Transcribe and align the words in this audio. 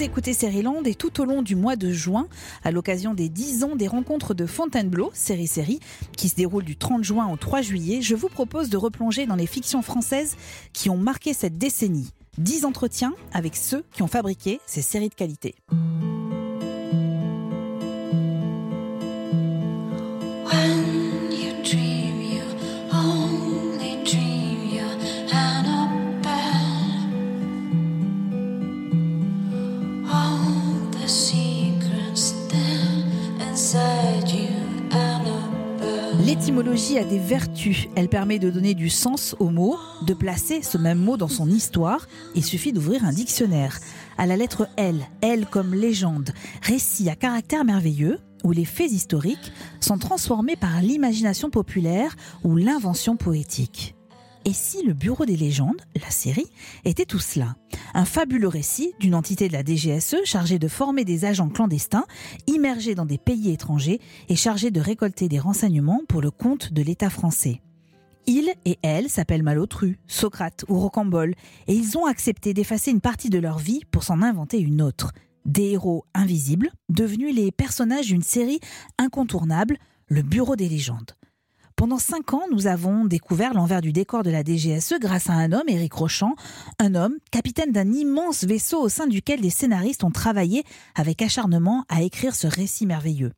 Vous 0.00 0.06
écoutez 0.06 0.62
Land 0.62 0.84
et 0.86 0.94
tout 0.94 1.20
au 1.20 1.26
long 1.26 1.42
du 1.42 1.54
mois 1.54 1.76
de 1.76 1.92
juin, 1.92 2.26
à 2.64 2.70
l'occasion 2.70 3.12
des 3.12 3.28
10 3.28 3.64
ans 3.64 3.76
des 3.76 3.86
rencontres 3.86 4.32
de 4.32 4.46
Fontainebleau, 4.46 5.10
série 5.12 5.46
série, 5.46 5.78
qui 6.16 6.30
se 6.30 6.36
déroule 6.36 6.64
du 6.64 6.74
30 6.74 7.04
juin 7.04 7.30
au 7.30 7.36
3 7.36 7.60
juillet, 7.60 8.00
je 8.00 8.14
vous 8.14 8.30
propose 8.30 8.70
de 8.70 8.78
replonger 8.78 9.26
dans 9.26 9.34
les 9.34 9.46
fictions 9.46 9.82
françaises 9.82 10.38
qui 10.72 10.88
ont 10.88 10.96
marqué 10.96 11.34
cette 11.34 11.58
décennie. 11.58 12.08
10 12.38 12.64
entretiens 12.64 13.12
avec 13.34 13.56
ceux 13.56 13.84
qui 13.92 14.02
ont 14.02 14.06
fabriqué 14.06 14.58
ces 14.64 14.80
séries 14.80 15.10
de 15.10 15.14
qualité. 15.14 15.54
L'étymologie 36.40 36.96
a 36.96 37.04
des 37.04 37.18
vertus. 37.18 37.86
Elle 37.96 38.08
permet 38.08 38.38
de 38.38 38.48
donner 38.48 38.72
du 38.72 38.88
sens 38.88 39.36
au 39.40 39.50
mot, 39.50 39.76
de 40.06 40.14
placer 40.14 40.62
ce 40.62 40.78
même 40.78 40.96
mot 40.96 41.18
dans 41.18 41.28
son 41.28 41.50
histoire. 41.50 42.08
Il 42.34 42.42
suffit 42.42 42.72
d'ouvrir 42.72 43.04
un 43.04 43.12
dictionnaire. 43.12 43.78
À 44.16 44.24
la 44.24 44.38
lettre 44.38 44.66
L, 44.78 45.06
L 45.20 45.44
comme 45.44 45.74
légende, 45.74 46.30
récit 46.62 47.10
à 47.10 47.14
caractère 47.14 47.66
merveilleux, 47.66 48.20
où 48.42 48.52
les 48.52 48.64
faits 48.64 48.90
historiques 48.90 49.52
sont 49.80 49.98
transformés 49.98 50.56
par 50.56 50.80
l'imagination 50.80 51.50
populaire 51.50 52.16
ou 52.42 52.56
l'invention 52.56 53.16
poétique. 53.16 53.94
Et 54.46 54.52
si 54.54 54.82
le 54.82 54.94
Bureau 54.94 55.26
des 55.26 55.36
légendes, 55.36 55.82
la 56.00 56.10
série, 56.10 56.50
était 56.84 57.04
tout 57.04 57.18
cela? 57.18 57.56
Un 57.92 58.06
fabuleux 58.06 58.48
récit 58.48 58.94
d'une 58.98 59.14
entité 59.14 59.48
de 59.48 59.52
la 59.52 59.62
DGSE 59.62 60.24
chargée 60.24 60.58
de 60.58 60.68
former 60.68 61.04
des 61.04 61.24
agents 61.26 61.50
clandestins, 61.50 62.06
immergés 62.46 62.94
dans 62.94 63.04
des 63.04 63.18
pays 63.18 63.50
étrangers 63.50 64.00
et 64.28 64.36
chargés 64.36 64.70
de 64.70 64.80
récolter 64.80 65.28
des 65.28 65.38
renseignements 65.38 66.00
pour 66.08 66.22
le 66.22 66.30
compte 66.30 66.72
de 66.72 66.82
l'État 66.82 67.10
français. 67.10 67.60
Ils 68.26 68.52
et 68.64 68.78
elles 68.82 69.10
s'appellent 69.10 69.42
Malotru, 69.42 69.98
Socrate 70.06 70.64
ou 70.68 70.78
Rocambole, 70.78 71.34
et 71.66 71.74
ils 71.74 71.98
ont 71.98 72.06
accepté 72.06 72.54
d'effacer 72.54 72.90
une 72.90 73.00
partie 73.00 73.30
de 73.30 73.38
leur 73.38 73.58
vie 73.58 73.82
pour 73.90 74.04
s'en 74.04 74.22
inventer 74.22 74.58
une 74.58 74.80
autre. 74.80 75.12
Des 75.44 75.72
héros 75.72 76.04
invisibles, 76.14 76.70
devenus 76.88 77.34
les 77.34 77.50
personnages 77.50 78.06
d'une 78.06 78.22
série 78.22 78.60
incontournable, 78.98 79.78
le 80.08 80.22
Bureau 80.22 80.56
des 80.56 80.68
légendes. 80.68 81.12
Pendant 81.80 81.98
cinq 81.98 82.34
ans, 82.34 82.42
nous 82.52 82.66
avons 82.66 83.06
découvert 83.06 83.54
l'envers 83.54 83.80
du 83.80 83.90
décor 83.90 84.22
de 84.22 84.28
la 84.28 84.44
DGSE 84.44 84.98
grâce 85.00 85.30
à 85.30 85.32
un 85.32 85.50
homme, 85.50 85.66
Éric 85.66 85.94
Rochant, 85.94 86.34
un 86.78 86.94
homme, 86.94 87.14
capitaine 87.30 87.72
d'un 87.72 87.90
immense 87.90 88.44
vaisseau 88.44 88.82
au 88.82 88.90
sein 88.90 89.06
duquel 89.06 89.40
des 89.40 89.48
scénaristes 89.48 90.04
ont 90.04 90.10
travaillé 90.10 90.62
avec 90.94 91.22
acharnement 91.22 91.86
à 91.88 92.02
écrire 92.02 92.34
ce 92.34 92.46
récit 92.46 92.84
merveilleux. 92.84 93.32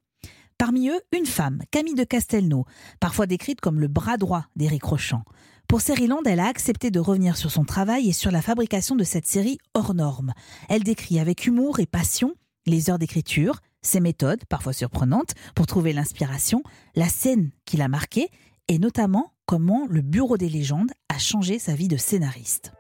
Parmi 0.59 0.89
eux, 0.89 1.01
une 1.17 1.25
femme, 1.25 1.63
Camille 1.71 1.95
de 1.95 2.03
Castelnau, 2.03 2.65
parfois 2.99 3.27
décrite 3.27 3.61
comme 3.61 3.79
le 3.79 3.87
bras 3.87 4.17
droit 4.17 4.47
d'Éric 4.57 4.83
Rochant. 4.83 5.23
Pour 5.69 5.79
Land, 6.09 6.23
elle 6.27 6.41
a 6.41 6.49
accepté 6.49 6.91
de 6.91 6.99
revenir 6.99 7.37
sur 7.37 7.53
son 7.53 7.65
travail 7.65 8.09
et 8.09 8.13
sur 8.13 8.33
la 8.33 8.43
fabrication 8.43 8.97
de 8.97 9.05
cette 9.05 9.27
série 9.27 9.59
hors 9.73 9.95
norme. 9.95 10.33
Elle 10.69 10.83
décrit 10.83 11.21
avec 11.21 11.47
humour 11.47 11.79
et 11.79 11.87
passion 11.87 12.35
les 12.67 12.91
heures 12.91 12.99
d'écriture, 12.99 13.61
ses 13.83 14.01
méthodes, 14.01 14.45
parfois 14.49 14.73
surprenantes, 14.73 15.35
pour 15.55 15.67
trouver 15.67 15.93
l'inspiration, 15.93 16.63
la 16.95 17.09
scène 17.09 17.51
qui 17.65 17.77
l'a 17.77 17.89
marqué, 17.89 18.31
et 18.69 18.79
notamment 18.79 19.33
comment 19.47 19.87
le 19.91 20.01
Bureau 20.01 20.37
des 20.37 20.49
légendes 20.49 20.93
a 21.09 21.19
changé 21.19 21.59
sa 21.59 21.75
vie 21.75 21.89
de 21.89 21.97
scénariste. 21.97 22.73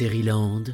Land, 0.00 0.64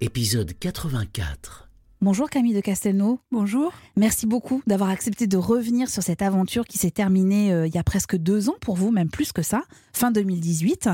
épisode 0.00 0.52
84. 0.58 1.68
Bonjour 2.00 2.28
Camille 2.28 2.54
de 2.54 2.60
Castelnau. 2.60 3.20
Bonjour. 3.30 3.72
Merci 3.96 4.26
beaucoup 4.26 4.60
d'avoir 4.66 4.90
accepté 4.90 5.28
de 5.28 5.36
revenir 5.36 5.88
sur 5.88 6.02
cette 6.02 6.20
aventure 6.20 6.64
qui 6.64 6.76
s'est 6.76 6.90
terminée 6.90 7.52
euh, 7.52 7.68
il 7.68 7.74
y 7.74 7.78
a 7.78 7.84
presque 7.84 8.16
deux 8.16 8.48
ans 8.48 8.56
pour 8.60 8.74
vous, 8.74 8.90
même 8.90 9.08
plus 9.08 9.30
que 9.30 9.42
ça, 9.42 9.62
fin 9.92 10.10
2018. 10.10 10.88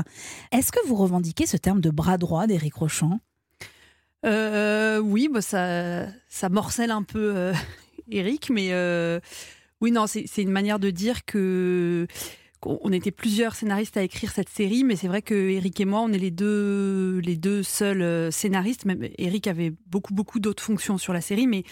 Est-ce 0.51 0.71
que 0.71 0.87
vous 0.87 0.93
revendiquez 0.93 1.47
ce 1.47 1.57
terme 1.57 1.81
de 1.81 1.89
bras 1.89 2.19
droit 2.19 2.45
d'Éric 2.45 2.75
Rochant? 2.75 3.19
Euh, 4.25 4.99
oui, 4.99 5.29
bah 5.31 5.41
ça, 5.41 6.07
ça 6.27 6.49
morcelle 6.49 6.91
un 6.91 7.03
peu 7.03 7.33
euh, 7.35 7.53
Eric, 8.11 8.49
mais 8.49 8.69
euh, 8.71 9.19
oui, 9.81 9.91
non, 9.91 10.07
c'est 10.07 10.25
une 10.37 10.51
manière 10.51 10.79
de 10.79 10.89
dire 10.89 11.25
que 11.25 12.07
on 12.65 12.91
était 12.91 13.11
plusieurs 13.11 13.55
scénaristes 13.55 13.95
à 13.95 14.03
écrire 14.03 14.33
cette 14.33 14.49
série, 14.49 14.83
mais 14.83 14.97
c'est 14.97 15.07
vrai 15.07 15.21
que 15.21 15.33
Eric 15.33 15.79
et 15.79 15.85
moi, 15.85 16.01
on 16.01 16.11
est 16.11 16.17
les 16.17 16.31
deux, 16.31 17.19
les 17.23 17.37
deux 17.37 17.63
seuls 17.63 18.33
scénaristes. 18.33 18.83
Même 18.83 19.07
Eric 19.17 19.47
avait 19.47 19.71
beaucoup, 19.85 20.13
beaucoup 20.13 20.41
d'autres 20.41 20.61
fonctions 20.61 20.97
sur 20.97 21.13
la 21.13 21.21
série, 21.21 21.47
mais 21.47 21.63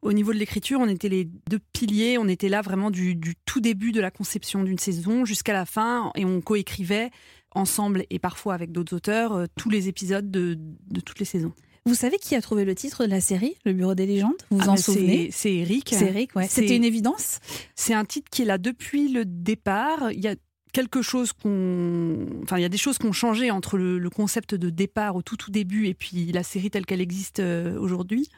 au 0.00 0.12
niveau 0.12 0.32
de 0.32 0.38
l'écriture, 0.38 0.78
on 0.78 0.86
était 0.86 1.08
les 1.08 1.24
deux 1.50 1.58
piliers. 1.72 2.18
On 2.18 2.28
était 2.28 2.48
là 2.48 2.62
vraiment 2.62 2.92
du, 2.92 3.18
tout 3.46 3.60
début 3.60 3.90
de 3.90 4.00
la 4.00 4.12
conception 4.12 4.62
d'une 4.62 4.78
saison 4.78 5.24
jusqu'à 5.24 5.54
la 5.54 5.66
fin, 5.66 6.12
et 6.14 6.24
on 6.24 6.40
coécrivait 6.40 7.10
ensemble 7.50 8.04
et 8.08 8.20
parfois 8.20 8.54
avec 8.54 8.70
d'autres 8.70 8.94
auteurs 8.94 9.48
tous 9.56 9.70
les 9.70 9.88
épisodes 9.88 10.30
de, 10.30 10.56
de 10.56 11.00
toutes 11.00 11.18
les 11.18 11.24
saisons. 11.24 11.52
Vous 11.86 11.94
savez 11.94 12.18
qui 12.18 12.34
a 12.34 12.42
trouvé 12.42 12.64
le 12.64 12.74
titre 12.74 13.04
de 13.04 13.10
la 13.10 13.20
série, 13.20 13.56
Le 13.64 13.72
Bureau 13.72 13.94
des 13.94 14.06
légendes? 14.06 14.36
Vous 14.50 14.58
vous 14.58 14.64
ah, 14.68 14.72
en 14.72 14.76
souvenez? 14.76 15.30
C'est 15.32 15.54
Eric. 15.54 15.90
C'est 15.92 16.06
Eric, 16.06 16.36
ouais. 16.36 16.46
C'était 16.48 16.76
une 16.76 16.84
évidence? 16.84 17.40
C'est 17.74 17.94
un 17.94 18.04
titre 18.04 18.28
qui 18.30 18.42
est 18.42 18.44
là 18.44 18.58
depuis 18.58 19.08
le 19.08 19.24
départ. 19.24 20.12
Il 20.12 20.20
y 20.20 20.28
a 20.28 20.34
quelque 20.72 21.02
chose 21.02 21.32
qu'on. 21.32 22.26
Enfin, 22.42 22.58
il 22.58 22.62
y 22.62 22.66
a 22.66 22.68
des 22.68 22.78
choses 22.78 22.98
qui 22.98 23.06
ont 23.06 23.12
changé 23.12 23.50
entre 23.50 23.78
le, 23.78 24.10
concept 24.10 24.54
de 24.54 24.70
départ 24.70 25.16
au 25.16 25.22
tout, 25.22 25.36
tout 25.36 25.50
début 25.50 25.86
et 25.86 25.94
puis 25.94 26.32
la 26.32 26.42
série 26.42 26.70
telle 26.70 26.86
qu'elle 26.86 27.00
existe 27.00 27.40
euh, 27.40 27.78
aujourd'hui. 27.78 28.28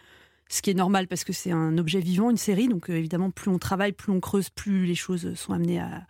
Ce 0.49 0.63
qui 0.63 0.71
est 0.71 0.75
normal 0.75 1.07
parce 1.07 1.23
que 1.23 1.33
c'est 1.33 1.53
un 1.53 1.79
objet 1.79 2.01
vivant, 2.01 2.29
une 2.29 2.37
série. 2.37 2.69
Donc, 2.69 2.91
euh, 2.91 2.95
évidemment, 2.95 3.31
plus 3.31 3.51
on 3.51 3.59
travaille, 3.59 3.93
plus 3.93 4.11
on 4.11 4.21
creuse, 4.21 4.51
plus 4.51 4.85
les 4.85 4.97
choses 4.97 5.35
sont 5.35 5.53
amenées 5.53 5.81
à, 5.81 6.07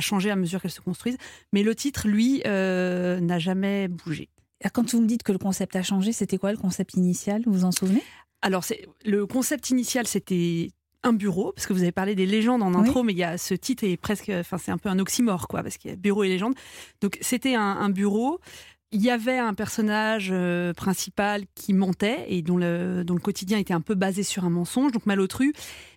changer 0.00 0.30
à 0.30 0.36
mesure 0.36 0.60
qu'elles 0.60 0.70
se 0.70 0.80
construisent. 0.80 1.18
Mais 1.52 1.62
le 1.62 1.74
titre, 1.74 2.08
lui, 2.08 2.42
euh, 2.46 3.20
n'a 3.20 3.38
jamais 3.38 3.88
bougé. 3.88 4.28
Quand 4.70 4.92
vous 4.92 5.00
me 5.00 5.06
dites 5.06 5.22
que 5.22 5.32
le 5.32 5.38
concept 5.38 5.76
a 5.76 5.82
changé, 5.82 6.12
c'était 6.12 6.38
quoi 6.38 6.52
le 6.52 6.58
concept 6.58 6.94
initial? 6.94 7.42
Vous 7.46 7.52
vous 7.52 7.64
en 7.64 7.72
souvenez? 7.72 8.02
Alors, 8.42 8.64
le 9.04 9.26
concept 9.26 9.70
initial, 9.70 10.06
c'était 10.06 10.70
un 11.02 11.12
bureau, 11.12 11.52
parce 11.52 11.66
que 11.66 11.72
vous 11.72 11.82
avez 11.82 11.92
parlé 11.92 12.14
des 12.14 12.26
légendes 12.26 12.62
en 12.62 12.74
intro, 12.74 13.02
mais 13.02 13.12
il 13.12 13.18
y 13.18 13.24
a 13.24 13.38
ce 13.38 13.54
titre 13.54 13.84
est 13.84 13.96
presque, 13.96 14.30
enfin 14.34 14.58
c'est 14.58 14.72
un 14.72 14.78
peu 14.78 14.88
un 14.88 14.98
oxymore, 14.98 15.46
quoi, 15.48 15.62
parce 15.62 15.78
qu'il 15.78 15.90
y 15.90 15.94
a 15.94 15.96
bureau 15.96 16.24
et 16.24 16.28
légende. 16.28 16.54
Donc 17.00 17.18
c'était 17.20 17.54
un, 17.54 17.90
bureau. 17.90 18.40
Il 18.92 19.02
y 19.02 19.10
avait 19.10 19.38
un 19.38 19.54
personnage 19.54 20.30
euh, 20.32 20.72
principal 20.72 21.44
qui 21.54 21.74
mentait 21.74 22.24
et 22.28 22.42
dont 22.42 22.56
le, 22.56 23.04
dont 23.04 23.14
le 23.14 23.20
quotidien 23.20 23.58
était 23.58 23.74
un 23.74 23.80
peu 23.80 23.94
basé 23.94 24.22
sur 24.22 24.44
un 24.44 24.50
mensonge, 24.50 24.92
donc 24.92 25.06
Malotru, 25.06 25.52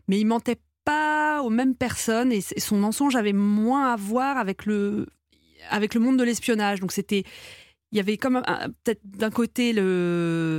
mais 0.08 0.20
il 0.20 0.26
mentait 0.26 0.60
pas 0.86 1.42
aux 1.44 1.50
mêmes 1.50 1.76
personnes 1.76 2.32
et 2.32 2.42
son 2.42 2.78
mensonge 2.78 3.16
avait 3.16 3.34
moins 3.34 3.94
à 3.94 3.96
voir 3.96 4.38
avec 4.38 4.66
le, 4.66 5.08
avec 5.70 5.94
le 5.94 6.02
monde 6.02 6.18
de 6.18 6.24
l'espionnage. 6.24 6.80
Donc 6.80 6.92
c'était 6.92 7.24
il 7.92 7.98
y 7.98 8.00
avait 8.00 8.18
comme 8.18 8.42
peut-être 8.84 9.02
d'un 9.04 9.30
côté 9.32 9.74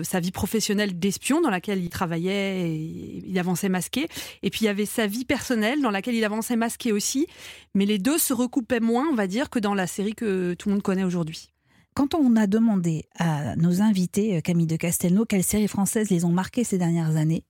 sa 0.05 0.21
vie 0.21 0.33
professionnelle 0.33 0.99
d'espion 0.99 1.41
dans 1.41 1.51
laquelle 1.51 1.83
il 1.83 1.91
travaillait 1.91 2.69
et 2.69 3.23
il 3.27 3.39
avançait 3.39 3.69
masqué, 3.69 4.09
et 4.43 4.51
puis 4.51 4.63
il 4.63 4.65
y 4.65 4.69
avait 4.69 4.87
sa 4.87 5.07
vie 5.07 5.25
personnelle 5.25 5.81
dans 5.81 5.91
laquelle 5.91 6.15
il 6.15 6.25
avançait 6.25 6.57
masqué 6.57 6.93
aussi, 6.93 7.27
mais 7.75 7.87
les 7.87 7.99
deux 7.99 8.19
se 8.19 8.33
recoupaient 8.33 8.81
moins, 8.81 9.07
on 9.11 9.15
va 9.15 9.27
dire, 9.27 9.51
que 9.51 9.59
dans 9.59 9.75
la 9.75 9.87
série 9.87 10.15
que 10.15 10.55
tout 10.55 10.69
le 10.69 10.75
monde 10.75 10.83
connaît 10.83 11.05
aujourd'hui. 11.05 11.53
Quand 11.95 12.15
on 12.15 12.37
a 12.37 12.47
demandé 12.47 13.07
à 13.19 13.57
nos 13.57 13.83
invités, 13.83 14.37
euh, 14.37 14.41
Camille 14.41 14.69
de 14.69 14.77
Castelnau, 14.77 15.25
quelles 15.25 15.43
séries 15.43 15.69
françaises 15.69 16.09
les 16.11 16.25
ont 16.25 16.31
marquées 16.31 16.63
ces 16.63 16.79
dernières 16.79 17.17
années, 17.17 17.45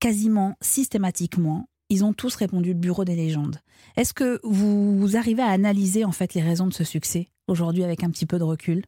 quasiment 0.00 0.56
systématiquement, 0.60 1.68
ils 1.90 2.04
ont 2.04 2.12
tous 2.12 2.34
répondu 2.34 2.70
le 2.70 2.78
Bureau 2.78 3.04
des 3.04 3.14
légendes. 3.14 3.60
Est-ce 3.96 4.12
que 4.12 4.40
vous 4.42 5.16
arrivez 5.16 5.42
à 5.42 5.48
analyser 5.48 6.04
en 6.04 6.12
fait 6.12 6.34
les 6.34 6.42
raisons 6.42 6.66
de 6.66 6.74
ce 6.74 6.82
succès 6.82 7.28
aujourd'hui 7.46 7.84
avec 7.84 8.02
un 8.02 8.10
petit 8.10 8.26
peu 8.26 8.38
de 8.38 8.44
recul? 8.44 8.84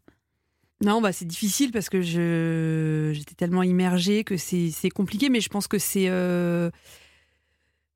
Non, 0.85 1.01
bah 1.01 1.13
c'est 1.13 1.25
difficile 1.25 1.73
parce 1.73 1.89
que 1.89 2.03
je 2.03 3.11
j'étais 3.15 3.35
tellement 3.35 3.63
immergée 3.63 4.25
que 4.25 4.37
c'est 4.37 4.91
compliqué, 4.91 5.31
mais 5.31 5.41
je 5.41 5.49
pense 5.49 5.69
que 5.69 5.79
c'est 5.79 6.09
euh, 6.09 6.71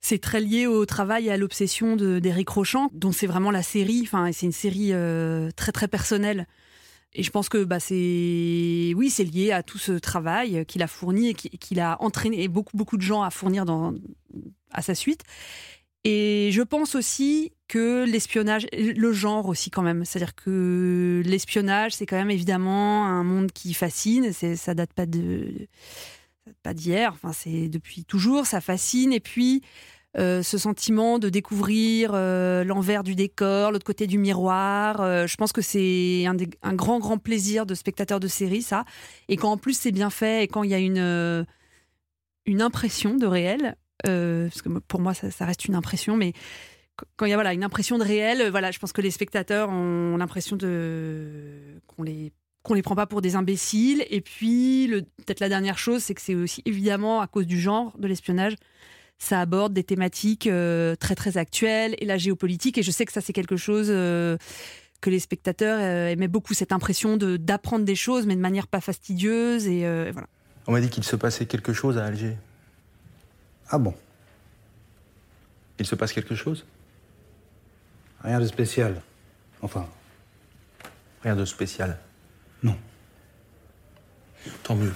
c'est 0.00 0.18
très 0.18 0.40
lié 0.40 0.66
au 0.66 0.86
travail 0.86 1.26
et 1.26 1.30
à 1.30 1.36
l'obsession 1.36 1.96
d'Éric 1.96 2.48
Rochant, 2.48 2.88
dont 2.94 3.12
c'est 3.12 3.26
vraiment 3.26 3.50
la 3.50 3.62
série. 3.62 4.00
Enfin, 4.04 4.30
c'est 4.32 4.46
une 4.46 4.52
série 4.52 4.92
euh, 4.92 5.50
très 5.56 5.72
très 5.72 5.88
personnelle. 5.88 6.46
Et 7.12 7.22
je 7.22 7.30
pense 7.30 7.48
que 7.48 7.64
bah 7.64 7.80
c'est 7.80 8.94
oui, 8.96 9.10
c'est 9.10 9.24
lié 9.24 9.52
à 9.52 9.62
tout 9.62 9.78
ce 9.78 9.92
travail 9.92 10.64
qu'il 10.64 10.82
a 10.82 10.86
fourni 10.86 11.30
et 11.30 11.34
qu'il 11.34 11.80
a 11.80 12.00
entraîné 12.00 12.48
beaucoup 12.48 12.76
beaucoup 12.76 12.96
de 12.96 13.02
gens 13.02 13.22
à 13.22 13.30
fournir 13.30 13.64
à 14.70 14.80
sa 14.80 14.94
suite. 14.94 15.22
Et 16.04 16.50
je 16.52 16.62
pense 16.62 16.94
aussi 16.94 17.52
que 17.68 18.04
l'espionnage, 18.04 18.66
le 18.72 19.12
genre 19.12 19.46
aussi 19.46 19.70
quand 19.70 19.82
même, 19.82 20.04
c'est-à-dire 20.04 20.34
que 20.34 21.22
l'espionnage, 21.26 21.92
c'est 21.92 22.06
quand 22.06 22.16
même 22.16 22.30
évidemment 22.30 23.06
un 23.06 23.22
monde 23.22 23.52
qui 23.52 23.74
fascine. 23.74 24.32
Ça 24.32 24.74
date 24.74 24.92
pas 24.94 25.06
de, 25.06 25.68
pas 26.62 26.72
d'hier. 26.74 27.12
Enfin, 27.12 27.32
c'est 27.32 27.68
depuis 27.68 28.04
toujours, 28.04 28.46
ça 28.46 28.60
fascine. 28.62 29.12
Et 29.12 29.20
puis, 29.20 29.62
ce 30.16 30.42
sentiment 30.42 31.18
de 31.18 31.28
découvrir 31.28 32.12
l'envers 32.12 33.04
du 33.04 33.14
décor, 33.14 33.70
l'autre 33.70 33.84
côté 33.84 34.06
du 34.06 34.18
miroir. 34.18 35.26
je 35.26 35.36
pense 35.36 35.52
que 35.52 35.62
c'est 35.62 36.24
un, 36.26 36.36
un, 36.62 36.74
grand, 36.74 36.98
grand 36.98 37.18
plaisir 37.18 37.66
de 37.66 37.74
spectateur 37.74 38.20
de 38.20 38.28
série, 38.28 38.62
ça. 38.62 38.84
Et 39.28 39.36
quand 39.36 39.52
en 39.52 39.58
plus 39.58 39.78
c'est 39.78 39.92
bien 39.92 40.10
fait 40.10 40.44
et 40.44 40.48
quand 40.48 40.62
il 40.62 40.70
y 40.70 40.74
a 40.74 40.78
une, 40.78 41.46
une 42.46 42.62
impression 42.62 43.16
de 43.16 43.26
réel, 43.26 43.76
parce 44.04 44.62
que 44.62 44.68
pour 44.68 45.00
moi 45.00 45.14
ça, 45.14 45.44
reste 45.44 45.64
une 45.66 45.74
impression, 45.74 46.16
mais 46.16 46.32
quand 47.16 47.26
il 47.26 47.30
y 47.30 47.32
a 47.32 47.36
voilà, 47.36 47.54
une 47.54 47.64
impression 47.64 47.98
de 47.98 48.04
réel, 48.04 48.50
voilà, 48.50 48.70
je 48.70 48.78
pense 48.78 48.92
que 48.92 49.00
les 49.00 49.10
spectateurs 49.10 49.70
ont 49.70 50.16
l'impression 50.16 50.56
de 50.56 51.80
qu'on 51.86 52.02
les 52.02 52.32
qu'on 52.62 52.74
les 52.74 52.82
prend 52.82 52.94
pas 52.94 53.06
pour 53.06 53.22
des 53.22 53.36
imbéciles. 53.36 54.04
Et 54.10 54.20
puis, 54.20 54.90
peut-être 55.18 55.40
la 55.40 55.48
dernière 55.48 55.78
chose, 55.78 56.02
c'est 56.02 56.14
que 56.14 56.20
c'est 56.20 56.34
aussi 56.34 56.62
évidemment 56.66 57.20
à 57.20 57.26
cause 57.26 57.46
du 57.46 57.58
genre 57.58 57.96
de 57.98 58.06
l'espionnage, 58.06 58.54
ça 59.18 59.40
aborde 59.40 59.72
des 59.72 59.84
thématiques 59.84 60.46
euh, 60.46 60.96
très 60.96 61.14
très 61.14 61.36
actuelles 61.36 61.94
et 61.98 62.06
la 62.06 62.18
géopolitique. 62.18 62.78
Et 62.78 62.82
je 62.82 62.90
sais 62.90 63.04
que 63.04 63.12
ça 63.12 63.20
c'est 63.20 63.32
quelque 63.32 63.56
chose 63.56 63.88
euh, 63.90 64.36
que 65.00 65.10
les 65.10 65.20
spectateurs 65.20 65.78
euh, 65.80 66.08
aimaient 66.08 66.28
beaucoup, 66.28 66.54
cette 66.54 66.72
impression 66.72 67.16
de 67.16 67.36
d'apprendre 67.36 67.84
des 67.84 67.94
choses, 67.94 68.26
mais 68.26 68.34
de 68.34 68.40
manière 68.40 68.66
pas 68.66 68.80
fastidieuse. 68.80 69.66
Voilà. 69.66 70.26
On 70.66 70.72
m'a 70.72 70.80
dit 70.80 70.88
qu'il 70.88 71.04
se 71.04 71.16
passait 71.16 71.46
quelque 71.46 71.72
chose 71.72 71.98
à 71.98 72.06
Alger. 72.06 72.36
Ah 73.70 73.78
bon 73.78 73.94
Il 75.78 75.86
se 75.86 75.94
passe 75.94 76.12
quelque 76.12 76.34
chose? 76.34 76.66
Rien 78.22 78.40
de 78.40 78.46
spécial. 78.46 79.00
Enfin. 79.62 79.86
Rien 81.22 81.36
de 81.36 81.44
spécial. 81.44 81.98
Non. 82.62 82.76
Tant 84.62 84.74
mieux. 84.74 84.92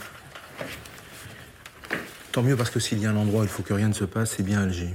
Tant 2.33 2.43
mieux 2.43 2.57
parce 2.57 2.71
que 2.71 2.81
s'il 2.81 2.99
y 2.99 3.07
a 3.07 3.11
un 3.11 3.17
endroit 3.17 3.43
où 3.43 3.45
il 3.45 3.49
faut 3.49 3.63
que 3.63 3.73
rien 3.73 3.89
ne 3.89 3.93
se 3.93 4.05
passe, 4.05 4.33
c'est 4.33 4.43
bien 4.43 4.63
Alger. 4.63 4.95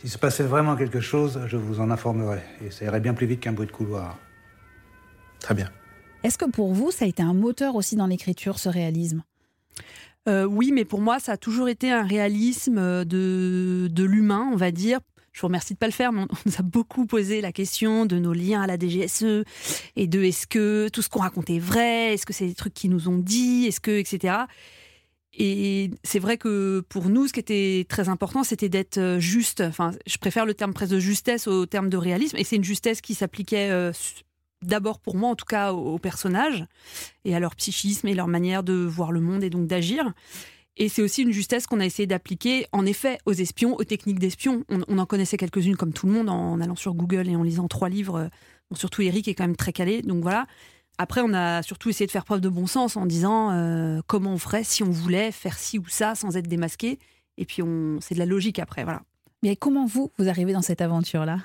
S'il 0.00 0.10
se 0.10 0.18
passait 0.18 0.44
vraiment 0.44 0.76
quelque 0.76 1.00
chose, 1.00 1.40
je 1.46 1.56
vous 1.56 1.80
en 1.80 1.90
informerai. 1.90 2.42
Et 2.64 2.70
ça 2.70 2.84
irait 2.84 3.00
bien 3.00 3.14
plus 3.14 3.26
vite 3.26 3.40
qu'un 3.40 3.52
bruit 3.52 3.66
de 3.66 3.72
couloir. 3.72 4.18
Très 5.40 5.54
bien. 5.54 5.70
Est-ce 6.24 6.38
que 6.38 6.50
pour 6.50 6.72
vous, 6.72 6.90
ça 6.90 7.04
a 7.04 7.08
été 7.08 7.22
un 7.22 7.34
moteur 7.34 7.76
aussi 7.76 7.94
dans 7.94 8.06
l'écriture, 8.06 8.58
ce 8.58 8.68
réalisme? 8.68 9.22
Euh, 10.28 10.44
oui, 10.44 10.70
mais 10.72 10.84
pour 10.84 11.00
moi, 11.00 11.18
ça 11.18 11.32
a 11.32 11.36
toujours 11.36 11.68
été 11.68 11.90
un 11.90 12.02
réalisme 12.02 13.04
de, 13.04 13.88
de 13.90 14.04
l'humain, 14.04 14.48
on 14.52 14.56
va 14.56 14.70
dire. 14.70 15.00
Je 15.32 15.40
vous 15.40 15.46
remercie 15.46 15.74
de 15.74 15.78
pas 15.78 15.86
le 15.86 15.92
faire, 15.92 16.12
mais 16.12 16.22
on, 16.22 16.28
nous 16.46 16.52
a 16.58 16.62
beaucoup 16.62 17.06
posé 17.06 17.40
la 17.40 17.52
question 17.52 18.06
de 18.06 18.18
nos 18.18 18.32
liens 18.32 18.60
à 18.60 18.66
la 18.66 18.76
DGSE 18.76 19.44
et 19.96 20.06
de 20.06 20.22
est-ce 20.22 20.46
que 20.46 20.88
tout 20.92 21.00
ce 21.00 21.08
qu'on 21.08 21.20
racontait 21.20 21.56
est 21.56 21.60
vrai, 21.60 22.14
est-ce 22.14 22.26
que 22.26 22.32
c'est 22.32 22.46
des 22.46 22.54
trucs 22.54 22.74
qui 22.74 22.88
nous 22.88 23.08
ont 23.08 23.18
dit, 23.18 23.66
est-ce 23.66 23.80
que, 23.80 23.98
etc. 23.98 24.34
Et 25.32 25.90
c'est 26.02 26.18
vrai 26.18 26.36
que 26.36 26.80
pour 26.88 27.08
nous, 27.08 27.28
ce 27.28 27.32
qui 27.32 27.40
était 27.40 27.86
très 27.88 28.08
important, 28.08 28.42
c'était 28.42 28.68
d'être 28.68 28.98
euh, 28.98 29.20
juste. 29.20 29.60
Enfin, 29.60 29.92
je 30.06 30.18
préfère 30.18 30.44
le 30.44 30.54
terme 30.54 30.74
presque 30.74 30.92
de 30.92 30.98
justesse 30.98 31.46
au 31.46 31.64
terme 31.66 31.88
de 31.88 31.96
réalisme. 31.96 32.36
Et 32.36 32.44
c'est 32.44 32.56
une 32.56 32.64
justesse 32.64 33.00
qui 33.00 33.14
s'appliquait 33.14 33.70
euh, 33.70 33.92
d'abord 34.62 34.98
pour 35.00 35.16
moi, 35.16 35.30
en 35.30 35.34
tout 35.36 35.44
cas, 35.44 35.72
aux 35.72 35.98
personnages 35.98 36.66
et 37.24 37.34
à 37.34 37.40
leur 37.40 37.54
psychisme 37.56 38.08
et 38.08 38.14
leur 38.14 38.28
manière 38.28 38.62
de 38.62 38.74
voir 38.74 39.12
le 39.12 39.20
monde 39.20 39.44
et 39.44 39.50
donc 39.50 39.66
d'agir. 39.66 40.12
Et 40.76 40.88
c'est 40.88 41.02
aussi 41.02 41.22
une 41.22 41.32
justesse 41.32 41.66
qu'on 41.66 41.80
a 41.80 41.86
essayé 41.86 42.06
d'appliquer, 42.06 42.66
en 42.72 42.86
effet, 42.86 43.18
aux 43.26 43.32
espions, 43.32 43.74
aux 43.76 43.84
techniques 43.84 44.20
d'espions. 44.20 44.64
On, 44.68 44.98
en 44.98 45.06
connaissait 45.06 45.36
quelques-unes 45.36 45.76
comme 45.76 45.92
tout 45.92 46.06
le 46.06 46.12
monde 46.12 46.28
en, 46.30 46.60
allant 46.60 46.76
sur 46.76 46.94
Google 46.94 47.28
et 47.28 47.34
en 47.34 47.42
lisant 47.42 47.66
trois 47.66 47.88
livres. 47.88 48.30
surtout 48.74 49.02
Eric 49.02 49.26
est 49.26 49.34
quand 49.34 49.44
même 49.44 49.56
très 49.56 49.72
calé, 49.72 50.02
donc 50.02 50.22
voilà. 50.22 50.46
Après, 50.98 51.20
on 51.20 51.32
a 51.32 51.62
surtout 51.62 51.88
essayé 51.90 52.06
de 52.06 52.12
faire 52.12 52.24
preuve 52.24 52.40
de 52.40 52.48
bon 52.48 52.66
sens 52.66 52.96
en 52.96 53.06
disant 53.06 53.52
euh, 53.52 54.00
comment 54.06 54.32
on 54.32 54.38
ferait 54.38 54.64
si 54.64 54.82
on 54.82 54.90
voulait 54.90 55.30
faire 55.30 55.58
ci 55.58 55.78
ou 55.78 55.86
ça 55.88 56.14
sans 56.14 56.36
être 56.36 56.48
démasqué. 56.48 56.98
Et 57.38 57.44
puis, 57.44 57.62
c'est 58.00 58.14
de 58.14 58.18
la 58.18 58.26
logique 58.26 58.58
après, 58.58 58.82
voilà. 58.82 59.02
Mais 59.44 59.54
comment 59.54 59.86
vous, 59.86 60.10
vous 60.18 60.28
arrivez 60.28 60.52
dans 60.52 60.62
cette 60.62 60.80
aventure-là? 60.80 61.38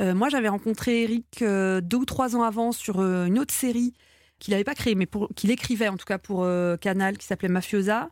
Euh, 0.00 0.14
Moi, 0.14 0.28
j'avais 0.28 0.48
rencontré 0.48 1.02
Eric 1.02 1.42
euh, 1.42 1.80
deux 1.80 1.98
ou 1.98 2.04
trois 2.04 2.36
ans 2.36 2.42
avant 2.42 2.72
sur 2.72 3.00
une 3.00 3.38
autre 3.38 3.54
série 3.54 3.92
qu'il 4.38 4.52
n'avait 4.52 4.64
pas 4.64 4.74
créé, 4.74 4.94
mais 4.94 5.08
qu'il 5.34 5.50
écrivait 5.50 5.88
en 5.88 5.96
tout 5.96 6.04
cas 6.04 6.18
pour 6.18 6.44
euh, 6.44 6.76
Canal, 6.76 7.18
qui 7.18 7.26
s'appelait 7.26 7.48
Mafiosa. 7.48 8.10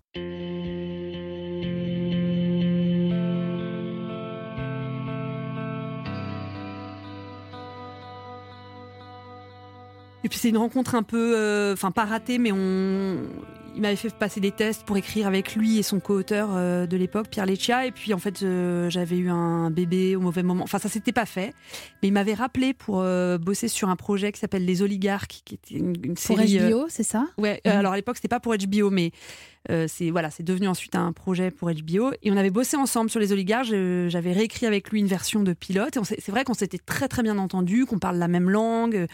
Et 10.24 10.28
puis 10.30 10.38
c'est 10.38 10.48
une 10.48 10.56
rencontre 10.56 10.94
un 10.94 11.02
peu, 11.02 11.36
euh, 11.36 11.74
enfin 11.74 11.90
pas 11.90 12.06
ratée, 12.06 12.38
mais 12.38 12.50
on, 12.50 13.18
il 13.74 13.82
m'avait 13.82 13.96
fait 13.96 14.12
passer 14.14 14.40
des 14.40 14.52
tests 14.52 14.84
pour 14.84 14.96
écrire 14.96 15.26
avec 15.26 15.54
lui 15.56 15.78
et 15.78 15.82
son 15.82 16.00
co-auteur 16.00 16.50
euh, 16.52 16.86
de 16.86 16.96
l'époque, 16.96 17.28
Pierre 17.28 17.46
Leccia. 17.46 17.86
Et 17.86 17.92
puis 17.92 18.14
en 18.14 18.18
fait, 18.18 18.42
euh, 18.42 18.88
j'avais 18.90 19.16
eu 19.16 19.30
un 19.30 19.70
bébé 19.70 20.16
au 20.16 20.20
mauvais 20.20 20.42
moment. 20.42 20.64
Enfin, 20.64 20.78
ça 20.78 20.88
s'était 20.88 21.12
pas 21.12 21.26
fait. 21.26 21.54
Mais 22.02 22.08
il 22.08 22.12
m'avait 22.12 22.34
rappelé 22.34 22.72
pour 22.72 23.00
euh, 23.00 23.38
bosser 23.38 23.68
sur 23.68 23.88
un 23.88 23.96
projet 23.96 24.32
qui 24.32 24.40
s'appelle 24.40 24.64
Les 24.64 24.82
Oligarques, 24.82 25.42
qui 25.44 25.54
était 25.54 25.74
une, 25.74 26.16
série. 26.16 26.58
Pour 26.58 26.70
HBO, 26.70 26.86
c'est 26.88 27.02
ça? 27.02 27.26
Ouais. 27.38 27.60
Mhm. 27.64 27.72
alors 27.72 27.92
à 27.92 27.96
l'époque, 27.96 28.16
c'était 28.16 28.28
pas 28.28 28.40
pour 28.40 28.54
HBO, 28.56 28.90
mais 28.90 29.10
c'est 29.86 30.10
voilà, 30.10 30.30
c'est 30.30 30.42
devenu 30.42 30.68
ensuite 30.68 30.94
un 30.94 31.12
projet 31.12 31.50
pour 31.50 31.70
HBO. 31.70 32.12
Et 32.22 32.30
on 32.30 32.36
avait 32.36 32.50
bossé 32.50 32.76
ensemble 32.76 33.08
sur 33.08 33.18
Les 33.18 33.32
Oligarques. 33.32 33.66
J'avais 33.66 34.32
réécrit 34.32 34.66
avec 34.66 34.90
lui 34.90 35.00
une 35.00 35.06
version 35.06 35.42
de 35.42 35.52
pilote. 35.52 35.98
C'est 36.04 36.28
vrai 36.30 36.44
qu'on 36.44 36.54
s'était 36.54 36.78
très 36.78 37.08
très 37.08 37.22
bien 37.22 37.38
entendu, 37.38 37.86
qu'on 37.86 37.98
parle 37.98 38.18
la 38.18 38.28
même 38.28 38.50
langue 38.50 39.06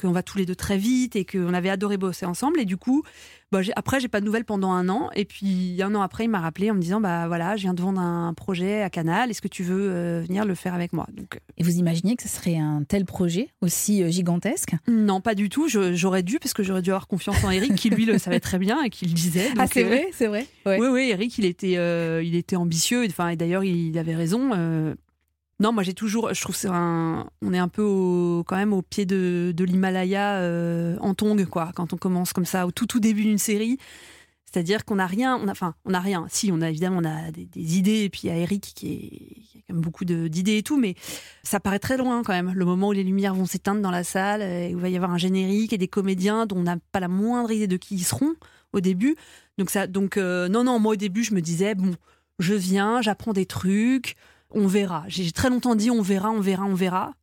qu'on 0.00 0.12
va 0.12 0.22
tous 0.22 0.38
les 0.38 0.46
deux 0.46 0.56
très 0.56 0.76
vite 0.78 1.16
et 1.16 1.24
qu'on 1.24 1.54
avait 1.54 1.70
adoré 1.70 1.96
bosser 1.96 2.26
ensemble. 2.26 2.58
Et 2.60 2.64
du 2.64 2.76
coup, 2.76 3.02
bah, 3.52 3.60
après, 3.76 4.00
j'ai 4.00 4.08
pas 4.08 4.20
de 4.20 4.24
nouvelles 4.24 4.44
pendant 4.44 4.72
un 4.72 4.88
an. 4.88 5.10
Et 5.14 5.24
puis, 5.24 5.76
un 5.80 5.94
an 5.94 6.02
après, 6.02 6.24
il 6.24 6.28
m'a 6.28 6.40
rappelé 6.40 6.70
en 6.70 6.74
me 6.74 6.80
disant 6.80 7.00
Bah 7.00 7.28
voilà, 7.28 7.56
je 7.56 7.62
viens 7.62 7.74
de 7.74 7.80
vendre 7.80 8.00
un 8.00 8.34
projet 8.34 8.82
à 8.82 8.90
Canal, 8.90 9.30
est-ce 9.30 9.40
que 9.40 9.48
tu 9.48 9.62
veux 9.62 9.90
euh, 9.90 10.22
venir 10.26 10.44
le 10.44 10.54
faire 10.54 10.74
avec 10.74 10.92
moi? 10.92 11.06
Donc, 11.12 11.36
euh, 11.36 11.38
Et 11.58 11.62
vous 11.62 11.76
imaginez 11.76 12.16
que 12.16 12.24
ce 12.24 12.28
serait 12.28 12.56
un 12.56 12.82
tel 12.86 13.04
projet 13.04 13.48
aussi 13.60 14.02
euh, 14.02 14.08
gigantesque? 14.10 14.74
Non, 14.88 15.20
pas 15.20 15.34
du 15.34 15.48
tout. 15.48 15.68
j'aurais 15.68 16.22
dû, 16.22 16.38
parce 16.38 16.54
que 16.54 16.62
j'aurais 16.62 16.82
dû 16.82 16.90
avoir 16.90 17.06
confiance 17.06 17.42
en 17.44 17.50
Eric, 17.50 17.74
qui 17.76 17.90
lui 17.90 18.04
le 18.04 18.18
savait 18.18 18.40
très 18.40 18.58
bien 18.58 18.82
et 18.82 18.90
qui 18.90 19.06
le 19.06 19.12
disait. 19.12 19.48
ah, 19.58 19.66
c'est 19.66 19.84
vrai, 19.84 20.08
c'est 20.12 20.26
vrai. 20.26 20.46
Oui, 20.66 20.86
oui, 20.90 21.10
Eric, 21.10 21.38
il 21.38 21.44
était, 21.44 21.78
il 22.24 22.34
était 22.34 22.56
ambitieux. 22.56 23.04
Enfin, 23.06 23.28
et 23.28 23.36
d'ailleurs, 23.36 23.64
il 23.64 23.96
avait 23.98 24.16
raison. 24.16 24.50
Non, 25.60 25.72
moi 25.72 25.82
j'ai 25.84 25.94
toujours, 25.94 26.34
je 26.34 26.40
trouve 26.40 26.56
c'est 26.56 26.68
un, 26.68 27.28
on 27.40 27.52
est 27.52 27.58
un 27.58 27.68
peu 27.68 28.42
quand 28.46 28.56
même 28.56 28.72
au 28.72 28.82
pied 28.82 29.06
de, 29.06 29.54
l'Himalaya 29.56 30.38
euh, 30.38 30.96
en 31.00 31.14
tongue 31.14 31.46
quoi. 31.46 31.70
Quand 31.74 31.92
on 31.92 31.96
commence 31.96 32.32
comme 32.32 32.44
ça 32.44 32.66
au 32.66 32.72
tout 32.72 32.86
tout 32.86 32.98
début 32.98 33.22
d'une 33.22 33.38
série, 33.38 33.78
c'est-à-dire 34.54 34.84
qu'on 34.84 34.96
n'a 34.96 35.06
rien, 35.06 35.36
on 35.36 35.46
a, 35.46 35.52
enfin 35.52 35.74
on 35.84 35.94
a 35.94 36.00
rien. 36.00 36.26
Si 36.28 36.50
on 36.52 36.60
a 36.60 36.70
évidemment 36.70 36.98
on 37.00 37.04
a 37.04 37.30
des, 37.30 37.76
idées 37.76 38.04
et 38.04 38.10
puis 38.10 38.22
il 38.24 38.26
y 38.28 38.30
a 38.30 38.36
Eric 38.36 38.72
qui 38.74 39.54
a 39.56 39.58
quand 39.68 39.74
même 39.74 39.82
beaucoup 39.82 40.04
d'idées 40.04 40.58
et 40.58 40.62
tout, 40.64 40.78
mais 40.78 40.96
ça 41.44 41.60
paraît 41.60 41.78
très 41.78 41.96
loin 41.96 42.22
quand 42.24 42.32
même. 42.32 42.52
Le 42.52 42.64
moment 42.64 42.88
où 42.88 42.92
les 42.92 43.04
lumières 43.04 43.34
vont 43.34 43.46
s'éteindre 43.46 43.80
dans 43.80 43.92
la 43.92 44.04
salle 44.04 44.42
et 44.42 44.74
où 44.74 44.78
il 44.78 44.82
va 44.82 44.88
y 44.88 44.96
avoir 44.96 45.12
un 45.12 45.18
générique 45.18 45.72
et 45.72 45.78
des 45.78 45.88
comédiens 45.88 46.46
dont 46.46 46.56
on 46.56 46.62
n'a 46.64 46.78
pas 46.90 47.00
la 47.00 47.08
moindre 47.08 47.52
idée 47.52 47.68
de 47.68 47.76
qui 47.76 47.94
ils 47.94 48.04
seront 48.04 48.34
au 48.72 48.80
début. 48.80 49.14
Donc 49.58 49.70
ça, 49.70 49.86
donc 49.86 50.16
euh, 50.16 50.48
non 50.48 50.64
non 50.64 50.80
moi 50.80 50.94
au 50.94 50.96
début 50.96 51.22
je 51.22 51.32
me 51.32 51.40
disais 51.40 51.76
bon 51.76 51.94
je 52.40 52.54
viens, 52.54 53.02
j'apprends 53.02 53.32
des 53.32 53.46
trucs 53.46 54.16
on 54.54 54.66
verra. 54.66 55.04
J'ai 55.08 55.30
très 55.32 55.50
longtemps 55.50 55.74
dit 55.74 55.90
on 55.90 56.02
verra, 56.02 56.30
on 56.30 56.40
verra, 56.40 56.64
on 56.64 56.74
verra. 56.74 57.14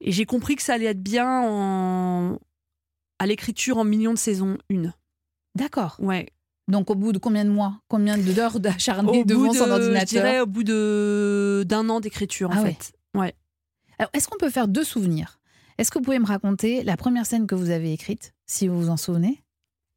Et 0.00 0.12
j'ai 0.12 0.26
compris 0.26 0.56
que 0.56 0.62
ça 0.62 0.74
allait 0.74 0.86
être 0.86 1.02
bien 1.02 1.42
en... 1.42 2.38
à 3.18 3.26
l'écriture 3.26 3.78
en 3.78 3.84
millions 3.84 4.12
de 4.12 4.18
saisons 4.18 4.58
une. 4.68 4.92
D'accord. 5.54 5.96
Ouais. 6.00 6.28
Donc 6.68 6.90
au 6.90 6.94
bout 6.94 7.12
de 7.12 7.18
combien 7.18 7.44
de 7.44 7.50
mois? 7.50 7.80
Combien 7.88 8.18
d'heures 8.18 8.58
d'acharné 8.58 9.24
devant 9.24 9.52
son 9.52 9.70
ordinateur? 9.70 10.06
Je 10.06 10.14
dirais 10.14 10.40
au 10.40 10.46
bout 10.46 10.64
de 10.64 11.64
d'un 11.66 11.88
an 11.90 12.00
d'écriture 12.00 12.50
en 12.50 12.54
ah 12.56 12.64
fait. 12.64 12.92
Ouais. 13.14 13.34
Alors 13.98 14.10
est-ce 14.12 14.28
qu'on 14.28 14.38
peut 14.38 14.50
faire 14.50 14.66
deux 14.66 14.84
souvenirs? 14.84 15.40
Est-ce 15.78 15.90
que 15.90 15.98
vous 15.98 16.04
pouvez 16.04 16.18
me 16.18 16.26
raconter 16.26 16.82
la 16.82 16.96
première 16.96 17.26
scène 17.26 17.46
que 17.46 17.54
vous 17.54 17.70
avez 17.70 17.92
écrite, 17.92 18.32
si 18.46 18.68
vous 18.68 18.80
vous 18.80 18.88
en 18.90 18.96
souvenez? 18.96 19.42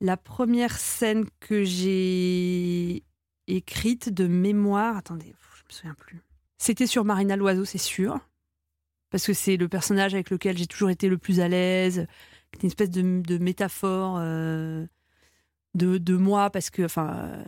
La 0.02 0.18
première 0.18 0.78
scène 0.78 1.26
que 1.40 1.64
j'ai 1.64 3.04
écrite 3.48 4.14
de 4.14 4.28
mémoire. 4.28 4.98
Attendez, 4.98 5.34
je 5.56 5.64
me 5.64 5.74
souviens 5.74 5.96
plus. 5.96 6.22
C'était 6.58 6.88
sur 6.88 7.06
Marina 7.06 7.36
Loiseau, 7.36 7.66
c'est 7.66 7.78
sûr. 7.78 8.20
Parce 9.10 9.26
que 9.26 9.34
c'est 9.34 9.58
le 9.58 9.68
personnage 9.68 10.14
avec 10.14 10.30
lequel 10.30 10.58
j'ai 10.58 10.68
toujours 10.68 10.90
été 10.90 11.08
le 11.08 11.18
plus 11.18 11.40
à 11.40 11.48
l'aise. 11.48 12.08
C'est 12.54 12.64
une 12.64 12.68
espèce 12.68 12.90
de, 12.90 13.38
métaphore 13.38 14.18
euh, 14.20 14.86
de, 15.76 16.16
moi, 16.16 16.50
parce 16.50 16.70
que, 16.70 16.84
enfin, 16.84 17.16
euh, 17.16 17.44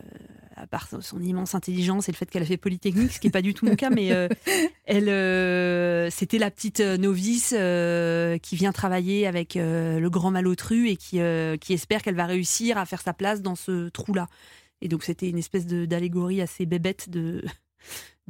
à 0.56 0.66
part 0.66 0.88
son 1.00 1.20
immense 1.20 1.54
intelligence 1.54 2.08
et 2.08 2.12
le 2.12 2.16
fait 2.16 2.30
qu'elle 2.30 2.42
a 2.42 2.46
fait 2.46 2.56
Polytechnique, 2.56 3.12
ce 3.12 3.20
qui 3.20 3.26
n'est 3.26 3.32
pas 3.32 3.42
du 3.42 3.54
tout 3.54 3.66
mon 3.66 3.76
cas, 3.76 3.90
mais 3.90 4.12
euh, 4.12 4.28
elle, 4.84 6.10
c'était 6.12 6.38
la 6.38 6.50
petite 6.50 6.80
novice 6.80 7.48
qui 7.48 8.56
vient 8.56 8.72
travailler 8.72 9.26
avec 9.26 9.54
le 9.56 10.08
grand 10.08 10.30
malotru 10.30 10.88
et 10.88 10.96
qui, 10.96 11.20
qui 11.60 11.72
espère 11.72 12.02
qu'elle 12.02 12.14
va 12.14 12.26
réussir 12.26 12.78
à 12.78 12.86
faire 12.86 13.02
sa 13.02 13.12
place 13.12 13.42
dans 13.42 13.56
ce 13.56 13.88
trou-là. 13.88 14.28
Et 14.82 14.88
donc, 14.88 15.02
c'était 15.02 15.28
une 15.28 15.38
espèce 15.38 15.66
d'allégorie 15.66 16.40
assez 16.40 16.64
bébête 16.64 17.10
de 17.10 17.44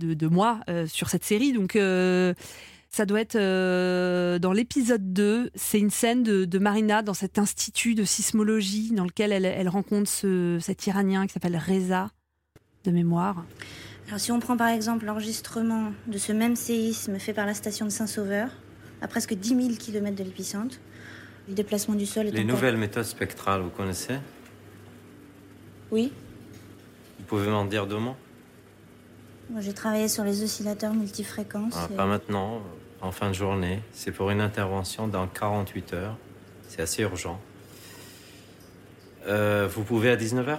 de, 0.00 0.26
moi 0.26 0.60
euh, 0.68 0.86
sur 0.86 1.08
cette 1.08 1.24
série. 1.24 1.52
Donc, 1.52 1.76
euh, 1.76 2.34
ça 2.88 3.06
doit 3.06 3.20
être 3.20 3.36
euh, 3.36 4.38
dans 4.38 4.52
l'épisode 4.52 5.12
2. 5.12 5.50
C'est 5.54 5.78
une 5.78 5.90
scène 5.90 6.22
de, 6.22 6.58
Marina 6.58 7.02
dans 7.02 7.14
cet 7.14 7.38
institut 7.38 7.94
de 7.94 8.04
sismologie 8.04 8.92
dans 8.92 9.04
lequel 9.04 9.32
elle, 9.32 9.68
rencontre 9.68 10.10
cet 10.60 10.86
Iranien 10.86 11.26
qui 11.26 11.32
s'appelle 11.32 11.56
Reza, 11.56 12.10
de 12.84 12.90
mémoire. 12.90 13.44
Alors 14.08 14.18
si 14.18 14.32
on 14.32 14.40
prend 14.40 14.56
par 14.56 14.68
exemple 14.68 15.04
l'enregistrement 15.04 15.92
de 16.08 16.18
ce 16.18 16.32
même 16.32 16.56
séisme 16.56 17.18
fait 17.20 17.32
par 17.32 17.46
la 17.46 17.54
station 17.54 17.86
de 17.86 17.90
Saint-Sauveur, 17.90 18.48
à 19.02 19.06
presque 19.06 19.34
10 19.34 19.48
000 19.48 19.68
km 19.78 20.16
de 20.16 20.24
l'épicentre, 20.24 20.76
le 21.48 21.54
déplacement 21.54 21.94
du 21.94 22.06
sol 22.06 22.26
est 22.26 22.32
Les 22.32 22.40
encore- 22.40 22.56
nouvelles 22.56 22.76
méthodes 22.76 23.04
spectrales, 23.04 23.60
vous 23.60 23.70
connaissez? 23.70 24.16
Oui, 25.92 26.12
Vous 27.18 27.24
pouvez 27.26 27.48
m'en 27.48 27.64
dire 27.64 27.86
deux 27.86 27.98
mots? 27.98 28.16
Moi 29.50 29.60
j'ai 29.60 29.72
travaillé 29.72 30.08
sur 30.08 30.24
les 30.24 30.42
oscillateurs 30.42 30.94
multifréquences. 30.94 31.74
Ah, 31.76 31.88
et- 31.90 31.96
Pas 31.96 32.06
maintenant, 32.06 32.62
en 33.00 33.12
fin 33.12 33.28
de 33.28 33.34
journée. 33.34 33.80
C'est 33.92 34.12
pour 34.12 34.30
une 34.30 34.40
intervention 34.40 35.08
dans 35.08 35.26
48 35.26 35.92
heures. 35.94 36.16
C'est 36.68 36.82
assez 36.82 37.02
urgent. 37.02 37.40
Euh, 39.26 39.68
vous 39.70 39.82
pouvez 39.82 40.10
à 40.10 40.16
19h 40.16 40.58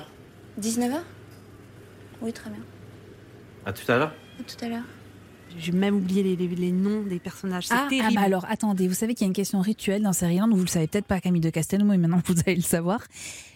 19h 0.60 1.00
Oui, 2.22 2.32
très 2.34 2.50
bien. 2.50 2.60
À 3.66 3.74
tout 3.74 3.90
à 3.92 3.98
l'heure 3.98 4.14
À 4.40 4.44
tout 4.44 4.66
à 4.66 4.68
l'heure. 4.70 4.84
J'ai 5.60 5.72
même 5.72 5.96
oublié 5.96 6.24
les, 6.24 6.36
les- 6.36 6.48
les 6.56 6.72
noms 6.72 7.02
des 7.04 7.20
personnages. 7.20 7.68
C'est 7.68 7.74
Ah, 7.74 7.84
ah 7.86 7.90
terrible. 7.90 8.16
bah 8.16 8.22
alors 8.22 8.46
attendez, 8.50 8.88
vous 8.88 8.94
savez 8.94 9.14
qu'il 9.14 9.26
y 9.26 9.28
a 9.28 9.30
une 9.30 9.34
question 9.34 9.60
rituelle 9.62 10.02
dans 10.04 10.14
Série 10.14 10.38
Land, 10.38 10.50
vous 10.52 10.62
le 10.62 10.68
savez 10.68 10.88
peut-être 10.88 11.06
pas 11.06 11.20
Camille 11.22 11.42
de 11.42 11.50
Castelnau, 11.50 11.86
mais 11.86 11.98
maintenant 11.98 12.22
vous 12.26 12.36
allez 12.46 12.56
le 12.56 12.62
savoir. 12.62 13.02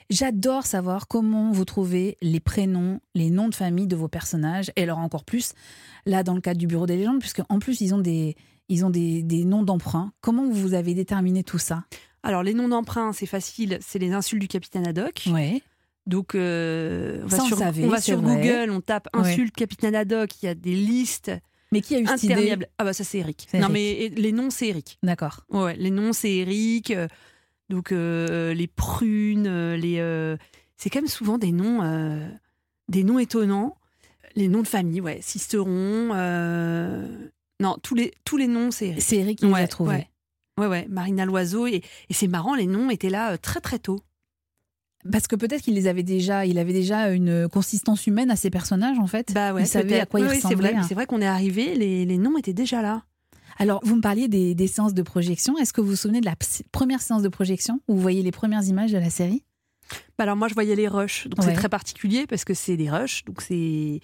J'adore 0.09 0.65
savoir 0.65 1.07
comment 1.07 1.51
vous 1.51 1.65
trouvez 1.65 2.17
les 2.21 2.39
prénoms, 2.39 2.99
les 3.15 3.31
noms 3.31 3.49
de 3.49 3.55
famille 3.55 3.87
de 3.87 3.95
vos 3.95 4.07
personnages, 4.07 4.71
et 4.75 4.83
alors 4.83 4.99
encore 4.99 5.25
plus 5.25 5.53
là 6.05 6.21
dans 6.23 6.35
le 6.35 6.41
cadre 6.41 6.59
du 6.59 6.67
Bureau 6.67 6.85
des 6.85 6.95
légendes, 6.97 7.19
puisque 7.19 7.41
en 7.49 7.57
plus 7.59 7.81
ils 7.81 7.93
ont 7.95 7.99
des, 7.99 8.35
ils 8.69 8.85
ont 8.85 8.91
des, 8.91 9.23
des 9.23 9.45
noms 9.45 9.63
d'emprunt. 9.63 10.11
Comment 10.21 10.47
vous 10.47 10.75
avez 10.75 10.93
déterminé 10.93 11.43
tout 11.43 11.57
ça? 11.57 11.85
Alors, 12.21 12.41
les 12.41 12.55
noms 12.55 12.67
d'emprunt, 12.69 13.13
c'est 13.13 13.27
facile. 13.27 13.77
C'est 13.81 13.99
les 13.99 14.11
insultes 14.11 14.41
du 14.41 14.47
capitaine 14.47 14.87
Haddock. 14.87 15.25
Ouais. 15.31 15.61
Donc, 16.07 16.33
euh, 16.33 17.21
on 17.23 17.27
va 17.27 17.39
sur, 17.39 17.57
savait, 17.57 17.85
on 17.85 17.89
va 17.89 17.97
c'est 17.97 18.13
sur 18.13 18.21
vrai. 18.21 18.35
Google, 18.41 18.71
on 18.71 18.81
tape 18.81 19.07
Ouais. 19.13 19.21
insulte 19.21 19.55
capitaine 19.55 19.93
Haddock. 19.93 20.31
Il 20.41 20.45
y 20.47 20.49
a 20.49 20.55
des 20.55 20.73
listes 20.75 21.31
Mais 21.71 21.81
qui 21.81 21.95
a 21.95 21.99
eu 21.99 22.05
cette 22.07 22.23
idée. 22.23 22.55
Ah, 22.77 22.83
bah, 22.83 22.93
ça, 22.93 23.03
c'est 23.03 23.17
Eric. 23.19 23.47
Non, 23.53 23.69
Eric. 23.69 23.71
mais 23.71 24.09
les 24.21 24.31
noms, 24.31 24.49
c'est 24.49 24.67
Eric. 24.67 24.97
D'accord. 25.03 25.45
Ouais, 25.49 25.75
les 25.75 25.91
noms, 25.91 26.13
c'est 26.13 26.33
Eric. 26.33 26.91
euh, 26.91 27.07
donc, 27.69 27.91
euh, 27.91 28.53
les 28.53 28.67
prunes, 28.67 29.47
euh, 29.47 29.75
les. 29.75 29.97
euh, 29.99 30.37
c'est 30.77 30.89
quand 30.89 30.99
même 30.99 31.07
souvent 31.07 31.37
des 31.37 31.51
noms, 31.51 31.81
des 32.89 33.03
noms 33.03 33.19
étonnants. 33.19 33.77
Les 34.35 34.47
noms 34.49 34.61
de 34.61 34.67
famille, 34.67 35.01
ouais. 35.01 35.19
Sisteron. 35.21 36.13
Non, 37.61 37.77
tous 37.81 37.95
les, 37.95 38.13
tous 38.25 38.35
les 38.37 38.47
noms, 38.47 38.69
c'est 38.71 38.87
Eric. 38.89 39.01
C'est 39.01 39.15
Eric 39.17 39.39
qui 39.39 39.45
les 39.45 39.51
Ouais, 39.53 39.61
a 39.61 39.67
trouvés. 39.67 39.91
ouais. 39.95 40.09
Ouais, 40.57 40.67
ouais, 40.67 40.85
Marina 40.89 41.25
Loiseau. 41.25 41.67
Et, 41.67 41.81
et 42.09 42.13
c'est 42.13 42.27
marrant, 42.27 42.53
les 42.55 42.67
noms 42.67 42.89
étaient 42.89 43.09
là 43.09 43.37
très, 43.37 43.59
très 43.61 43.79
tôt. 43.79 44.01
Parce 45.11 45.27
que 45.27 45.35
peut-être 45.35 45.61
qu'il 45.61 45.75
les 45.75 45.87
avait 45.87 46.03
déjà, 46.03 46.45
il 46.45 46.57
avait 46.57 46.73
déjà 46.73 47.09
une 47.11 47.47
consistance 47.47 48.07
humaine 48.07 48.31
à 48.31 48.35
ses 48.35 48.49
personnages 48.49 48.97
en 48.99 49.07
fait. 49.07 49.33
Bah 49.33 49.53
ouais, 49.53 49.63
il 49.63 49.67
savait 49.67 49.99
à 49.99 50.05
quoi 50.05 50.19
Oui, 50.21 50.39
c'est 50.41 50.55
vrai, 50.55 50.73
hein. 50.75 50.83
c'est 50.87 50.95
vrai 50.95 51.05
qu'on 51.05 51.21
est 51.21 51.27
arrivé, 51.27 51.75
les, 51.75 52.05
les 52.05 52.17
noms 52.17 52.37
étaient 52.37 52.53
déjà 52.53 52.81
là. 52.81 53.03
Alors, 53.57 53.79
vous 53.85 53.95
me 53.95 54.01
parliez 54.01 54.27
des, 54.27 54.53
des 54.53 54.67
séances 54.67 54.93
de 54.93 55.01
projection. 55.01 55.57
Est-ce 55.57 55.71
que 55.71 55.79
vous 55.79 55.89
vous 55.91 55.95
souvenez 55.95 56.19
de 56.19 56.25
la 56.25 56.35
première 56.71 57.01
séance 57.01 57.21
de 57.21 57.29
projection 57.29 57.79
où 57.87 57.95
vous 57.95 58.01
voyez 58.01 58.21
les 58.21 58.31
premières 58.31 58.63
images 58.63 58.91
de 58.91 58.97
la 58.97 59.09
série? 59.09 59.43
Bah 60.17 60.23
alors 60.23 60.35
moi 60.35 60.47
je 60.47 60.55
voyais 60.55 60.75
les 60.75 60.87
rushs, 60.87 61.27
donc 61.27 61.39
Ouais. 61.39 61.45
c'est 61.51 61.53
très 61.53 61.69
particulier 61.69 62.25
parce 62.25 62.43
que 62.43 62.55
c'est 62.55 62.75
des 62.75 62.89
rushs, 62.89 63.23
donc 63.25 63.41
c'est 63.43 63.99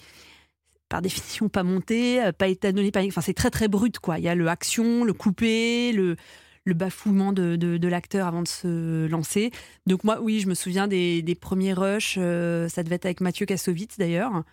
par 0.90 1.02
définition 1.02 1.50
pas 1.50 1.64
monté, 1.64 2.22
euh, 2.22 2.32
pas 2.32 2.48
étalonné, 2.50 2.92
pas... 2.92 3.04
enfin 3.08 3.22
c'est 3.22 3.34
très 3.34 3.50
très 3.50 3.68
brut 3.68 3.98
quoi. 3.98 4.20
Il 4.20 4.24
y 4.26 4.28
a 4.28 4.36
le 4.36 4.48
action, 4.48 5.04
le 5.04 5.14
coupé, 5.14 5.92
le, 5.92 6.18
le 6.64 6.74
bafouement 6.74 7.34
de, 7.34 7.56
de, 7.56 7.78
de 7.78 7.88
l'acteur 7.88 8.28
avant 8.28 8.42
de 8.44 8.48
se 8.48 9.08
lancer. 9.08 9.52
Donc 9.88 10.04
moi 10.04 10.20
oui 10.22 10.40
je 10.40 10.48
me 10.48 10.54
souviens 10.54 10.88
des, 10.88 11.22
des 11.22 11.36
premiers 11.36 11.74
rushs, 11.74 12.16
euh, 12.18 12.68
ça 12.70 12.84
devait 12.84 12.96
être 12.96 13.06
avec 13.06 13.22
Mathieu 13.22 13.46
Kassovitz 13.46 13.98
d'ailleurs. 13.98 14.44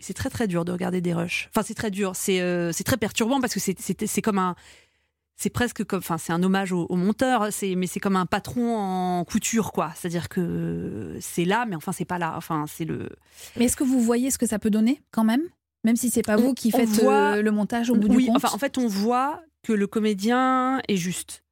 C'est 0.00 0.14
très 0.14 0.30
très 0.30 0.46
dur 0.46 0.64
de 0.64 0.72
regarder 0.72 1.00
des 1.00 1.12
rushs. 1.14 1.48
Enfin 1.50 1.62
c'est 1.66 1.74
très 1.74 1.90
dur, 1.90 2.12
c'est 2.14 2.40
euh, 2.40 2.72
très 2.84 2.96
perturbant 2.96 3.40
parce 3.40 3.54
que 3.54 3.60
c'est 3.60 4.22
comme 4.22 4.38
un 4.38 4.54
c'est 5.36 5.48
presque 5.48 5.84
comme, 5.84 6.00
enfin, 6.00 6.18
c'est 6.18 6.34
un 6.34 6.42
hommage 6.42 6.70
au, 6.70 6.84
au 6.90 6.96
monteur, 6.96 7.48
c'est, 7.50 7.74
mais 7.74 7.86
c'est 7.86 7.98
comme 7.98 8.16
un 8.16 8.26
patron 8.26 8.76
en 8.76 9.24
couture, 9.24 9.72
quoi. 9.72 9.90
C'est-à-dire 9.96 10.28
que 10.28 11.16
c'est 11.22 11.46
là, 11.46 11.64
mais 11.66 11.76
enfin, 11.76 11.92
c'est 11.92 12.04
pas 12.04 12.18
là. 12.18 12.34
Enfin, 12.36 12.66
c'est 12.68 12.84
le. 12.84 13.08
Mais 13.56 13.64
est-ce 13.64 13.74
que 13.74 13.82
vous 13.82 14.02
voyez 14.02 14.30
ce 14.30 14.36
que 14.36 14.44
ça 14.44 14.58
peut 14.58 14.68
donner 14.68 15.00
quand 15.12 15.24
même? 15.24 15.40
Même 15.82 15.96
si 15.96 16.10
c'est 16.10 16.20
pas 16.20 16.36
On- 16.36 16.42
vous 16.42 16.52
qui 16.52 16.70
faites 16.70 16.90
voit- 16.90 17.36
euh, 17.36 17.40
le 17.42 17.50
montage 17.52 17.88
au 17.88 17.94
bout 17.96 18.08
oui, 18.08 18.24
du 18.24 18.26
compte? 18.26 18.36
enfin, 18.36 18.54
en 18.54 18.58
fait, 18.58 18.76
on 18.76 18.86
voit 18.86 19.40
que 19.62 19.72
le 19.72 19.86
comédien 19.86 20.80
est 20.88 20.96
juste. 20.96 21.44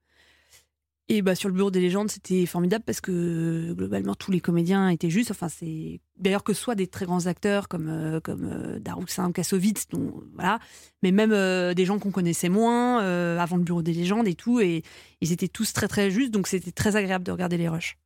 Et 1.10 1.22
bah, 1.22 1.34
sur 1.34 1.48
le 1.48 1.54
bureau 1.54 1.70
des 1.70 1.80
légendes, 1.80 2.10
c'était 2.10 2.44
formidable 2.44 2.84
parce 2.84 3.00
que 3.00 3.72
globalement, 3.72 4.14
tous 4.14 4.30
les 4.30 4.40
comédiens 4.40 4.90
étaient 4.90 5.08
justes. 5.08 5.30
Enfin, 5.30 5.48
c'est 5.48 6.00
d'ailleurs 6.18 6.44
que 6.44 6.52
ce 6.52 6.60
soit 6.60 6.74
des 6.74 6.86
très 6.86 7.06
grands 7.06 7.24
acteurs 7.24 7.66
comme, 7.68 7.88
euh, 7.88 8.20
comme 8.20 8.44
euh, 8.44 8.78
Daroussin, 8.78 9.32
Kassovitz, 9.32 9.88
dont, 9.88 10.22
voilà, 10.34 10.58
mais 11.02 11.10
même 11.10 11.32
euh, 11.32 11.72
des 11.72 11.86
gens 11.86 11.98
qu'on 11.98 12.10
connaissait 12.10 12.50
moins 12.50 13.00
euh, 13.02 13.38
avant 13.38 13.56
le 13.56 13.62
bureau 13.62 13.80
des 13.80 13.94
légendes 13.94 14.28
et 14.28 14.34
tout. 14.34 14.60
Et 14.60 14.82
ils 15.22 15.32
étaient 15.32 15.48
tous 15.48 15.72
très 15.72 15.88
très 15.88 16.10
justes, 16.10 16.30
donc 16.30 16.46
c'était 16.46 16.72
très 16.72 16.94
agréable 16.94 17.24
de 17.24 17.32
regarder 17.32 17.56
les 17.56 17.70
rushs. 17.70 17.96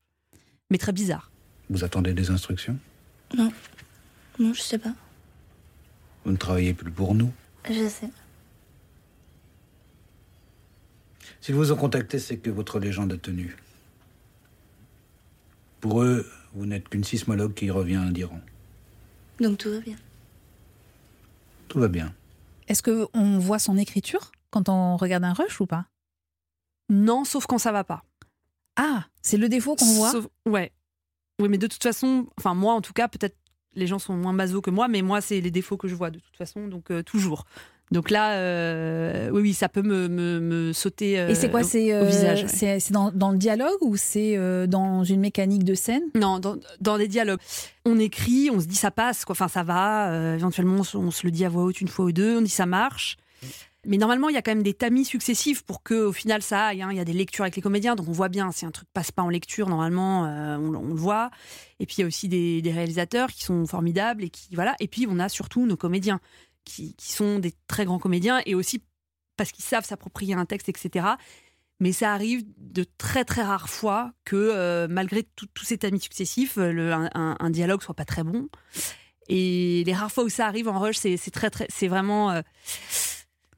Mais 0.70 0.78
très 0.78 0.92
bizarre. 0.92 1.32
Vous 1.70 1.82
attendez 1.82 2.14
des 2.14 2.30
instructions? 2.30 2.78
Non, 3.36 3.50
je 4.38 4.60
sais 4.60 4.78
pas. 4.78 4.94
Vous 6.24 6.30
ne 6.30 6.36
travaillez 6.36 6.72
plus 6.72 6.92
pour 6.92 7.16
nous? 7.16 7.32
Je 7.68 7.88
sais. 7.88 8.10
S'ils 11.42 11.54
vous 11.56 11.72
ont 11.72 11.76
contacté, 11.76 12.18
c'est 12.18 12.38
que 12.38 12.48
votre 12.50 12.78
légende 12.78 13.12
a 13.12 13.18
tenu. 13.18 13.56
Pour 15.80 16.02
eux, 16.02 16.26
vous 16.54 16.66
n'êtes 16.66 16.88
qu'une 16.88 17.04
sismologue 17.04 17.52
qui 17.54 17.70
revient 17.70 18.08
d'Iran. 18.12 18.40
Donc 19.40 19.58
tout 19.58 19.70
va 19.70 19.80
bien. 19.80 19.96
Tout 21.68 21.80
va 21.80 21.88
bien. 21.88 22.14
Est-ce 22.68 22.82
que 22.82 23.06
on 23.12 23.38
voit 23.38 23.58
son 23.58 23.76
écriture 23.76 24.30
quand 24.50 24.68
on 24.68 24.96
regarde 24.96 25.24
un 25.24 25.32
rush 25.32 25.60
ou 25.60 25.66
pas? 25.66 25.86
Non, 26.88 27.24
sauf 27.24 27.46
quand 27.46 27.58
ça 27.58 27.72
va 27.72 27.82
pas. 27.84 28.04
Ah, 28.76 29.06
c'est 29.20 29.36
le 29.36 29.48
défaut 29.48 29.74
qu'on 29.74 29.92
voit? 29.94 30.12
Sauf- 30.12 30.28
ouais. 30.46 30.70
Oui, 31.40 31.48
mais 31.48 31.58
de 31.58 31.66
toute 31.66 31.82
façon, 31.82 32.28
enfin 32.38 32.54
moi 32.54 32.74
en 32.74 32.80
tout 32.80 32.92
cas, 32.92 33.08
peut-être 33.08 33.36
les 33.74 33.86
gens 33.86 33.98
sont 33.98 34.14
moins 34.16 34.34
baso 34.34 34.60
que 34.60 34.70
moi, 34.70 34.86
mais 34.86 35.02
moi 35.02 35.20
c'est 35.20 35.40
les 35.40 35.50
défauts 35.50 35.76
que 35.76 35.88
je 35.88 35.94
vois 35.94 36.10
de 36.10 36.20
toute 36.20 36.36
façon, 36.36 36.68
donc 36.68 36.90
euh, 36.92 37.02
toujours. 37.02 37.46
Donc 37.90 38.08
là, 38.10 38.36
euh, 38.38 39.28
oui, 39.32 39.42
oui, 39.42 39.52
ça 39.54 39.68
peut 39.68 39.82
me, 39.82 40.08
me, 40.08 40.40
me 40.40 40.72
sauter. 40.72 41.18
euh, 41.18 41.28
Et 41.28 41.34
c'est 41.34 41.50
quoi 41.50 41.60
au- 41.60 41.64
C'est 41.64 41.92
euh, 41.92 42.04
visage, 42.06 42.44
ouais. 42.44 42.78
c'est 42.80 42.92
dans, 42.92 43.10
dans 43.12 43.30
le 43.30 43.36
dialogue 43.36 43.76
ou 43.82 43.96
c'est 43.98 44.36
euh, 44.36 44.66
dans 44.66 45.04
une 45.04 45.20
mécanique 45.20 45.64
de 45.64 45.74
scène? 45.74 46.02
Non, 46.14 46.38
dans, 46.38 46.56
dans 46.80 46.96
des 46.96 47.08
dialogues. 47.08 47.40
On 47.84 47.98
écrit, 47.98 48.48
on 48.50 48.60
se 48.60 48.66
dit 48.66 48.76
ça 48.76 48.90
passe, 48.90 49.26
quoi. 49.26 49.34
Enfin, 49.34 49.48
ça 49.48 49.62
va. 49.62 50.10
euh, 50.10 50.36
éventuellement, 50.36 50.76
on 50.80 50.84
se, 50.84 50.96
on 50.96 51.10
se 51.10 51.26
le 51.26 51.30
dit 51.32 51.44
à 51.44 51.50
voix 51.50 51.64
haute 51.64 51.82
une 51.82 51.88
fois 51.88 52.06
ou 52.06 52.12
deux. 52.12 52.38
On 52.38 52.42
dit 52.42 52.48
ça 52.48 52.64
marche. 52.64 53.18
Mais 53.84 53.96
normalement, 53.98 54.28
il 54.28 54.34
y 54.34 54.38
a 54.38 54.42
quand 54.42 54.52
même 54.52 54.62
des 54.62 54.74
tamis 54.74 55.04
successifs 55.04 55.62
pour 55.62 55.82
que, 55.82 56.06
au 56.06 56.12
final, 56.12 56.40
ça 56.40 56.66
aille. 56.68 56.82
hein. 56.82 56.88
Il 56.92 56.96
y 56.96 57.00
a 57.00 57.04
des 57.04 57.12
lectures 57.12 57.42
avec 57.42 57.56
les 57.56 57.62
comédiens, 57.62 57.94
donc 57.96 58.08
on 58.08 58.12
voit 58.12 58.28
bien. 58.28 58.52
Si 58.52 58.64
un 58.64 58.70
truc 58.70 58.86
passe 58.94 59.10
pas 59.10 59.22
en 59.22 59.28
lecture, 59.28 59.68
normalement, 59.68 60.24
euh, 60.24 60.56
on, 60.56 60.72
on 60.76 60.86
le 60.88 60.94
voit. 60.94 61.30
Et 61.80 61.84
puis 61.84 61.96
il 61.98 62.00
y 62.02 62.04
a 62.04 62.06
aussi 62.06 62.28
des, 62.28 62.62
des 62.62 62.70
réalisateurs 62.72 63.28
qui 63.30 63.42
sont 63.42 63.66
formidables 63.66 64.22
et 64.24 64.30
qui 64.30 64.54
voilà. 64.54 64.76
Et 64.80 64.86
puis 64.88 65.06
on 65.10 65.18
a 65.18 65.28
surtout 65.28 65.66
nos 65.66 65.76
comédiens 65.76 66.20
qui, 66.64 66.94
qui 66.94 67.12
sont 67.12 67.38
des 67.38 67.52
très 67.66 67.84
grands 67.84 67.98
comédiens 67.98 68.40
et 68.46 68.54
aussi 68.54 68.82
parce 69.36 69.50
qu'ils 69.52 69.64
savent 69.64 69.84
s'approprier 69.84 70.34
un 70.34 70.44
texte, 70.44 70.68
etc. 70.68 71.06
Mais 71.80 71.92
ça 71.92 72.12
arrive 72.12 72.44
de 72.58 72.84
très 72.98 73.24
très 73.24 73.42
rares 73.42 73.68
fois 73.68 74.12
que 74.24 74.36
euh, 74.36 74.86
malgré 74.88 75.24
tout- 75.24 75.46
tous 75.54 75.64
ces 75.64 75.78
tamis 75.78 76.00
successifs, 76.00 76.58
euh, 76.58 76.70
le- 76.72 76.92
un, 76.92 77.10
un- 77.40 77.50
dialogue 77.50 77.82
soit 77.82 77.94
pas 77.94 78.04
très 78.04 78.22
bon. 78.22 78.48
Et 79.28 79.82
les 79.86 79.92
rares 79.94 80.12
fois 80.12 80.24
où 80.24 80.28
ça 80.28 80.46
arrive 80.46 80.68
en 80.68 80.78
rush, 80.78 80.96
c'est 80.96 81.16
c'est 81.16 81.30
très 81.30 81.50
très, 81.50 81.66
c'est 81.70 81.88
vraiment, 81.88 82.30
euh, 82.30 82.42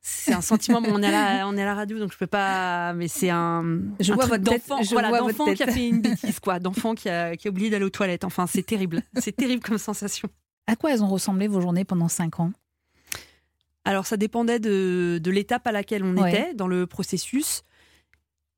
c'est 0.01 0.33
un 0.35 0.41
sentiment. 0.41 0.81
Bon, 0.81 0.91
on 0.93 1.03
est 1.03 1.07
à 1.07 1.11
la, 1.39 1.49
on 1.49 1.57
est 1.57 1.63
à 1.63 1.67
la 1.67 1.75
radio, 1.75 1.99
donc 1.99 2.13
je 2.13 2.19
peux 2.19 2.27
pas. 2.27 2.93
Mais 2.95 3.09
c'est 3.09 3.31
un, 3.31 3.63
Je 4.01 4.13
un 4.13 4.15
vois 4.15 4.27
truc 4.27 4.41
votre 4.43 4.51
tête, 4.51 4.69
d'enfant, 4.69 4.83
je 4.83 4.91
voilà, 4.91 5.09
vois 5.09 5.23
votre 5.23 5.39
d'enfant 5.39 5.53
qui 5.55 5.63
a 5.63 5.67
fait 5.73 5.89
une 5.89 6.01
bêtise, 6.03 6.41
quoi, 6.41 6.59
d'enfant 6.61 6.95
qui 6.95 7.09
a, 7.09 7.37
qui 7.37 7.49
a 7.49 7.51
oublié 7.51 7.71
d'aller 7.71 7.85
aux 7.85 7.91
toilettes. 7.91 8.25
Enfin, 8.25 8.47
c'est 8.47 8.63
terrible, 8.63 9.03
c'est 9.19 9.35
terrible 9.37 9.63
comme 9.63 9.79
sensation. 9.79 10.29
À 10.67 10.77
quoi 10.77 10.93
elles 10.93 11.03
ont 11.03 11.09
ressemblé 11.09 11.47
vos 11.49 11.61
journées 11.61 11.85
pendant 11.85 12.09
cinq 12.09 12.41
ans? 12.41 12.53
Alors, 13.85 14.07
ça 14.07 14.17
dépendait 14.17 14.59
de, 14.61 15.19
de 15.23 15.31
l'étape 15.31 15.67
à 15.67 15.73
laquelle 15.73 16.05
on 16.05 16.17
Ouais. 16.17 16.31
était 16.31 16.55
dans 16.55 16.69
le 16.69 16.87
processus. 16.87 17.63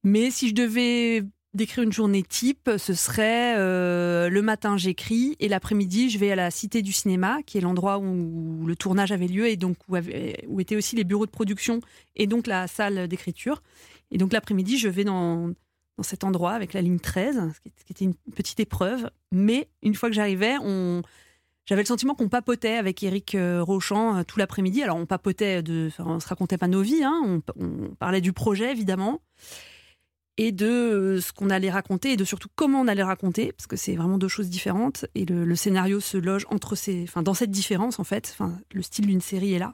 Mais 0.05 0.31
si 0.31 0.49
je 0.49 0.55
devais 0.55 1.25
décrire 1.55 1.85
une 1.85 1.93
journée 1.93 2.23
type, 2.23 2.71
ce 2.77 2.93
serait 2.95 3.55
euh, 3.57 4.29
le 4.29 4.43
matin, 4.43 4.77
j'écris 4.77 5.37
et 5.41 5.49
l'après-midi, 5.49 6.11
je 6.11 6.19
vais 6.19 6.31
à 6.31 6.37
la 6.37 6.51
Cité 6.51 6.83
du 6.83 6.93
Cinéma, 6.93 7.39
qui 7.47 7.57
est 7.59 7.63
l'endroit 7.63 7.99
où 7.99 8.67
le 8.67 8.77
tournage 8.77 9.11
avait 9.11 9.27
lieu 9.27 9.49
et 9.49 9.57
donc 9.57 9.77
où, 9.89 9.97
avait- 9.97 10.45
où 10.49 10.61
étaient 10.61 10.77
aussi 10.77 10.97
les 10.97 11.05
bureaux 11.05 11.25
de 11.27 11.31
production 11.31 11.81
et 12.15 12.27
donc 12.27 12.47
la 12.47 12.67
salle 12.67 13.09
d'écriture. 13.09 13.63
Et 14.11 14.19
donc 14.19 14.33
l'après-midi, 14.35 14.77
je 14.79 14.89
vais 14.89 15.03
dans, 15.05 15.49
dans 15.97 16.03
cet 16.03 16.25
endroit 16.25 16.53
avec 16.53 16.75
la 16.75 16.83
ligne 16.83 17.01
13, 17.01 17.37
ce 17.55 17.61
qui 17.61 17.73
ce 17.77 17.85
qui 17.85 17.93
était 17.95 18.05
une 18.05 18.15
petite 18.35 18.61
épreuve. 18.61 19.11
Mais 19.33 19.67
une 19.83 19.95
fois 19.95 20.11
que 20.11 20.15
j'arrivais, 20.15 20.57
on, 20.63 21.03
j'avais 21.67 21.83
le 21.83 21.87
sentiment 21.87 22.15
qu'on 22.15 22.29
papotait 22.29 22.77
avec 22.77 23.03
Eric 23.03 23.35
euh, 23.35 23.63
Rochant 23.63 24.17
euh, 24.19 24.23
tout 24.23 24.39
l'après-midi. 24.39 24.83
Alors 24.83 24.97
on 24.97 25.07
papotait 25.07 25.63
de, 25.63 25.89
enfin, 25.89 26.05
on 26.07 26.21
se 26.21 26.29
racontait 26.29 26.59
pas 26.59 26.69
nos 26.69 26.83
vies, 26.83 27.05
hein, 27.05 27.21
on, 27.25 27.43
on 27.57 27.95
parlait 27.97 28.21
du 28.21 28.33
projet 28.33 28.71
évidemment. 28.71 29.21
et 30.39 30.53
de 30.53 30.67
euh, 30.67 31.21
ce 31.21 31.33
qu'on 31.33 31.51
allait 31.51 31.71
raconter 31.71 32.13
et 32.13 32.17
de 32.17 32.25
surtout 32.25 32.49
comment 32.55 32.81
on 32.81 32.89
allait 32.89 33.03
raconter 33.03 33.53
parce 33.53 33.67
que 33.67 33.77
c'est 33.77 33.97
vraiment 33.97 34.19
deux 34.19 34.29
choses 34.29 34.51
différentes 34.51 35.07
et 35.15 35.25
le, 35.25 35.45
le 35.45 35.57
scénario 35.57 35.99
se 36.01 36.19
loge 36.19 36.47
entre 36.51 36.75
ces 36.77 37.05
enfin 37.05 37.23
dans 37.23 37.35
cette 37.35 37.51
différence 37.51 37.99
en 37.99 38.05
fait 38.05 38.29
enfin 38.33 38.59
le 38.73 38.83
style 38.83 39.07
d'une 39.07 39.23
série 39.23 39.55
est 39.55 39.59
là 39.59 39.73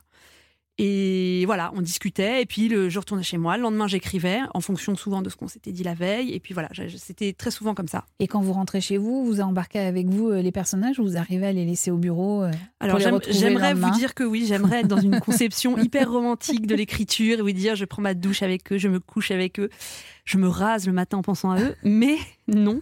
et 0.79 1.45
voilà, 1.45 1.71
on 1.75 1.83
discutait, 1.83 2.41
et 2.41 2.47
puis 2.47 2.69
le, 2.69 2.89
je 2.89 2.99
retournais 2.99 3.23
chez 3.23 3.37
moi. 3.37 3.57
Le 3.59 3.63
lendemain, 3.63 3.87
j'écrivais, 3.87 4.41
en 4.55 4.61
fonction 4.61 4.97
souvent 4.97 5.21
de 5.21 5.29
ce 5.29 5.37
qu'on 5.37 5.47
s'était 5.47 5.71
dit 5.71 5.83
la 5.83 5.93
veille. 5.93 6.33
Et 6.33 6.41
puis 6.41 6.55
voilà, 6.55 6.69
c'était 6.97 7.35
très 7.35 7.51
souvent 7.51 7.75
comme 7.75 7.89
ça. 7.89 8.07
Et 8.21 8.27
quand 8.27 8.41
vous 8.41 8.55
rentrez 8.55 8.81
chez 8.81 8.97
vous, 8.97 9.25
vous 9.25 9.41
embarquez 9.43 9.81
avec 9.81 10.07
vous 10.09 10.31
euh, 10.31 10.41
les 10.41 10.51
personnages 10.51 10.99
ou 10.99 11.05
vous 11.05 11.17
arrivez 11.19 11.47
à 11.47 11.53
les 11.53 11.67
laisser 11.67 11.91
au 11.91 11.99
bureau 11.99 12.43
euh, 12.43 12.51
Alors 12.81 12.99
j'aimerais 12.99 13.75
vous 13.75 13.91
dire 13.91 14.15
que 14.15 14.25
oui, 14.25 14.47
j'aimerais 14.47 14.81
être 14.81 14.89
dans 14.89 15.01
une 15.01 15.21
conception 15.25 15.77
hyper 15.77 16.11
romantique 16.11 16.67
de 16.67 16.75
l'écriture 16.75 17.39
et 17.39 17.43
vous 17.43 17.53
dire 17.53 17.77
je 17.77 17.85
prends 17.85 18.03
ma 18.03 18.15
douche 18.15 18.43
avec 18.43 18.73
eux, 18.73 18.79
je 18.79 18.89
me 18.89 18.99
couche 18.99 19.31
avec 19.31 19.61
eux, 19.61 19.69
je 20.25 20.39
me 20.39 20.49
rase 20.49 20.87
le 20.87 20.93
matin 20.93 21.19
en 21.19 21.23
pensant 21.23 21.51
à 21.51 21.61
eux. 21.61 21.75
Mais 21.83 22.17
non, 22.49 22.81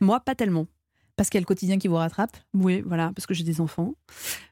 moi 0.00 0.20
pas 0.20 0.34
tellement. 0.34 0.66
Parce 1.22 1.30
qu'il 1.30 1.38
y 1.38 1.40
a 1.40 1.42
le 1.42 1.46
quotidien 1.46 1.78
qui 1.78 1.86
vous 1.86 1.94
rattrape 1.94 2.36
Oui, 2.52 2.82
voilà, 2.84 3.12
parce 3.14 3.26
que 3.26 3.32
j'ai 3.32 3.44
des 3.44 3.60
enfants. 3.60 3.94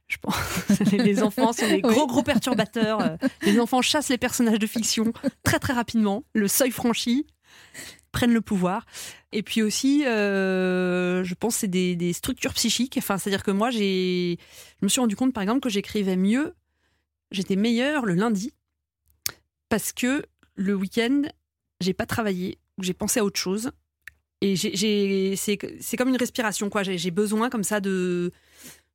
Je 0.07 0.19
pense 0.19 0.37
les 0.93 1.21
enfants 1.21 1.53
sont 1.53 1.67
des 1.67 1.81
gros 1.81 2.07
gros 2.07 2.23
perturbateurs. 2.23 3.01
Euh, 3.01 3.17
Les 3.43 3.59
enfants 3.59 3.83
chassent 3.83 4.09
les 4.09 4.19
personnages 4.19 4.61
de 4.61 4.69
fiction 4.69 5.13
très 5.43 5.59
très 5.59 5.73
rapidement. 5.73 6.23
Le 6.33 6.47
seuil 6.47 6.71
franchi, 6.71 7.27
prennent 8.13 8.33
le 8.33 8.41
pouvoir. 8.41 8.87
Et 9.33 9.43
puis 9.43 9.63
aussi, 9.63 10.07
euh, 10.07 11.25
je 11.25 11.35
pense 11.35 11.55
que 11.55 11.61
c'est 11.63 11.67
des, 11.67 11.97
des 11.97 12.13
structures 12.13 12.55
psychiques. 12.55 12.97
Enfin, 12.99 13.19
c'est-à-dire 13.19 13.43
que 13.43 13.51
moi, 13.51 13.71
j'ai, 13.71 14.39
je 14.81 14.85
me 14.85 14.89
suis 14.89 15.01
rendu 15.01 15.17
compte, 15.17 15.33
par 15.33 15.43
exemple, 15.43 15.59
que 15.59 15.71
j'écrivais 15.71 16.17
mieux, 16.17 16.55
j'étais 17.33 17.57
meilleure 17.57 18.07
le 18.07 18.15
lundi, 18.15 18.53
parce 19.69 19.93
que 19.93 20.25
le 20.55 20.77
week-end, 20.77 21.23
j'ai 21.81 21.95
pas 21.95 22.07
travaillé, 22.07 22.59
ou 22.79 22.85
j'ai 22.85 22.95
pensé 22.95 23.19
à 23.19 23.25
autre 23.25 23.41
chose. 23.41 23.73
Et 24.43 24.57
j'ai, 24.57 25.37
c'est, 25.37 25.97
comme 25.97 26.09
une 26.09 26.17
respiration, 26.17 26.71
quoi. 26.71 26.83
J'ai, 26.83 26.97
j'ai 26.97 27.11
besoin 27.11 27.51
comme 27.51 27.65
ça 27.65 27.81
de, 27.81 28.33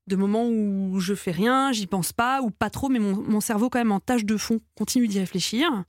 de 0.08 0.16
moments 0.16 0.48
où 0.48 1.00
je 1.00 1.14
fais 1.14 1.32
rien, 1.32 1.72
j'y 1.72 1.88
pense 1.88 2.14
pas, 2.14 2.42
ou 2.42 2.50
pas 2.50 2.70
trop, 2.70 2.90
mais 2.90 3.00
mon, 3.00 3.16
mon 3.16 3.42
cerveau, 3.42 3.70
quand 3.70 3.80
même, 3.80 3.92
en 3.92 4.00
tâche 4.00 4.26
de 4.26 4.38
fond, 4.38 4.60
continue 4.76 5.08
d'y 5.08 5.20
réfléchir. 5.20 5.84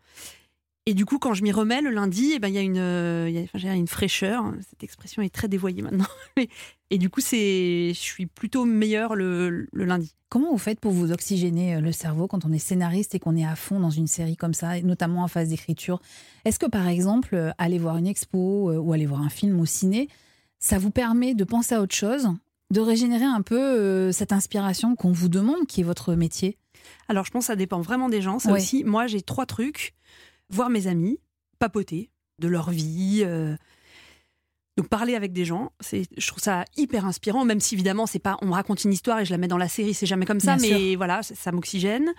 Et 0.88 0.94
du 0.94 1.04
coup, 1.04 1.18
quand 1.18 1.34
je 1.34 1.42
m'y 1.42 1.50
remets 1.50 1.80
le 1.82 1.90
lundi, 1.90 2.32
eh 2.34 2.38
ben, 2.38 2.46
il 2.46 2.54
y 2.54 2.58
a 2.58 2.62
une, 2.62 2.78
euh, 2.78 3.26
il 3.28 3.34
y 3.34 3.38
a- 3.38 3.42
enfin, 3.42 3.58
j'ai 3.58 3.68
une 3.72 3.88
fraîcheur. 3.88 4.44
Cette 4.70 4.84
expression 4.84 5.20
est 5.20 5.34
très 5.34 5.48
dévoyée 5.48 5.82
maintenant. 5.82 6.06
Et 6.90 6.98
du 6.98 7.10
coup, 7.10 7.20
c'est, 7.20 7.88
je 7.92 7.98
suis 7.98 8.26
plutôt 8.26 8.64
meilleure 8.64 9.16
le, 9.16 9.66
le 9.72 9.84
lundi. 9.84 10.14
Comment 10.28 10.52
vous 10.52 10.58
faites 10.58 10.78
pour 10.78 10.92
vous 10.92 11.10
oxygéner 11.10 11.74
euh, 11.76 11.80
le 11.80 11.90
cerveau 11.90 12.28
quand 12.28 12.44
on 12.44 12.52
est 12.52 12.58
scénariste 12.60 13.16
et 13.16 13.18
qu'on 13.18 13.36
est 13.36 13.44
à 13.44 13.56
fond 13.56 13.80
dans 13.80 13.90
une 13.90 14.06
série 14.06 14.36
comme 14.36 14.54
ça, 14.54 14.80
notamment 14.82 15.24
en 15.24 15.28
phase 15.28 15.48
d'écriture? 15.48 16.00
Est-ce 16.44 16.60
que 16.60 16.66
par 16.66 16.86
exemple, 16.86 17.34
euh, 17.34 17.50
aller 17.58 17.78
voir 17.78 17.96
une 17.96 18.06
expo 18.06 18.70
euh, 18.70 18.76
ou 18.78 18.92
aller 18.92 19.06
voir 19.06 19.22
un 19.22 19.28
film 19.28 19.58
au 19.58 19.66
ciné, 19.66 20.08
ça 20.60 20.78
vous 20.78 20.90
permet 20.92 21.34
de 21.34 21.42
penser 21.42 21.74
à 21.74 21.80
autre 21.82 21.94
chose, 21.96 22.28
de 22.70 22.80
régénérer 22.80 23.24
un 23.24 23.42
peu 23.42 23.58
euh, 23.58 24.12
cette 24.12 24.32
inspiration 24.32 24.94
qu'on 24.94 25.10
vous 25.12 25.28
demande, 25.28 25.66
qui 25.66 25.80
est 25.80 25.84
votre 25.84 26.14
métier? 26.14 26.56
Alors, 27.08 27.24
je 27.24 27.32
pense 27.32 27.44
que 27.44 27.46
ça 27.48 27.56
dépend 27.56 27.80
vraiment 27.80 28.08
des 28.08 28.22
gens. 28.22 28.38
Ça 28.38 28.52
Ouais. 28.52 28.60
aussi, 28.60 28.84
moi, 28.84 29.08
j'ai 29.08 29.22
trois 29.22 29.46
trucs 29.46 29.94
voir 30.50 30.70
mes 30.70 30.86
amis, 30.86 31.18
papoter 31.58 32.10
de 32.38 32.48
leur 32.48 32.70
vie. 32.70 33.22
euh, 33.24 33.56
donc 34.76 34.88
parler 34.88 35.14
avec 35.14 35.32
des 35.32 35.46
gens, 35.46 35.72
c'est, 35.80 36.02
je 36.18 36.26
trouve 36.26 36.42
ça 36.42 36.66
hyper 36.76 37.06
inspirant, 37.06 37.46
même 37.46 37.60
si 37.60 37.74
évidemment 37.74 38.04
c'est 38.04 38.18
pas, 38.18 38.36
on 38.42 38.46
me 38.46 38.52
raconte 38.52 38.84
une 38.84 38.92
histoire 38.92 39.18
et 39.18 39.24
je 39.24 39.30
la 39.30 39.38
mets 39.38 39.48
dans 39.48 39.56
la 39.56 39.68
série, 39.68 39.94
c'est 39.94 40.04
jamais 40.04 40.26
comme 40.26 40.38
ça, 40.38 40.56
Bien 40.56 40.76
mais 40.78 40.96
voilà, 40.96 41.22
ça, 41.22 41.34
ça 41.34 41.50
m'oxygène. 41.50 42.12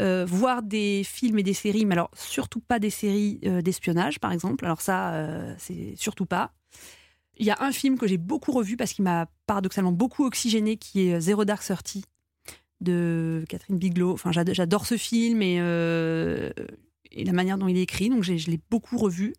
Euh, 0.00 0.24
voir 0.26 0.64
des 0.64 1.02
films 1.04 1.38
et 1.38 1.44
des 1.44 1.54
séries, 1.54 1.84
mais 1.86 1.92
alors 1.94 2.10
surtout 2.16 2.58
pas 2.58 2.80
des 2.80 2.90
séries 2.90 3.38
euh, 3.44 3.62
d'espionnage 3.62 4.18
par 4.18 4.32
exemple. 4.32 4.64
Alors 4.64 4.80
ça, 4.80 5.54
c'est 5.58 5.94
surtout 5.96 6.26
pas. 6.26 6.52
Il 7.36 7.46
y 7.46 7.50
a 7.52 7.56
un 7.60 7.70
film 7.70 7.96
que 7.96 8.08
j'ai 8.08 8.18
beaucoup 8.18 8.50
revu 8.50 8.76
parce 8.76 8.92
qu'il 8.92 9.04
m'a 9.04 9.26
paradoxalement 9.46 9.92
beaucoup 9.92 10.24
oxygéné, 10.26 10.76
qui 10.78 11.08
est 11.10 11.20
Zero 11.20 11.44
Dark 11.44 11.62
Thirty 11.62 12.04
de 12.80 13.44
Catherine 13.48 13.78
Bigelow. 13.78 14.12
Enfin, 14.12 14.32
j'ad- 14.32 14.52
j'adore 14.52 14.84
ce 14.84 14.96
film 14.96 15.42
et, 15.42 15.58
euh, 15.60 16.50
et 17.12 17.24
la 17.24 17.32
manière 17.32 17.58
dont 17.58 17.68
il 17.68 17.76
est 17.76 17.82
écrit, 17.82 18.08
donc 18.08 18.22
je 18.22 18.32
l'ai 18.50 18.60
beaucoup 18.70 18.98
revu. 18.98 19.34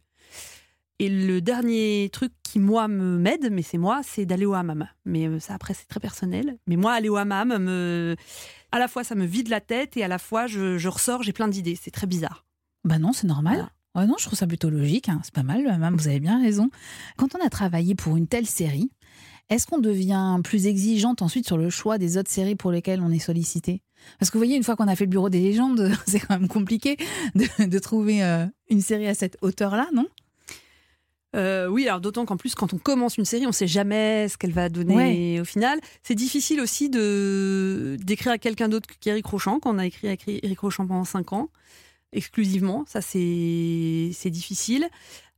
Et 0.99 1.09
le 1.09 1.41
dernier 1.41 2.09
truc 2.13 2.31
qui, 2.43 2.59
moi, 2.59 2.87
me 2.87 3.17
m'aide, 3.17 3.49
mais 3.51 3.63
c'est 3.63 3.79
moi, 3.79 4.01
c'est 4.03 4.27
d'aller 4.27 4.45
au 4.45 4.53
hammam. 4.53 4.87
Mais 5.03 5.25
euh, 5.27 5.39
ça, 5.39 5.55
après, 5.55 5.73
c'est 5.73 5.87
très 5.87 5.99
personnel. 5.99 6.59
Mais 6.67 6.75
moi, 6.75 6.93
aller 6.93 7.09
au 7.09 7.15
hammam, 7.15 7.57
me... 7.57 8.15
à 8.71 8.77
la 8.77 8.87
fois, 8.87 9.03
ça 9.03 9.15
me 9.15 9.25
vide 9.25 9.47
la 9.47 9.61
tête 9.61 9.97
et 9.97 10.03
à 10.03 10.07
la 10.07 10.19
fois, 10.19 10.45
je, 10.45 10.77
je 10.77 10.87
ressors, 10.89 11.23
j'ai 11.23 11.33
plein 11.33 11.47
d'idées. 11.47 11.75
C'est 11.81 11.89
très 11.89 12.05
bizarre. 12.05 12.45
Bah 12.83 12.99
non, 12.99 13.13
c'est 13.13 13.25
normal. 13.25 13.71
Ouais, 13.95 14.05
non, 14.05 14.13
je 14.19 14.25
trouve 14.25 14.37
ça 14.37 14.45
plutôt 14.45 14.69
logique. 14.69 15.09
hein. 15.09 15.21
C'est 15.23 15.33
pas 15.33 15.41
mal, 15.41 15.63
même. 15.79 15.95
Vous 15.95 16.07
avez 16.07 16.19
bien 16.19 16.39
raison. 16.39 16.69
Quand 17.17 17.33
on 17.35 17.43
a 17.43 17.49
travaillé 17.49 17.95
pour 17.95 18.15
une 18.15 18.27
telle 18.27 18.45
série, 18.45 18.91
est-ce 19.49 19.65
qu'on 19.65 19.79
devient 19.79 20.39
plus 20.43 20.67
exigeante 20.67 21.23
ensuite 21.23 21.47
sur 21.47 21.57
le 21.57 21.71
choix 21.71 21.97
des 21.97 22.17
autres 22.17 22.29
séries 22.29 22.55
pour 22.55 22.71
lesquelles 22.71 23.01
on 23.01 23.11
est 23.11 23.19
sollicité? 23.19 23.81
Parce 24.19 24.29
que 24.29 24.37
vous 24.37 24.43
voyez, 24.43 24.55
une 24.55 24.63
fois 24.63 24.75
qu'on 24.75 24.87
a 24.87 24.95
fait 24.95 25.05
le 25.05 25.09
bureau 25.09 25.29
des 25.29 25.39
légendes, 25.39 25.91
c'est 26.05 26.19
quand 26.19 26.39
même 26.39 26.47
compliqué 26.47 26.97
de, 27.35 27.65
de 27.65 27.79
trouver 27.79 28.23
euh, 28.23 28.45
une 28.69 28.81
série 28.81 29.07
à 29.07 29.13
cette 29.13 29.37
hauteur-là, 29.41 29.87
non? 29.93 30.07
Euh, 31.35 31.67
oui, 31.67 31.87
alors 31.87 32.01
d'autant 32.01 32.25
qu'en 32.25 32.35
plus, 32.35 32.55
quand 32.55 32.73
on 32.73 32.77
commence 32.77 33.17
une 33.17 33.25
série, 33.25 33.47
on 33.47 33.53
sait 33.53 33.67
jamais 33.67 34.27
ce 34.27 34.37
qu'elle 34.37 34.51
va 34.51 34.67
donner 34.67 35.39
au 35.39 35.45
final. 35.45 35.79
C'est 36.03 36.15
difficile 36.15 36.59
aussi 36.59 36.89
de 36.89 37.97
d'écrire 38.01 38.33
à 38.33 38.37
quelqu'un 38.37 38.67
d'autre 38.67 38.89
qu'Éric 38.99 39.25
Rochant, 39.25 39.59
qu'on 39.59 39.77
a 39.77 39.85
écrit 39.85 40.07
avec 40.07 40.27
Éric 40.27 40.59
Rochant 40.59 40.85
pendant 40.85 41.05
cinq 41.05 41.31
ans, 41.31 41.49
exclusivement. 42.11 42.83
Ça, 42.85 43.01
c'est 43.01 44.11
c'est 44.13 44.29
difficile. 44.29 44.89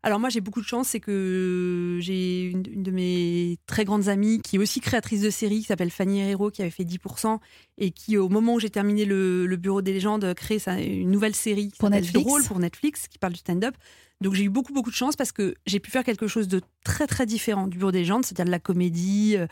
Alors 0.05 0.19
moi, 0.19 0.27
j'ai 0.29 0.41
beaucoup 0.41 0.59
de 0.61 0.65
chance, 0.65 0.89
c'est 0.89 0.99
que 0.99 1.97
j'ai 2.01 2.43
une, 2.43 2.63
une 2.69 2.83
de 2.83 2.91
mes 2.91 3.57
très 3.67 3.85
grandes 3.85 4.09
amies 4.09 4.41
qui 4.41 4.57
est 4.57 4.59
aussi 4.59 4.81
créatrice 4.81 5.21
de 5.21 5.29
séries, 5.29 5.59
qui 5.61 5.67
s'appelle 5.67 5.91
Fanny 5.91 6.19
Herrero, 6.19 6.51
qui 6.51 6.61
avait 6.61 6.71
fait 6.71 6.83
10%, 6.83 7.39
et 7.77 7.91
qui, 7.91 8.17
au 8.17 8.27
moment 8.27 8.55
où 8.55 8.59
j'ai 8.59 8.69
terminé 8.69 9.05
le, 9.05 9.45
le 9.45 9.55
Bureau 9.55 9.81
des 9.81 9.93
légendes, 9.93 10.33
crée 10.33 10.59
sa- 10.59 10.79
une 10.81 11.09
nouvelle 11.09 11.33
série 11.35 11.71
qui 11.71 11.79
Pour 11.79 11.89
Netflix. 11.89 12.25
Drôle 12.25 12.43
pour 12.43 12.59
Netflix, 12.59 13.07
qui 13.07 13.17
parle 13.17 13.31
du 13.33 13.39
stand-up. 13.39 13.75
Donc 14.21 14.33
j'ai 14.33 14.43
eu 14.43 14.49
beaucoup 14.49 14.73
beaucoup 14.73 14.89
de 14.91 14.95
chance 14.95 15.15
parce 15.15 15.31
que 15.31 15.55
j'ai 15.65 15.79
pu 15.79 15.89
faire 15.91 16.03
quelque 16.03 16.27
chose 16.27 16.47
de 16.47 16.61
très 16.83 17.07
très 17.07 17.25
différent 17.25 17.67
du 17.67 17.77
Bureau 17.77 17.91
des 17.91 17.99
légendes, 17.99 18.25
c'est-à-dire 18.25 18.45
de 18.45 18.51
la 18.51 18.59
comédie 18.59 19.35
euh, 19.37 19.47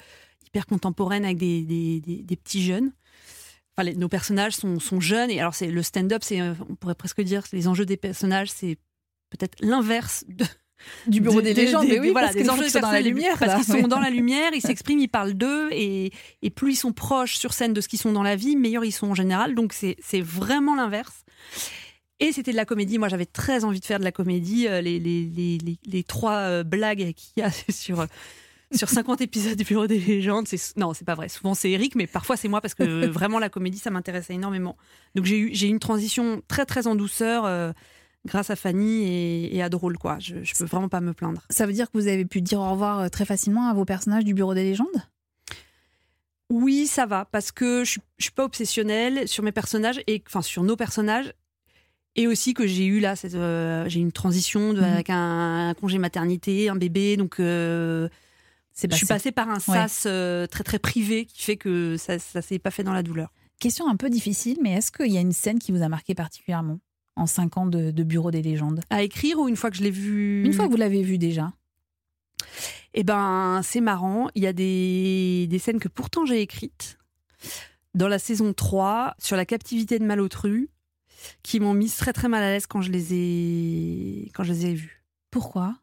hyper 0.47 0.65
contemporaine 0.65 1.23
avec 1.25 1.37
des, 1.37 1.63
des, 1.63 1.99
des- 2.01 2.23
des 2.23 2.35
petits 2.35 2.61
jeunes. 2.63 2.91
Enfin, 3.75 3.83
les- 3.89 3.95
nos 3.95 4.09
personnages 4.09 4.53
sont, 4.55 4.79
sont 4.81 4.99
jeunes 4.99 5.29
et 5.29 5.39
alors 5.39 5.55
c'est 5.55 5.67
le 5.71 5.81
stand-up, 5.81 6.21
c'est 6.23 6.41
euh, 6.41 6.53
on 6.69 6.75
pourrait 6.75 6.95
presque 6.95 7.21
dire 7.21 7.43
les 7.53 7.67
enjeux 7.69 7.85
des 7.85 7.97
personnages, 7.97 8.49
c'est 8.51 8.77
peut-être 9.31 9.55
l'inverse 9.61 10.23
de- 10.27 10.45
Du 11.07 11.21
Bureau 11.21 11.41
des- 11.41 11.53
des, 11.53 11.65
légendes, 11.65 11.85
des- 11.87 11.93
mais 11.93 11.99
oui, 11.99 12.09
voilà, 12.11 12.27
parce 12.27 12.37
des 12.37 12.49
enjeux 12.49 12.63
qu'ils 12.63 12.71
soient 12.71 12.81
dans 12.81 12.91
la 12.91 13.01
lumière. 13.01 13.37
parce 13.39 13.63
qu'ils 13.65 13.73
sont 13.81 13.87
dans 13.87 13.99
la 13.99 14.09
lumière, 14.19 14.51
ils 14.53 14.61
s'expriment, 14.61 14.99
ils 14.99 15.07
parlent 15.09 15.33
d'eux 15.35 15.69
et, 15.71 16.11
et 16.41 16.49
plus 16.49 16.73
ils 16.73 16.75
sont 16.75 16.91
proches 16.93 17.35
sur 17.37 17.53
scène 17.53 17.73
de 17.73 17.81
ce 17.81 17.87
qu'ils 17.87 17.99
sont 17.99 18.11
dans 18.13 18.23
la 18.23 18.35
vie, 18.35 18.55
meilleurs 18.55 18.85
ils 18.85 18.91
sont 18.91 19.07
en 19.07 19.15
général. 19.15 19.53
Donc 19.55 19.73
c'est 19.73 20.21
vraiment 20.21 20.75
l'inverse. 20.75 21.23
Et 22.19 22.31
c'était 22.31 22.51
de 22.51 22.55
la 22.55 22.65
comédie. 22.65 22.99
Moi, 22.99 23.07
j'avais 23.09 23.25
très 23.25 23.63
envie 23.63 23.79
de 23.79 23.85
faire 23.85 23.97
de 23.97 24.03
la 24.03 24.11
comédie. 24.11 24.67
Euh, 24.67 24.79
Les, 24.79 24.99
les, 24.99 25.23
les, 25.25 25.57
les, 25.57 25.79
les 25.83 26.03
trois 26.03 26.35
euh, 26.37 26.63
blagues 26.63 27.13
qu'il 27.15 27.33
y 27.37 27.41
a 27.41 27.49
sur, 27.71 28.05
sur 28.71 28.89
50 28.89 29.21
épisodes 29.21 29.57
du 29.57 29.63
Bureau 29.63 29.87
des 29.87 29.97
légendes, 29.97 30.47
c'est 30.47 30.77
non, 30.77 30.93
c'est 30.93 31.03
pas 31.05 31.15
vrai. 31.15 31.29
Souvent, 31.29 31.55
c'est 31.55 31.71
Eric, 31.71 31.95
mais 31.95 32.05
parfois, 32.05 32.37
c'est 32.37 32.47
moi 32.47 32.61
parce 32.61 32.75
que 32.75 33.07
vraiment, 33.07 33.39
la 33.39 33.49
comédie, 33.49 33.79
ça 33.79 33.89
m'intéressait 33.89 34.35
énormément. 34.35 34.77
Donc, 35.15 35.25
j'ai 35.25 35.39
eu, 35.39 35.49
j'ai 35.53 35.65
eu 35.65 35.69
une 35.71 35.79
transition 35.79 36.43
très, 36.47 36.65
très 36.67 36.85
en 36.85 36.93
douceur 36.95 37.45
euh, 37.45 37.71
grâce 38.25 38.49
à 38.49 38.55
Fanny 38.55 39.03
et, 39.03 39.55
et 39.55 39.61
à 39.63 39.69
Drôle, 39.69 39.97
quoi. 39.97 40.19
Je, 40.19 40.43
je 40.43 40.53
peux 40.55 40.65
vraiment 40.65 40.89
pas 40.89 41.01
me 41.01 41.13
plaindre. 41.13 41.41
Ça 41.49 41.65
veut 41.65 41.73
dire 41.73 41.89
que 41.91 41.97
vous 41.97 42.07
avez 42.07 42.25
pu 42.25 42.41
dire 42.41 42.59
au 42.59 42.69
revoir 42.71 42.99
euh, 42.99 43.07
très 43.09 43.25
facilement 43.25 43.67
à 43.67 43.73
vos 43.73 43.85
personnages 43.85 44.23
du 44.25 44.33
Bureau 44.33 44.53
des 44.53 44.63
légendes? 44.63 44.87
Oui, 46.49 46.85
ça 46.85 47.05
va, 47.05 47.25
parce 47.25 47.51
que 47.51 47.83
je 47.85 47.99
je 48.17 48.23
suis 48.25 48.31
pas 48.33 48.43
obsessionnelle 48.43 49.27
sur 49.27 49.43
mes 49.43 49.51
personnages, 49.53 50.01
et 50.05 50.21
enfin 50.27 50.41
sur 50.41 50.63
nos 50.63 50.75
personnages, 50.75 51.33
et 52.15 52.27
aussi 52.27 52.53
que 52.53 52.67
j'ai 52.67 52.85
eu 52.85 52.99
là, 52.99 53.15
euh, 53.33 53.85
j'ai 53.87 53.99
une 54.01 54.11
transition 54.11 54.73
de- 54.73 54.79
Mhm. 54.81 54.85
avec 54.85 55.09
un, 55.09 55.69
un 55.69 55.73
congé 55.73 55.97
maternité, 55.97 56.67
un 56.69 56.75
bébé, 56.75 57.15
donc 57.17 57.39
euh, 57.39 58.09
je 58.75 58.95
suis 58.95 59.05
passé. 59.05 59.05
passée 59.07 59.31
par 59.31 59.49
un 59.49 59.59
sas 59.59 60.03
euh, 60.05 60.45
très 60.45 60.63
très 60.65 60.77
privé 60.77 61.25
qui 61.25 61.41
fait 61.41 61.55
que 61.57 61.95
ça, 61.97 62.19
ça 62.19 62.41
s'est 62.41 62.59
pas 62.59 62.69
fait 62.71 62.83
dans 62.83 62.93
la 62.93 63.01
douleur. 63.03 63.31
Question 63.59 63.87
un 63.89 63.95
peu 63.95 64.09
difficile, 64.09 64.57
mais 64.61 64.73
est-ce 64.73 64.91
qu'il 64.91 65.11
y 65.11 65.17
a 65.17 65.21
une 65.21 65.31
scène 65.33 65.57
qui 65.57 65.71
vous 65.71 65.81
a 65.83 65.89
marqué 65.89 66.13
particulièrement? 66.15 66.79
En 67.15 67.25
cinq 67.25 67.57
ans 67.57 67.65
de, 67.65 67.91
de 67.91 68.03
Bureau 68.03 68.31
des 68.31 68.41
légendes 68.41 68.81
À 68.89 69.03
écrire 69.03 69.37
ou 69.39 69.47
une 69.49 69.55
fois 69.55 69.69
que 69.71 69.77
je 69.77 69.83
l'ai 69.83 69.91
vu? 69.91 70.43
Une 70.45 70.53
fois 70.53 70.65
que 70.65 70.71
vous 70.71 70.77
l'avez 70.77 71.03
vu 71.03 71.17
déjà 71.17 71.51
Eh 72.93 73.03
ben, 73.03 73.61
c'est 73.63 73.81
marrant. 73.81 74.29
Il 74.35 74.43
y 74.43 74.47
a 74.47 74.53
des, 74.53 75.47
des 75.49 75.59
scènes 75.59 75.79
que 75.79 75.87
pourtant 75.87 76.25
j'ai 76.25 76.41
écrites 76.41 76.97
dans 77.93 78.07
la 78.07 78.19
saison 78.19 78.53
3 78.53 79.15
sur 79.19 79.35
la 79.35 79.45
captivité 79.45 79.99
de 79.99 80.05
Malotru 80.05 80.69
qui 81.43 81.59
m'ont 81.59 81.73
mise 81.73 81.95
très 81.97 82.13
très 82.13 82.27
mal 82.29 82.41
à 82.43 82.49
l'aise 82.51 82.65
quand 82.65 82.81
je 82.81 82.91
les 82.91 83.13
ai 83.13 84.31
quand 84.33 84.43
je 84.43 84.53
les 84.53 84.65
ai 84.67 84.73
vues. 84.73 85.03
Pourquoi? 85.29 85.75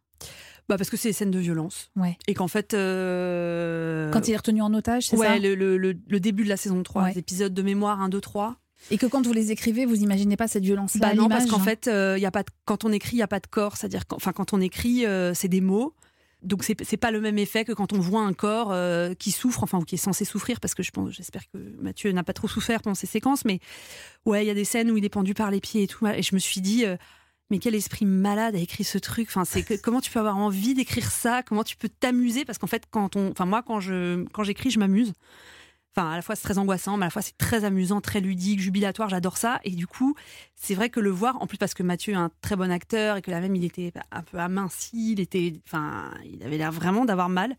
Bah 0.69 0.77
parce 0.77 0.91
que 0.91 0.97
c'est 0.99 1.11
des 1.11 1.13
scènes 1.15 1.31
de 1.31 1.39
violence 1.39 1.91
Ouais. 1.97 2.19
et 2.27 2.35
qu'en 2.35 2.49
fait 2.49 2.75
euh, 2.75 4.11
Quand 4.11 4.29
il 4.29 4.33
est 4.33 4.37
retenu 4.37 4.61
en 4.63 4.73
otage, 4.75 5.07
c'est 5.09 5.17
ouais, 5.17 5.27
ça? 5.27 5.39
le, 5.39 5.55
le- 5.55 5.77
le- 5.79 5.97
le 6.07 6.21
début 6.21 6.45
de 6.45 6.49
la 6.49 6.57
saison 6.59 6.83
3, 6.83 7.05
Ouais. 7.05 7.13
les 7.13 7.19
épisodes 7.19 7.55
de 7.55 7.63
mémoire 7.63 8.01
1 8.03 8.09
2 8.11 8.21
3, 8.21 8.57
Et 8.91 8.99
que 8.99 9.07
quand 9.07 9.27
vous 9.27 9.33
les 9.33 9.51
écrivez, 9.53 9.85
vous 9.85 10.01
imaginez 10.03 10.37
pas 10.37 10.49
cette 10.49 10.65
violence-là 10.65 11.09
Bah 11.09 11.15
non, 11.15 11.29
parce 11.29 11.47
qu'en 11.47 11.61
hein 11.61 11.65
fait, 11.65 11.89
euh, 11.89 12.15
il 12.17 12.23
y 12.23 12.27
a 12.27 12.31
pas 12.31 12.43
de- 12.43 12.51
quand 12.65 12.85
on 12.85 12.93
écrit, 12.93 13.13
il 13.13 13.19
n'y 13.19 13.23
a 13.23 13.29
pas 13.29 13.41
de 13.41 13.47
corps. 13.47 13.77
C'est-à-dire, 13.77 14.05
enfin, 14.13 14.33
quand 14.33 14.53
on 14.53 14.61
écrit, 14.61 15.05
euh, 15.05 15.35
c'est 15.35 15.49
des 15.49 15.61
mots. 15.61 15.95
Donc, 16.43 16.63
c'est 16.63 16.97
pas 16.97 17.11
le 17.11 17.21
même 17.21 17.37
effet 17.37 17.65
que 17.65 17.73
quand 17.73 17.93
on 17.93 17.99
voit 17.99 18.21
un 18.21 18.33
corps 18.33 18.71
euh, 18.71 19.13
qui 19.15 19.33
souffre, 19.33 19.65
enfin, 19.65 19.79
ou 19.79 19.83
qui 19.83 19.97
est 19.97 19.99
censé 19.99 20.25
souffrir, 20.25 20.61
parce 20.61 20.73
que 20.75 20.85
je 20.85 20.93
pense, 20.93 21.11
j'espère 21.11 21.43
que 21.53 21.59
Mathieu 21.83 22.13
n'a 22.13 22.23
pas 22.23 22.33
trop 22.33 22.47
souffert 22.47 22.81
pendant 22.81 22.95
ces 22.95 23.09
séquences. 23.09 23.45
Mais 23.45 23.59
ouais, 24.25 24.45
il 24.45 24.47
y 24.47 24.51
a 24.51 24.55
des 24.55 24.65
scènes 24.65 24.89
où 24.93 24.97
il 24.97 25.05
est 25.05 25.09
pendu 25.09 25.35
par 25.35 25.51
les 25.51 25.61
pieds 25.61 25.83
et 25.83 25.87
tout. 25.89 26.07
Et 26.07 26.23
je 26.23 26.37
me 26.37 26.39
suis 26.39 26.61
dit, 26.61 26.87
euh, 26.87 26.97
mais 27.51 27.59
quel 27.59 27.75
esprit 27.75 28.07
malade 28.07 28.55
a 28.55 28.59
écrit 28.59 28.85
ce 28.85 28.99
truc. 28.99 29.27
Enfin, 29.29 29.45
c'est 29.45 29.65
comment 29.83 30.01
tu 30.01 30.13
peux 30.13 30.21
avoir 30.21 30.37
envie 30.39 30.75
d'écrire 30.75 31.11
ça? 31.11 31.43
Comment 31.43 31.65
tu 31.65 31.77
peux 31.77 31.89
t'amuser? 31.89 32.45
Parce 32.45 32.59
qu'en 32.59 32.69
fait, 32.69 32.85
quand 32.89 33.17
on, 33.17 33.33
enfin, 33.33 33.45
moi, 33.45 33.63
quand 33.63 33.81
je, 33.81 34.25
quand 34.33 34.45
j'écris, 34.45 34.71
je 34.71 34.79
m'amuse. 34.79 35.15
Enfin, 35.97 36.13
à 36.13 36.17
la 36.17 36.23
fois 36.23 36.37
c'est 36.37 36.43
très 36.43 36.59
angoissant, 36.59 36.97
mais 36.97 37.05
à 37.05 37.07
la 37.07 37.11
fois 37.11 37.23
c'est 37.23 37.37
très 37.39 37.65
amusant, 37.65 38.01
très 38.01 38.21
ludique, 38.21 38.61
jubilatoire. 38.61 39.09
J'adore 39.09 39.37
ça. 39.37 39.61
Et 39.65 39.71
du 39.71 39.87
coup, 39.87 40.15
c'est 40.55 40.75
vrai 40.75 40.91
que 40.91 41.01
le 41.01 41.11
voir, 41.11 41.41
en 41.43 41.47
plus 41.47 41.59
parce 41.59 41.75
que 41.75 41.83
Mathieu 41.83 42.13
est 42.13 42.17
un 42.17 42.31
très 42.41 42.57
bon 42.57 42.71
acteur 42.71 43.17
et 43.17 43.23
que 43.23 43.31
là 43.31 43.41
même 43.41 43.57
il 43.57 43.65
était 43.65 43.93
un 44.13 44.23
peu 44.23 44.39
aminci, 44.39 45.13
il 45.13 45.21
était, 45.21 45.55
enfin, 45.67 46.11
il 46.25 46.43
avait 46.43 46.59
l'air 46.59 46.73
vraiment 46.73 47.05
d'avoir 47.05 47.29
mal. 47.29 47.57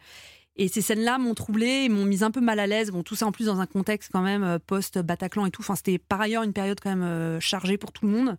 Et 0.55 0.67
ces 0.67 0.81
scènes-là 0.81 1.17
m'ont 1.19 1.35
troublée, 1.35 1.85
et 1.85 1.89
m'ont 1.89 2.03
mise 2.03 2.21
un 2.21 2.31
peu 2.31 2.41
mal 2.41 2.59
à 2.59 2.67
l'aise. 2.67 2.91
Bon, 2.91 3.01
tout 3.01 3.15
ça 3.15 3.25
en 3.25 3.31
plus 3.31 3.45
dans 3.45 3.61
un 3.61 3.65
contexte 3.65 4.09
quand 4.11 4.21
même 4.21 4.43
euh, 4.43 4.59
post-Bataclan 4.59 5.45
et 5.45 5.51
tout. 5.51 5.61
Enfin, 5.61 5.75
c'était 5.75 5.97
par 5.97 6.19
ailleurs 6.19 6.43
une 6.43 6.51
période 6.51 6.79
quand 6.81 6.89
même 6.89 7.03
euh, 7.03 7.39
chargée 7.39 7.77
pour 7.77 7.93
tout 7.93 8.05
le 8.05 8.11
monde. 8.11 8.37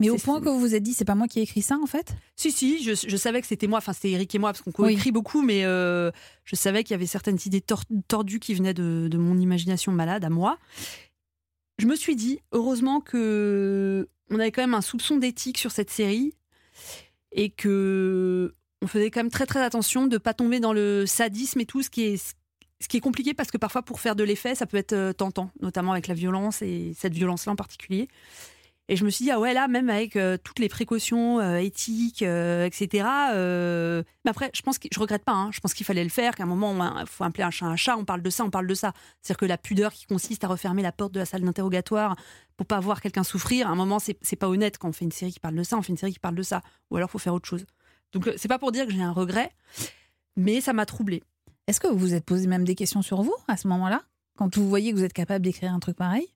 Mais 0.00 0.10
au 0.10 0.16
point 0.16 0.40
que 0.40 0.48
vous 0.48 0.58
vous 0.58 0.74
êtes 0.74 0.82
dit, 0.82 0.94
c'est 0.94 1.04
pas 1.04 1.14
moi 1.14 1.28
qui 1.28 1.38
ai 1.38 1.42
écrit 1.42 1.62
ça 1.62 1.78
en 1.80 1.86
fait? 1.86 2.14
Si, 2.34 2.50
si, 2.50 2.82
je, 2.82 2.92
je 2.94 3.16
savais 3.16 3.40
que 3.40 3.46
c'était 3.46 3.66
moi, 3.66 3.78
enfin 3.78 3.92
c'était 3.92 4.10
Eric 4.10 4.34
et 4.34 4.38
moi, 4.38 4.50
parce 4.50 4.62
qu'on 4.62 4.72
coécrit 4.72 5.12
beaucoup, 5.12 5.42
mais 5.42 5.64
euh, 5.64 6.10
je 6.44 6.56
savais 6.56 6.82
qu'il 6.82 6.92
y 6.92 6.94
avait 6.94 7.06
certaines 7.06 7.38
idées 7.44 7.60
tor- 7.60 7.84
tordues 8.08 8.40
qui 8.40 8.54
venaient 8.54 8.74
de, 8.74 9.08
de 9.10 9.18
mon 9.18 9.38
imagination 9.38 9.92
malade 9.92 10.24
à 10.24 10.30
moi. 10.30 10.58
Je 11.78 11.86
me 11.86 11.94
suis 11.96 12.16
dit, 12.16 12.40
heureusement 12.52 13.00
que 13.00 14.08
on 14.30 14.38
avait 14.38 14.50
quand 14.52 14.62
même 14.62 14.74
un 14.74 14.80
soupçon 14.82 15.16
d'éthique 15.16 15.58
sur 15.58 15.70
cette 15.70 15.90
série 15.90 16.34
et 17.32 17.50
que 17.50 18.54
on 18.82 18.86
faisait 18.86 19.10
quand 19.10 19.20
même 19.20 19.30
très 19.30 19.46
très 19.46 19.62
attention 19.62 20.06
de 20.06 20.18
pas 20.18 20.32
tomber 20.34 20.60
dans 20.60 20.72
le 20.72 21.04
sadisme 21.06 21.60
et 21.60 21.66
tout, 21.66 21.82
ce 21.82 21.90
qui 21.90 22.02
est 22.02 22.34
ce 22.82 22.88
qui 22.88 22.96
est 22.96 23.00
compliqué 23.00 23.34
parce 23.34 23.50
que 23.50 23.58
parfois 23.58 23.82
pour 23.82 24.00
faire 24.00 24.16
de 24.16 24.24
l'effet, 24.24 24.54
ça 24.54 24.64
peut 24.64 24.78
être 24.78 24.94
euh, 24.94 25.12
tentant, 25.12 25.50
notamment 25.60 25.92
avec 25.92 26.06
la 26.06 26.14
violence 26.14 26.62
et 26.62 26.92
cette 26.96 27.12
violence-là 27.12 27.52
en 27.52 27.56
particulier. 27.56 28.08
Et 28.92 28.96
je 28.96 29.04
me 29.04 29.10
suis 29.10 29.24
dit, 29.24 29.30
ah 29.30 29.38
ouais, 29.38 29.54
là, 29.54 29.68
même 29.68 29.88
avec 29.88 30.16
euh, 30.16 30.36
toutes 30.42 30.58
les 30.58 30.68
précautions 30.68 31.38
euh, 31.38 31.58
éthiques, 31.58 32.22
euh, 32.22 32.66
etc. 32.66 33.04
Mais 34.24 34.30
après, 34.30 34.50
je 34.52 34.62
pense 34.62 34.78
je 34.90 34.98
regrette 34.98 35.22
pas. 35.22 35.32
hein. 35.32 35.50
je 35.52 35.60
pense 35.60 35.74
qu'il 35.74 35.86
fallait 35.86 36.02
le 36.02 36.10
faire, 36.10 36.34
qu'à 36.34 36.42
un 36.42 36.46
moment, 36.46 36.98
il 36.98 37.06
faut 37.06 37.22
appeler 37.22 37.44
un 37.44 37.52
chat 37.52 37.66
un 37.66 37.76
chat. 37.76 37.96
On 37.96 38.04
parle 38.04 38.20
de 38.20 38.30
ça, 38.30 38.44
on 38.44 38.50
parle 38.50 38.66
de 38.66 38.74
ça. 38.74 38.92
C'est-à-dire 39.22 39.36
que 39.38 39.44
la 39.44 39.58
pudeur 39.58 39.92
qui 39.92 40.06
consiste 40.06 40.42
à 40.42 40.48
refermer 40.48 40.82
la 40.82 40.90
porte 40.90 41.12
de 41.12 41.20
la 41.20 41.24
salle 41.24 41.42
d'interrogatoire 41.42 42.16
pour 42.56 42.66
pas 42.66 42.80
voir 42.80 43.00
quelqu'un 43.00 43.22
souffrir, 43.22 43.68
à 43.68 43.70
un 43.70 43.76
moment, 43.76 44.00
c'est 44.00 44.36
pas 44.36 44.48
honnête 44.48 44.76
quand 44.76 44.88
on 44.88 44.92
fait 44.92 45.04
une 45.04 45.12
série 45.12 45.32
qui 45.32 45.38
parle 45.40 45.54
de 45.54 45.62
ça. 45.62 45.78
On 45.78 45.82
fait 45.82 45.92
une 45.92 45.96
série 45.96 46.12
qui 46.12 46.18
parle 46.18 46.34
de 46.34 46.42
ça. 46.42 46.60
Ou 46.90 46.96
alors, 46.96 47.08
faut 47.12 47.18
faire 47.18 47.34
autre 47.34 47.48
chose. 47.48 47.64
Donc, 48.12 48.28
c'est 48.36 48.48
pas 48.48 48.58
pour 48.58 48.72
dire 48.72 48.86
que 48.86 48.92
j'ai 48.92 49.02
un 49.02 49.12
regret, 49.12 49.52
mais 50.36 50.60
ça 50.60 50.72
m'a 50.72 50.84
troublée. 50.84 51.22
Est-ce 51.68 51.78
que 51.78 51.86
vous 51.86 51.96
vous 51.96 52.14
êtes 52.14 52.24
posé 52.24 52.48
même 52.48 52.64
des 52.64 52.74
questions 52.74 53.02
sur 53.02 53.22
vous 53.22 53.36
à 53.46 53.56
ce 53.56 53.68
moment-là? 53.68 54.02
Quand 54.36 54.56
vous 54.56 54.68
voyez 54.68 54.90
que 54.90 54.96
vous 54.96 55.04
êtes 55.04 55.12
capable 55.12 55.44
d'écrire 55.44 55.72
un 55.72 55.78
truc 55.78 55.96
pareil? 55.96 56.26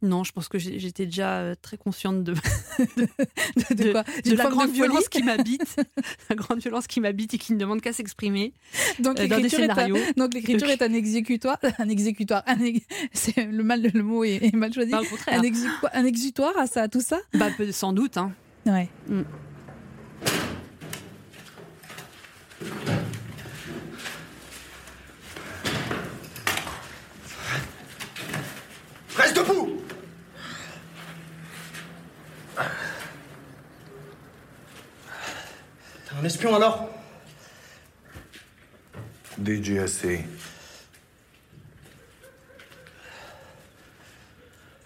Non, 0.00 0.22
je 0.22 0.30
pense 0.32 0.46
que 0.48 0.58
j'étais 0.58 1.06
déjà 1.06 1.38
euh, 1.38 1.54
très 1.60 1.76
consciente 1.76 2.22
de, 2.22 2.32
De, 2.96 3.74
de, 3.74 3.90
quoi? 3.92 4.04
de 4.24 4.34
la 4.36 4.46
grande 4.48 4.70
violence 4.70 5.08
qui 5.08 5.24
m'habite, 5.24 5.76
la 6.30 6.36
grande 6.36 6.60
violence 6.60 6.86
qui 6.86 7.00
m'habite 7.00 7.34
et 7.34 7.38
qui 7.38 7.52
ne 7.52 7.58
demande 7.58 7.80
qu'à 7.80 7.92
s'exprimer. 7.92 8.52
Donc 9.00 9.18
euh, 9.18 9.24
l'écriture 9.24 9.58
est, 9.58 9.70
un- 9.70 9.74
scénarios. 9.74 9.96
donc 10.16 10.34
l'écriture 10.34 10.68
est 10.70 10.82
un 10.82 10.92
exécutoire, 10.92 11.58
un 11.78 11.88
exécutoire, 11.88 12.44
un 12.46 12.60
ex- 12.60 12.86
c'est 13.12 13.46
le 13.46 13.64
mal, 13.64 13.90
le 13.92 14.02
mot 14.04 14.22
est, 14.22 14.36
est 14.44 14.54
mal 14.54 14.72
choisi. 14.72 14.92
Contraire. 14.92 15.40
Un, 15.40 15.42
exécu- 15.42 15.88
un 15.92 16.04
exutoire 16.04 16.56
à 16.56 16.66
ça, 16.68 16.82
à 16.82 16.88
tout 16.88 17.00
ça? 17.00 17.18
Bah, 17.34 17.48
sans 17.72 17.92
doute. 17.92 18.16
Hein. 18.18 18.32
Ouais. 18.66 18.88
Reste 22.60 23.17
T'es 36.28 36.34
un 36.34 36.36
espion 36.36 36.54
alors 36.56 36.90
DGSC. 39.42 40.26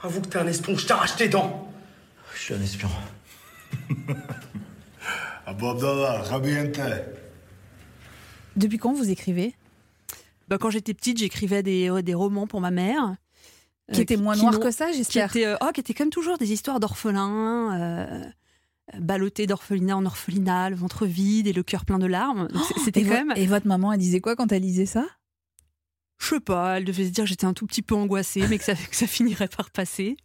Avoue 0.03 0.21
que 0.21 0.29
t'es 0.29 0.39
un 0.39 0.47
espion, 0.47 0.77
je 0.77 0.87
t'arrache 0.87 1.17
tes 1.17 1.29
dents 1.29 1.69
Je 2.35 2.41
suis 2.41 2.55
un 2.55 2.63
espion. 2.63 2.89
Rabiente. 5.47 6.79
Depuis 8.55 8.79
quand 8.79 8.93
vous 8.93 9.11
écrivez? 9.11 9.57
Bah, 10.47 10.59
quand 10.59 10.71
j'étais 10.71 10.95
petite, 10.95 11.19
j'écrivais 11.19 11.65
des, 11.65 11.91
euh, 11.91 12.03
des 12.03 12.15
romans 12.15 12.47
pour 12.47 12.61
ma 12.61 12.71
mère. 12.71 13.17
Qui 13.93 13.99
euh, 13.99 14.03
étaient 14.03 14.17
moins 14.17 14.35
qui 14.35 14.43
noirs 14.43 14.61
que 14.61 14.71
ça, 14.71 14.91
qui 14.91 14.99
j'espère. 14.99 15.31
étaient, 15.31 15.47
euh, 15.47 15.57
oh, 15.61 15.71
qui 15.75 15.81
étaient 15.81 15.95
comme 15.95 16.11
toujours 16.11 16.39
des 16.39 16.53
histoires 16.53 16.79
d'orphelins, 16.79 18.33
euh, 18.95 19.01
ballottés 19.01 19.47
d'orphelinat 19.47 19.97
en 19.97 20.07
orphelinat, 20.07 20.71
le 20.71 20.77
ventre 20.77 21.07
vide 21.07 21.47
et 21.47 21.53
le 21.53 21.63
cœur 21.63 21.85
plein 21.85 21.99
de 21.99 22.07
larmes. 22.07 22.49
C'était 22.85 23.01
et, 23.01 23.05
quand 23.05 23.25
même. 23.25 23.33
et 23.37 23.47
votre 23.47 23.67
maman, 23.67 23.93
elle 23.93 24.01
disait 24.01 24.21
quoi 24.21 24.37
quand 24.37 24.53
elle 24.53 24.63
lisait 24.63 24.87
ça? 24.87 25.07
Je 26.19 26.29
sais 26.29 26.41
pas, 26.41 26.79
elle 26.79 26.85
devait 26.85 27.07
se 27.07 27.11
dire 27.11 27.25
que 27.25 27.29
j'étais 27.29 27.47
un 27.47 27.53
tout 27.53 27.67
petit 27.67 27.83
peu 27.83 27.95
angoissée, 27.95 28.47
mais 28.49 28.59
que 28.59 28.65
ça, 28.65 28.75
que 28.91 28.97
ça 28.97 29.07
finirait 29.07 29.49
par 29.49 29.71
passer. 29.71 30.17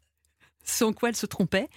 Sans 0.63 0.91
quoi 0.91 1.10
elle 1.10 1.15
se 1.15 1.26
trompait. 1.26 1.70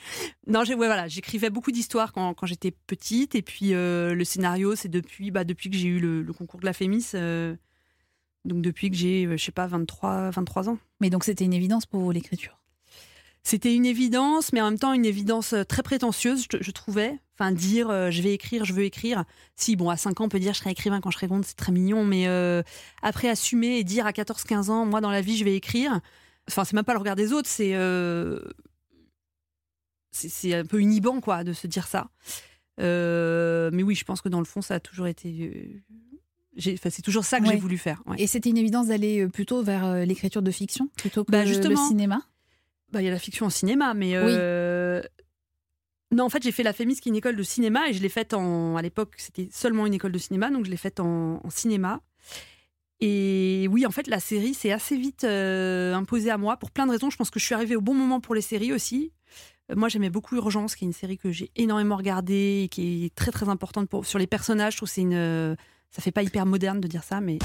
Non, 0.49 0.64
ouais, 0.64 0.75
voilà, 0.75 1.07
j'écrivais 1.07 1.49
beaucoup 1.49 1.71
d'histoires 1.71 2.12
quand, 2.12 2.35
quand 2.35 2.47
j'étais 2.47 2.73
petite, 2.73 3.37
et 3.37 3.43
puis 3.43 3.73
euh, 3.73 4.14
le 4.14 4.25
scénario, 4.25 4.75
c'est 4.75 4.88
depuis, 4.88 5.31
bah, 5.31 5.45
depuis 5.45 5.71
que 5.71 5.77
j'ai 5.77 5.87
eu 5.88 6.01
le, 6.01 6.23
le 6.23 6.33
concours 6.33 6.59
de 6.59 6.66
la 6.66 6.73
Fémis, 6.73 7.07
euh, 7.14 7.55
donc 8.45 8.62
depuis 8.62 8.90
que 8.90 8.97
j'ai, 8.97 9.29
je 9.31 9.43
sais 9.43 9.53
pas, 9.53 9.69
23, 9.69 10.31
23 10.31 10.69
ans. 10.69 10.79
Mais 11.01 11.09
donc 11.09 11.25
c'était 11.25 11.45
une 11.45 11.55
évidence 11.55 11.87
pour 11.87 12.01
vous 12.01 12.11
l'écriture? 12.11 12.60
C'était 13.42 13.74
une 13.74 13.87
évidence, 13.87 14.53
mais 14.53 14.61
en 14.61 14.70
même 14.70 14.79
temps 14.79 14.92
une 14.92 15.07
évidence 15.07 15.55
euh, 15.55 15.64
très 15.64 15.83
prétentieuse, 15.83 16.46
je, 16.53 16.59
je 16.61 16.70
trouvais. 16.72 17.18
Enfin, 17.38 17.53
dire 17.53 17.88
euh, 17.88 18.11
je 18.11 18.20
vais 18.20 18.35
écrire, 18.35 18.66
je 18.66 18.74
veux 18.74 18.85
écrire. 18.85 19.24
Si, 19.57 19.74
bon, 19.76 19.88
à 19.88 19.96
5 19.96 20.20
ans, 20.20 20.24
on 20.24 20.29
peut 20.29 20.38
dire 20.38 20.53
je 20.53 20.59
serai 20.59 20.70
écrivain 20.72 21.00
quand 21.00 21.11
je 21.11 21.16
serai 21.16 21.26
grande, 21.26 21.44
c'est 21.46 21.57
très 21.57 21.72
mignon, 21.72 22.05
mais 22.05 22.26
euh, 22.29 22.62
après 23.03 23.29
assumer 23.31 23.79
et 23.79 23.85
dire 23.85 24.07
à 24.07 24.12
14-15 24.12 24.68
ans, 24.70 24.85
moi 24.85 25.00
dans 25.00 25.11
la 25.11 25.22
vie, 25.22 25.37
je 25.38 25.44
vais 25.44 25.55
écrire. 25.57 26.00
Enfin, 26.48 26.64
c'est 26.64 26.74
même 26.74 26.85
pas 26.85 26.92
le 26.92 26.98
regard 26.98 27.16
des 27.16 27.33
autres, 27.33 27.48
c'est. 27.48 27.74
euh, 27.74 28.40
c'est 30.12 30.55
un 30.55 30.64
peu 30.66 30.83
inhibant, 30.83 31.20
quoi, 31.20 31.44
de 31.44 31.53
se 31.53 31.66
dire 31.66 31.87
ça. 31.87 32.11
Mais 32.79 33.83
oui, 33.83 33.94
je 33.94 34.05
pense 34.05 34.20
que 34.20 34.29
dans 34.29 34.40
le 34.40 34.44
fond, 34.44 34.61
ça 34.62 34.74
a 34.74 34.81
toujours 34.81 35.07
été. 35.07 35.83
Enfin, 36.59 36.90
c'est 36.90 37.03
toujours 37.03 37.24
ça 37.24 37.38
que 37.38 37.44
Ouais. 37.44 37.53
j'ai 37.53 37.57
voulu 37.59 37.79
faire. 37.79 38.03
ouais. 38.07 38.16
Et 38.18 38.26
c'était 38.26 38.50
une 38.50 38.57
évidence 38.59 38.88
d'aller 38.88 39.26
plutôt 39.29 39.62
vers 39.62 40.05
l'écriture 40.05 40.42
de 40.42 40.50
fiction 40.50 40.88
plutôt 40.96 41.24
que 41.24 41.31
Bah, 41.31 41.42
le 41.44 41.46
justement. 41.46 41.76
Bah, 42.92 43.00
il 43.03 43.05
y 43.05 43.09
a 43.09 43.12
la 43.12 43.18
fiction 43.18 43.46
en 43.46 43.50
cinéma, 43.50 43.94
mais. 43.94 44.12
euh, 44.14 45.00
Non, 46.12 46.24
en 46.24 46.29
fait, 46.29 46.42
j'ai 46.42 46.50
fait 46.53 46.64
la 46.64 46.72
FEMIS, 46.72 46.96
qui 46.96 47.09
est 47.09 47.12
une 47.12 47.16
école 47.16 47.37
de 47.37 47.42
cinéma, 47.42 47.88
et 47.88 47.92
je 47.92 48.03
l'ai 48.03 48.09
faite 48.09 48.35
en. 48.35 48.76
À 48.76 48.83
l'époque, 48.83 49.14
c'était 49.16 49.48
seulement 49.53 49.87
une 49.87 49.94
école 49.94 50.12
de 50.12 50.18
cinéma, 50.18 50.50
donc 50.50 50.64
je 50.64 50.70
l'ai 50.70 50.76
faite 50.76 50.98
en, 51.00 51.40
en 51.44 51.50
cinéma. 51.50 52.00
Et 53.00 53.66
oui, 53.70 53.87
en 53.87 53.90
fait, 53.90 54.09
la 54.09 54.20
série 54.20 54.53
s'est 54.53 54.72
assez 54.72 54.96
vite 54.96 55.24
euh, 55.24 55.94
imposée 55.94 56.31
à 56.31 56.37
moi 56.37 56.57
pour 56.59 56.70
plein 56.70 56.87
de 56.87 56.90
raisons. 56.90 57.09
Je 57.11 57.16
pense 57.16 57.31
que 57.31 57.40
je 57.40 57.44
suis 57.46 57.55
arrivée 57.55 57.76
au 57.76 57.81
bon 57.81 57.94
moment 57.94 58.20
pour 58.20 58.35
les 58.35 58.42
séries 58.42 58.72
aussi. 58.72 59.12
Euh, 59.70 59.74
Moi, 59.76 59.88
j'aimais 59.88 60.11
beaucoup 60.11 60.37
Urgence, 60.37 60.74
qui 60.74 60.85
est 60.85 60.88
une 60.88 60.92
série 60.92 61.16
que 61.16 61.31
j'ai 61.31 61.50
énormément 61.57 61.96
regardée 61.96 62.62
et 62.64 62.68
qui 62.68 63.07
est 63.07 63.14
très 63.14 63.31
très 63.31 63.48
importante 63.48 63.88
pour, 63.88 64.05
sur 64.05 64.18
les 64.18 64.26
personnages. 64.26 64.72
Je 64.72 64.76
trouve 64.79 64.88
que 64.88 64.94
c'est 64.94 65.00
une. 65.03 65.57
Ça 65.92 66.03
fait 66.03 66.12
pas 66.12 66.22
hyper 66.22 66.44
moderne 66.44 66.81
de 66.81 66.88
dire 66.88 67.03
ça, 67.05 67.20
mais 67.20 67.38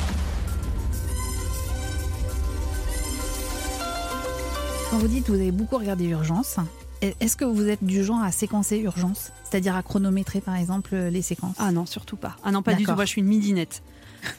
Quand 4.96 5.02
vous 5.02 5.08
dites 5.10 5.26
que 5.26 5.34
vous 5.34 5.42
avez 5.42 5.52
beaucoup 5.52 5.78
regardé 5.78 6.06
Urgence, 6.06 6.56
est-ce 7.02 7.36
que 7.36 7.44
vous 7.44 7.68
êtes 7.68 7.84
du 7.84 8.02
genre 8.02 8.24
à 8.24 8.32
séquencer 8.32 8.78
Urgence? 8.78 9.34
C'est-à-dire 9.44 9.76
à 9.76 9.84
chronométrer 9.84 10.40
par 10.40 10.56
exemple 10.56 10.96
les 10.96 11.22
séquences? 11.22 11.58
Ah 11.60 11.74
non, 11.74 11.86
surtout 11.86 12.16
pas. 12.16 12.38
Ah 12.46 12.54
non, 12.54 12.64
pas 12.64 12.76
du 12.76 12.86
tout. 12.86 12.94
Moi, 12.94 13.04
je 13.04 13.10
suis 13.10 13.20
une 13.20 13.28
midinette. 13.28 13.84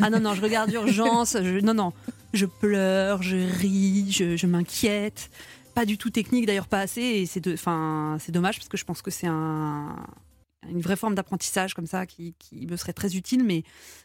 Ah 0.01 0.09
non, 0.09 0.19
non, 0.19 0.33
je 0.33 0.40
regarde 0.40 0.73
Urgence. 0.73 1.37
Je, 1.42 1.61
non, 1.61 1.75
non. 1.75 1.92
Je 2.33 2.47
pleure, 2.47 3.23
je 3.23 3.37
ris, 3.37 4.11
je, 4.11 4.38
je 4.38 4.47
m'inquiète. 4.47 5.31
Pas 5.75 5.85
du 5.85 5.99
tout 5.99 6.09
technique, 6.09 6.47
d'ailleurs 6.47 6.69
pas 6.69 6.81
assez. 6.81 7.03
Et 7.03 7.27
c'est 7.27 7.40
de, 7.40 7.53
enfin, 7.53 8.16
c'est 8.19 8.33
dommage 8.33 8.57
parce 8.57 8.71
que 8.71 8.79
je 8.79 8.87
pense 8.87 9.03
que 9.03 9.11
c'est 9.11 9.27
un, 9.27 9.95
une 10.71 10.81
vraie 10.81 10.97
forme 10.97 11.14
d'apprentissage 11.14 11.75
comme 11.75 11.87
ça 11.87 12.07
qui, 12.07 12.35
qui 12.38 12.66
me 12.66 12.79
serait 12.79 12.95
très 12.95 13.14
utile. 13.14 13.45
Mais 13.45 13.62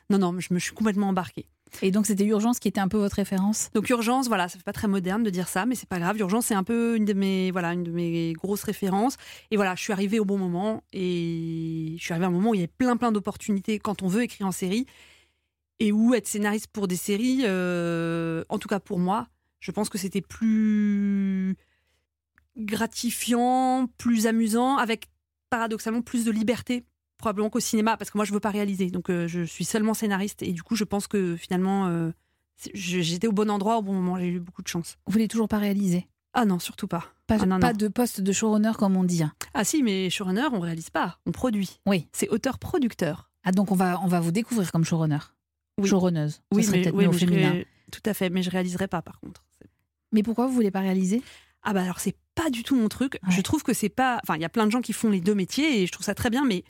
non, 0.09 0.17
non, 0.17 0.37
je 0.37 0.53
me 0.53 0.59
suis 0.59 0.73
complètement 0.73 1.07
embarquée. 1.07 1.45
Et 1.81 1.91
donc 1.91 2.05
c'était 2.05 2.25
Urgence 2.25 2.59
qui 2.59 2.67
était 2.67 2.79
un 2.79 2.87
peu 2.87 2.97
votre 2.97 3.15
référence? 3.15 3.69
Donc 3.73 3.89
Urgence, 3.89 4.27
voilà, 4.27 4.47
ça 4.47 4.57
fait 4.57 4.63
pas 4.63 4.73
très 4.73 4.87
moderne 4.87 5.23
de 5.23 5.29
dire 5.29 5.47
ça, 5.47 5.65
mais 5.65 5.75
c'est 5.75 5.87
pas 5.89 5.99
grave. 5.99 6.17
Urgence, 6.19 6.47
c'est 6.47 6.53
un 6.53 6.63
peu 6.63 6.95
une 6.95 7.05
de 7.05 7.13
mes, 7.13 7.51
voilà, 7.51 7.73
une 7.73 7.83
de 7.83 7.91
mes 7.91 8.33
grosses 8.33 8.63
références. 8.63 9.17
Et 9.49 9.55
voilà, 9.55 9.75
je 9.75 9.81
suis 9.81 9.93
arrivée 9.93 10.19
au 10.19 10.25
bon 10.25 10.37
moment 10.37 10.83
et 10.93 11.95
je 11.97 12.03
suis 12.03 12.11
arrivée 12.13 12.25
à 12.25 12.29
un 12.29 12.31
moment 12.31 12.51
où 12.51 12.53
il 12.53 12.59
y 12.59 12.63
avait 12.63 12.67
plein, 12.67 12.97
plein 12.97 13.11
d'opportunités 13.11 13.79
quand 13.79 14.03
on 14.03 14.07
veut 14.07 14.23
écrire 14.23 14.47
en 14.47 14.51
série 14.51 14.85
et 15.79 15.91
où 15.91 16.13
être 16.13 16.27
scénariste 16.27 16.67
pour 16.67 16.87
des 16.87 16.95
séries, 16.95 17.41
euh, 17.45 18.43
en 18.49 18.59
tout 18.59 18.67
cas 18.67 18.79
pour 18.79 18.99
moi, 18.99 19.27
je 19.59 19.71
pense 19.71 19.89
que 19.89 19.97
c'était 19.97 20.21
plus 20.21 21.55
gratifiant, 22.57 23.87
plus 23.97 24.27
amusant, 24.27 24.77
avec 24.77 25.09
paradoxalement 25.49 26.01
plus 26.01 26.23
de 26.25 26.31
liberté 26.31 26.85
probablement 27.21 27.49
qu'au 27.49 27.59
cinéma, 27.61 27.95
parce 27.97 28.11
que 28.11 28.17
moi 28.17 28.25
je 28.25 28.33
veux 28.33 28.39
pas 28.41 28.49
réaliser, 28.51 28.89
donc 28.91 29.09
euh, 29.09 29.27
je 29.27 29.43
suis 29.43 29.63
seulement 29.65 29.93
scénariste 29.93 30.41
et 30.43 30.51
du 30.51 30.61
coup 30.63 30.75
je 30.75 30.83
pense 30.83 31.07
que 31.07 31.35
finalement 31.37 31.87
euh, 31.87 32.11
j'étais 32.73 33.27
au 33.27 33.31
bon 33.31 33.49
endroit 33.49 33.77
au 33.77 33.81
bon 33.81 33.93
moment, 33.93 34.17
j'ai 34.17 34.27
eu 34.27 34.39
beaucoup 34.39 34.61
de 34.61 34.67
chance. 34.67 34.97
Vous 35.05 35.13
voulez 35.13 35.27
toujours 35.27 35.47
pas 35.47 35.57
réaliser? 35.57 36.07
Ah 36.33 36.45
non, 36.45 36.59
surtout 36.59 36.87
pas. 36.87 37.05
Pas, 37.27 37.37
Ah 37.41 37.45
non, 37.45 37.59
pas 37.59 37.71
non. 37.71 37.77
de 37.77 37.87
poste 37.87 38.21
de 38.21 38.31
showrunner 38.31 38.71
comme 38.77 38.95
on 38.95 39.03
dit. 39.03 39.23
Ah 39.53 39.63
si, 39.63 39.83
mais 39.83 40.09
showrunner, 40.09 40.47
on 40.51 40.59
réalise 40.59 40.89
pas, 40.89 41.19
on 41.25 41.31
produit. 41.31 41.79
Oui. 41.85 42.07
C'est 42.13 42.29
auteur-producteur. 42.29 43.29
Ah 43.43 43.51
donc 43.51 43.71
on 43.71 43.75
va 43.75 43.99
on 44.03 44.07
va 44.07 44.19
vous 44.19 44.31
découvrir 44.31 44.71
comme 44.71 44.83
showrunner. 44.85 45.19
Oui. 45.79 45.87
Showrunneuse. 45.89 46.33
Ça 46.33 46.39
Oui, 46.53 46.63
serait 46.63 46.81
mais, 46.85 46.91
oui, 46.91 47.25
mais 47.29 47.47
ré- 47.49 47.67
tout 47.91 48.01
à 48.05 48.13
fait, 48.13 48.29
mais 48.29 48.43
je 48.43 48.49
réaliserai 48.49 48.87
pas 48.87 49.01
par 49.01 49.19
contre. 49.19 49.43
Mais 50.11 50.23
pourquoi 50.23 50.47
vous 50.47 50.53
voulez 50.53 50.71
pas 50.71 50.81
réaliser? 50.81 51.21
Ah 51.63 51.73
bah 51.73 51.83
alors 51.83 51.99
c'est 51.99 52.15
pas 52.35 52.49
du 52.49 52.63
tout 52.63 52.75
mon 52.75 52.87
truc. 52.89 53.13
Ouais. 53.27 53.33
Je 53.35 53.41
trouve 53.41 53.61
que 53.63 53.73
c'est 53.73 53.89
pas. 53.89 54.19
Enfin, 54.23 54.35
il 54.35 54.41
y 54.41 54.45
a 54.45 54.49
plein 54.49 54.65
de 54.65 54.71
gens 54.71 54.81
qui 54.81 54.93
font 54.93 55.09
les 55.09 55.21
deux 55.21 55.35
métiers 55.35 55.81
et 55.81 55.87
je 55.87 55.91
trouve 55.91 56.05
ça 56.05 56.15
très 56.15 56.29
bien, 56.29 56.43
mais 56.45 56.63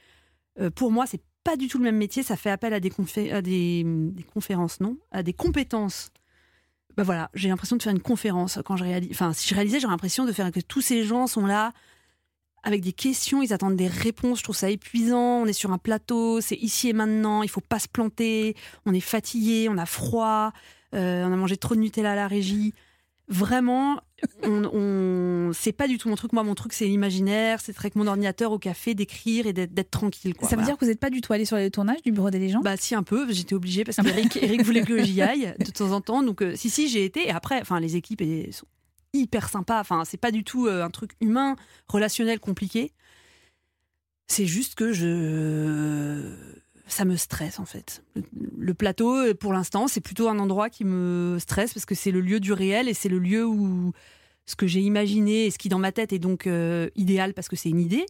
pour 0.75 0.91
moi 0.91 1.05
c'est 1.05 1.21
pas 1.43 1.55
du 1.55 1.67
tout 1.67 1.77
le 1.77 1.83
même 1.83 1.97
métier. 1.97 2.23
Ça 2.23 2.35
fait 2.35 2.49
appel 2.49 2.73
à 2.73 2.79
des, 2.79 2.89
confé- 2.89 3.33
à 3.33 3.41
des, 3.41 3.85
conférences, 4.33 4.79
non? 4.79 4.97
À 5.11 5.23
des 5.23 5.33
compétences. 5.33 6.11
Bah 6.97 7.03
voilà, 7.03 7.29
j'ai 7.33 7.49
l'impression 7.49 7.77
de 7.77 7.81
faire 7.81 7.93
une 7.93 8.01
conférence 8.01 8.59
quand 8.65 8.75
je 8.75 8.83
réalise. 8.83 9.11
Enfin, 9.11 9.33
si 9.33 9.47
je 9.47 9.55
réalisais, 9.55 9.79
j'aurais 9.79 9.93
l'impression 9.93 10.25
de 10.25 10.31
faire 10.31 10.51
que 10.51 10.59
tous 10.59 10.81
ces 10.81 11.03
gens 11.03 11.27
sont 11.27 11.45
là 11.45 11.71
avec 12.63 12.81
des 12.81 12.93
questions, 12.93 13.41
ils 13.41 13.53
attendent 13.53 13.75
des 13.75 13.87
réponses. 13.87 14.39
Je 14.39 14.43
trouve 14.43 14.55
ça 14.55 14.69
épuisant. 14.69 15.41
On 15.41 15.45
est 15.45 15.53
sur 15.53 15.71
un 15.71 15.77
plateau, 15.77 16.41
c'est 16.41 16.57
ici 16.57 16.89
et 16.89 16.93
maintenant. 16.93 17.43
Il 17.43 17.49
faut 17.49 17.61
pas 17.61 17.79
se 17.79 17.87
planter. 17.87 18.55
On 18.85 18.93
est 18.93 18.99
fatigué, 18.99 19.67
on 19.69 19.77
a 19.77 19.85
froid, 19.85 20.51
euh, 20.93 21.25
on 21.25 21.33
a 21.33 21.35
mangé 21.35 21.57
trop 21.57 21.75
de 21.75 21.79
Nutella 21.79 22.11
à 22.11 22.15
la 22.15 22.27
régie. 22.27 22.73
Vraiment, 23.27 24.01
on, 24.43 24.63
on- 24.73 25.53
c'est 25.53 25.71
pas 25.71 25.87
du 25.87 25.97
tout 25.97 26.09
mon 26.09 26.15
truc. 26.15 26.33
Moi, 26.33 26.43
mon 26.43 26.55
truc, 26.55 26.73
c'est 26.73 26.85
l'imaginaire. 26.85 27.59
C'est 27.61 27.77
avec 27.77 27.95
mon 27.95 28.07
ordinateur 28.07 28.51
au 28.51 28.59
café, 28.59 28.93
d'écrire 28.95 29.47
et 29.47 29.53
d'être, 29.53 29.91
tranquille. 29.91 30.33
Quoi, 30.35 30.47
Ça 30.47 30.55
veut 30.55 30.61
Voilà. 30.61 30.71
dire 30.73 30.77
que 30.77 30.85
vous 30.85 30.89
n'êtes 30.91 30.99
pas 30.99 31.09
du 31.09 31.21
tout 31.21 31.33
allé 31.33 31.45
sur 31.45 31.57
les 31.57 31.69
tournages 31.71 32.01
du 32.03 32.11
Bureau 32.11 32.29
des 32.29 32.39
légendes? 32.39 32.63
Bah 32.63 32.77
si 32.77 32.95
un 32.95 33.03
peu, 33.03 33.31
j'étais 33.31 33.55
obligée 33.55 33.83
parce 33.83 33.97
qu'Eric 33.97 34.37
Eric 34.41 34.63
voulait 34.63 34.83
que 34.83 35.03
j'y 35.03 35.21
aille 35.21 35.53
de 35.59 35.71
temps 35.71 35.91
en 35.91 36.01
temps. 36.01 36.23
Donc 36.23 36.41
euh, 36.41 36.55
si 36.55 36.69
si 36.69 36.87
j'ai 36.89 37.03
été 37.05 37.27
et 37.27 37.31
après 37.31 37.59
enfin 37.61 37.79
les 37.79 37.95
équipes 37.95 38.21
elles 38.21 38.53
sont 38.53 38.65
hyper 39.13 39.49
sympas. 39.49 39.79
Enfin 39.81 40.03
c'est 40.05 40.17
pas 40.19 40.31
du 40.31 40.43
tout 40.43 40.67
euh, 40.67 40.83
un 40.83 40.89
truc 40.89 41.11
humain, 41.21 41.55
relationnel 41.87 42.39
compliqué. 42.39 42.91
C'est 44.27 44.45
juste 44.45 44.75
que 44.75 44.93
je 44.93 46.33
ça 46.93 47.05
me 47.05 47.15
stresse 47.15 47.59
en 47.59 47.65
fait. 47.65 48.03
Le, 48.57 48.73
plateau 48.73 49.15
euh, 49.15 49.33
pour 49.33 49.53
l'instant, 49.53 49.87
c'est 49.87 50.01
plutôt 50.01 50.27
un 50.27 50.39
endroit 50.39 50.69
qui 50.69 50.85
me 50.85 51.37
stresse 51.39 51.73
parce 51.73 51.85
que 51.85 51.95
c'est 51.95 52.11
le 52.11 52.21
lieu 52.21 52.39
du 52.39 52.53
réel 52.53 52.87
et 52.87 52.93
c'est 52.93 53.09
le 53.09 53.19
lieu 53.19 53.45
où 53.45 53.91
ce 54.45 54.55
que 54.55 54.67
j'ai 54.67 54.81
imaginé 54.81 55.45
et 55.45 55.51
ce 55.51 55.57
qui 55.57 55.69
dans 55.69 55.79
ma 55.79 55.91
tête 55.91 56.13
est 56.13 56.19
donc 56.19 56.47
euh, 56.47 56.89
idéal 56.95 57.33
parce 57.33 57.47
que 57.47 57.55
c'est 57.55 57.69
une 57.69 57.79
idée. 57.79 58.05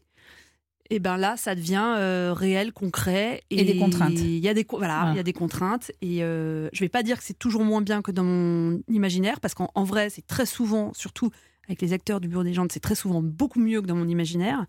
Et 0.90 1.00
ben 1.00 1.16
là, 1.16 1.38
ça 1.38 1.56
devient 1.56 1.96
euh, 1.98 2.34
réel, 2.34 2.74
concret. 2.74 3.44
Et 3.50 3.64
des 3.64 3.78
contraintes. 3.78 4.12
Il 4.12 4.40
y 4.40 4.50
a 4.50 4.54
des 4.54 4.66
voilà, 4.70 5.08
il 5.14 5.16
y 5.16 5.20
a 5.20 5.24
des 5.24 5.32
contraintes. 5.32 5.90
Et 6.02 6.22
euh, 6.22 6.68
je 6.74 6.82
vais 6.82 6.90
pas 6.90 7.02
dire 7.02 7.18
que 7.18 7.24
c'est 7.24 7.40
toujours 7.40 7.64
moins 7.64 7.82
bien 7.82 8.02
que 8.02 8.12
dans 8.12 8.26
mon 8.26 8.82
imaginaire, 8.90 9.40
parce 9.40 9.54
qu'en 9.54 9.72
en 9.74 9.86
vrai, 9.86 10.10
c'est 10.10 10.28
très 10.28 10.46
souvent, 10.46 10.92
surtout 10.94 11.30
avec 11.70 11.82
les 11.82 11.94
acteurs 11.94 12.20
du 12.20 12.28
Bureau 12.28 12.44
des 12.44 12.50
légendes, 12.50 12.74
c'est 12.74 12.82
très 12.82 12.96
souvent 12.96 13.22
beaucoup 13.22 13.62
mieux 13.62 13.82
que 13.82 13.88
dans 13.88 13.96
mon 13.96 14.10
imaginaire. 14.10 14.66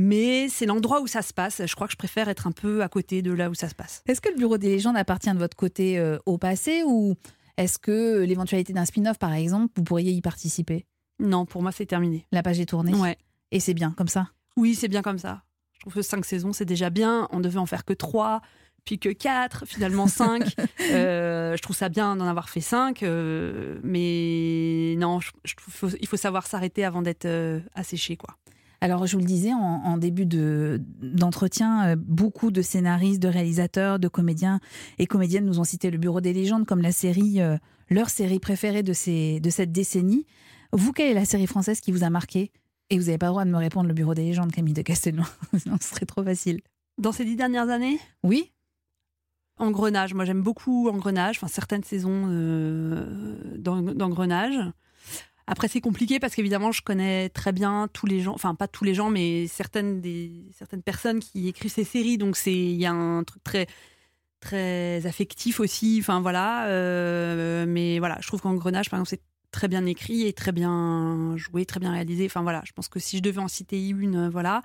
Mais 0.00 0.48
c'est 0.48 0.64
l'endroit 0.64 1.00
où 1.00 1.08
ça 1.08 1.22
se 1.22 1.32
passe. 1.34 1.60
Je 1.66 1.74
crois 1.74 1.88
que 1.88 1.92
je 1.92 1.96
préfère 1.98 2.28
être 2.28 2.46
un 2.46 2.52
peu 2.52 2.82
à 2.84 2.88
côté 2.88 3.20
de 3.20 3.32
là 3.32 3.50
où 3.50 3.54
ça 3.54 3.68
se 3.68 3.74
passe. 3.74 4.02
Est-ce 4.06 4.20
que 4.20 4.28
le 4.28 4.36
Bureau 4.36 4.56
des 4.56 4.68
légendes 4.68 4.96
appartient 4.96 5.32
de 5.32 5.38
votre 5.38 5.56
côté 5.56 5.98
euh, 5.98 6.18
au 6.24 6.38
passé 6.38 6.84
ou 6.86 7.16
est-ce 7.56 7.80
que 7.80 8.22
l'éventualité 8.22 8.72
d'un 8.72 8.84
spin-off, 8.84 9.18
par 9.18 9.32
exemple, 9.34 9.72
vous 9.76 9.82
pourriez 9.82 10.12
y 10.12 10.20
participer? 10.20 10.86
Non, 11.18 11.46
pour 11.46 11.62
moi, 11.62 11.72
c'est 11.72 11.86
terminé. 11.86 12.26
La 12.30 12.44
page 12.44 12.60
est 12.60 12.66
tournée 12.66 12.94
Ouais. 12.94 13.18
et 13.50 13.58
c'est 13.58 13.74
bien 13.74 13.90
comme 13.90 14.06
ça? 14.06 14.28
Oui, 14.56 14.76
c'est 14.76 14.86
bien 14.86 15.02
comme 15.02 15.18
ça. 15.18 15.42
Je 15.74 15.80
trouve 15.80 15.94
que 15.94 16.02
cinq 16.02 16.24
saisons, 16.24 16.52
c'est 16.52 16.64
déjà 16.64 16.90
bien. 16.90 17.26
On 17.32 17.40
devait 17.40 17.58
en 17.58 17.66
faire 17.66 17.84
que 17.84 17.92
trois, 17.92 18.40
puis 18.84 19.00
que 19.00 19.08
quatre, 19.08 19.66
finalement 19.66 20.06
cinq. 20.06 20.54
Euh, 20.92 21.54
je 21.56 21.60
trouve 21.62 21.76
ça 21.76 21.88
bien 21.90 22.16
d'en 22.16 22.26
avoir 22.26 22.48
fait 22.48 22.60
cinq, 22.62 23.02
euh, 23.02 23.78
mais 23.82 24.94
non, 24.96 25.20
je, 25.20 25.32
je 25.44 25.54
trouve 25.54 25.74
faut- 25.74 25.96
il 26.00 26.06
faut 26.06 26.16
savoir 26.16 26.46
s'arrêter 26.46 26.82
avant 26.84 27.02
d'être 27.02 27.26
euh, 27.26 27.60
asséché, 27.74 28.16
quoi. 28.16 28.36
Alors, 28.80 29.06
je 29.06 29.14
vous 29.16 29.20
le 29.20 29.26
disais 29.26 29.52
en, 29.52 29.58
en 29.58 29.98
début 29.98 30.24
de- 30.26 30.80
d'entretien, 31.02 31.88
euh, 31.88 31.96
beaucoup 31.98 32.50
de 32.52 32.62
scénaristes, 32.62 33.20
de 33.20 33.26
réalisateurs, 33.28 33.98
de 33.98 34.06
comédiens 34.08 34.60
et 34.98 35.06
comédiennes 35.06 35.44
nous 35.46 35.58
ont 35.58 35.64
cité 35.64 35.90
le 35.90 35.98
Bureau 35.98 36.20
des 36.20 36.32
légendes 36.32 36.64
comme 36.64 36.80
la 36.80 36.92
série, 36.92 37.40
euh, 37.40 37.56
leur 37.90 38.08
série 38.08 38.38
préférée 38.38 38.82
de, 38.84 38.92
ces, 38.92 39.40
de 39.40 39.50
cette 39.50 39.72
décennie. 39.72 40.26
Vous, 40.72 40.92
quelle 40.92 41.10
est 41.10 41.14
la 41.14 41.24
série 41.24 41.46
française 41.48 41.80
qui 41.80 41.90
vous 41.90 42.04
a 42.04 42.10
marqué? 42.10 42.52
Et 42.90 42.98
vous 42.98 43.06
n'avez 43.06 43.18
pas 43.18 43.26
le 43.26 43.32
droit 43.32 43.44
de 43.44 43.50
me 43.50 43.56
répondre 43.56 43.88
le 43.88 43.94
Bureau 43.94 44.14
des 44.14 44.22
légendes, 44.22 44.52
Camille 44.52 44.74
de 44.74 44.82
Castelnau. 44.82 45.24
Sinon, 45.58 45.76
ce 45.80 45.88
serait 45.88 46.06
trop 46.06 46.22
facile. 46.22 46.60
Dans 46.98 47.12
ces 47.12 47.24
dix 47.24 47.36
dernières 47.36 47.68
années, 47.70 47.98
Oui 48.22 48.52
Engrenage. 49.58 50.14
Moi, 50.14 50.24
j'aime 50.24 50.42
beaucoup 50.42 50.88
Engrenage, 50.88 51.36
enfin 51.38 51.48
certaines 51.48 51.82
saisons 51.82 52.26
euh, 52.28 53.56
d'En- 53.58 53.82
d'Engrenage. 53.82 54.54
Après, 55.50 55.66
c'est 55.66 55.80
compliqué 55.80 56.20
parce 56.20 56.34
qu'évidemment, 56.34 56.72
je 56.72 56.82
connais 56.82 57.30
très 57.30 57.52
bien 57.52 57.88
tous 57.94 58.04
les 58.04 58.20
gens, 58.20 58.34
enfin 58.34 58.54
pas 58.54 58.68
tous 58.68 58.84
les 58.84 58.92
gens, 58.92 59.08
mais 59.08 59.46
certaines 59.46 60.02
des 60.02 60.44
certaines 60.54 60.82
personnes 60.82 61.20
qui 61.20 61.48
écrivent 61.48 61.72
ces 61.72 61.84
séries. 61.84 62.18
Donc 62.18 62.36
c'est 62.36 62.52
il 62.52 62.76
y 62.76 62.84
a 62.84 62.92
un 62.92 63.24
truc 63.24 63.42
très 63.42 63.66
très 64.40 65.06
affectif 65.06 65.58
aussi. 65.58 65.96
Enfin 66.00 66.20
voilà. 66.20 66.66
euh, 66.66 67.64
mais 67.66 67.98
voilà, 67.98 68.18
je 68.20 68.26
trouve 68.26 68.42
qu'Engrenage, 68.42 68.90
par 68.90 68.98
exemple, 68.98 69.08
c'est 69.08 69.22
très 69.50 69.68
bien 69.68 69.86
écrit 69.86 70.26
et 70.26 70.34
très 70.34 70.52
bien 70.52 71.34
joué, 71.36 71.64
très 71.64 71.80
bien 71.80 71.92
réalisé. 71.92 72.26
Enfin 72.26 72.42
voilà, 72.42 72.62
je 72.66 72.72
pense 72.72 72.88
que 72.88 73.00
si 73.00 73.16
je 73.16 73.22
devais 73.22 73.40
en 73.40 73.48
citer 73.48 73.88
une, 73.88 74.26
euh, 74.26 74.28
voilà. 74.28 74.62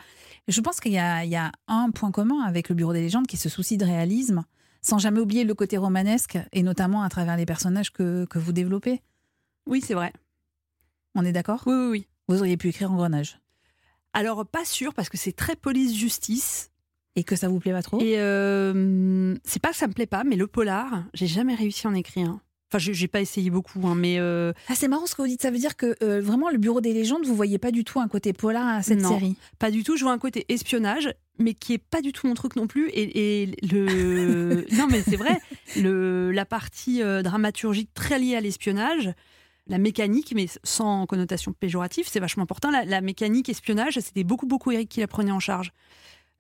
Je 0.50 0.60
pense 0.60 0.82
qu'il 0.82 0.92
y, 0.92 0.96
y 0.96 0.98
a 1.36 1.52
un 1.70 1.92
point 1.92 2.12
commun 2.12 2.42
avec 2.42 2.68
le 2.68 2.76
Bureau 2.76 2.92
des 2.92 3.02
légendes 3.02 3.26
qui 3.26 3.38
est 3.38 3.40
ce 3.40 3.48
souci 3.48 3.78
de 3.78 3.86
réalisme, 3.86 4.44
sans 4.82 4.98
jamais 4.98 5.22
oublier 5.22 5.46
le 5.46 5.54
côté 5.56 5.78
romanesque, 5.78 6.38
et 6.52 6.62
notamment 6.62 7.04
à 7.04 7.10
travers 7.10 7.38
les 7.38 7.46
personnages 7.46 7.94
que, 7.94 8.26
que 8.26 8.38
vous 8.38 8.52
développez. 8.52 9.02
Oui, 9.66 9.82
c'est 9.82 9.94
vrai. 9.94 10.12
On 11.16 11.26
est 11.26 11.32
d'accord? 11.32 11.64
Oui, 11.66 11.74
oui, 11.76 11.88
oui. 11.92 12.08
Vous 12.28 12.40
auriez 12.40 12.58
pu 12.58 12.70
écrire 12.70 12.92
Engrenage. 12.92 13.40
Alors 14.14 14.46
pas 14.46 14.66
sûr 14.66 14.94
parce 14.94 15.10
que 15.10 15.18
c'est 15.18 15.32
très 15.34 15.56
police-justice. 15.56 16.70
Et 17.16 17.24
que 17.24 17.36
ça 17.36 17.48
vous 17.48 17.60
plaît 17.60 17.72
pas 17.74 17.84
trop? 17.84 18.00
Et 18.00 18.16
euh, 18.20 19.36
c'est 19.44 19.62
pas 19.62 19.70
que 19.70 19.76
ça 19.76 19.88
me 19.88 19.94
plaît 19.94 20.08
pas, 20.08 20.24
mais 20.24 20.36
le 20.36 20.48
polar, 20.48 21.04
j'ai 21.14 21.28
jamais 21.28 21.54
réussi 21.54 21.86
à 21.86 21.92
en 21.92 21.94
écrire. 21.94 22.38
Enfin, 22.72 22.80
j'ai 22.80 22.96
j'ai 22.96 23.08
pas 23.08 23.22
essayé 23.22 23.52
beaucoup, 23.52 23.86
hein, 23.86 23.94
mais 23.94 24.18
euh, 24.18 24.52
Ah, 24.68 24.74
c'est 24.74 24.88
marrant 24.88 25.06
ce 25.06 25.14
que 25.14 25.22
vous 25.22 25.28
dites. 25.28 25.44
Ça 25.44 25.52
veut 25.52 25.60
dire 25.60 25.76
que 25.78 25.96
euh, 26.02 26.22
vraiment, 26.22 26.50
le 26.50 26.58
Bureau 26.58 26.82
des 26.82 26.92
légendes, 26.92 27.24
vous 27.24 27.36
voyez 27.36 27.60
pas 27.60 27.70
du 27.70 27.84
tout 27.84 28.00
un 28.00 28.08
côté 28.08 28.34
polar 28.34 28.68
à 28.68 28.82
cette 28.82 29.00
Non. 29.00 29.10
série? 29.10 29.36
pas 29.60 29.70
du 29.70 29.84
tout. 29.84 29.96
Je 29.96 30.04
vois 30.04 30.12
un 30.14 30.18
côté 30.18 30.46
espionnage, 30.50 31.14
mais 31.38 31.54
qui 31.54 31.74
est 31.74 31.78
pas 31.78 32.02
du 32.02 32.14
tout 32.14 32.26
mon 32.26 32.34
truc 32.34 32.56
non 32.56 32.66
plus. 32.66 32.90
Et, 32.90 33.44
et 33.44 33.56
le 33.62 34.66
non, 34.76 34.88
mais 34.90 35.04
c'est 35.04 35.18
vrai, 35.18 35.40
le 35.80 36.32
la 36.32 36.46
partie 36.46 37.04
euh, 37.04 37.22
dramaturgique 37.22 37.94
très 37.94 38.18
liée 38.18 38.36
à 38.36 38.42
l'espionnage. 38.42 39.12
La 39.68 39.78
mécanique, 39.78 40.34
mais 40.36 40.48
sans 40.64 41.06
connotation 41.06 41.54
péjorative, 41.54 42.06
c'est 42.10 42.20
vachement 42.20 42.44
important. 42.44 42.70
La, 42.70 42.84
la 42.84 43.02
mécanique 43.02 43.48
espionnage, 43.50 44.00
c'était 44.00 44.24
beaucoup, 44.26 44.46
beaucoup 44.46 44.72
Eric 44.72 44.90
qui 44.90 45.00
la 45.00 45.08
prenait 45.08 45.32
en 45.32 45.40
charge. 45.40 45.72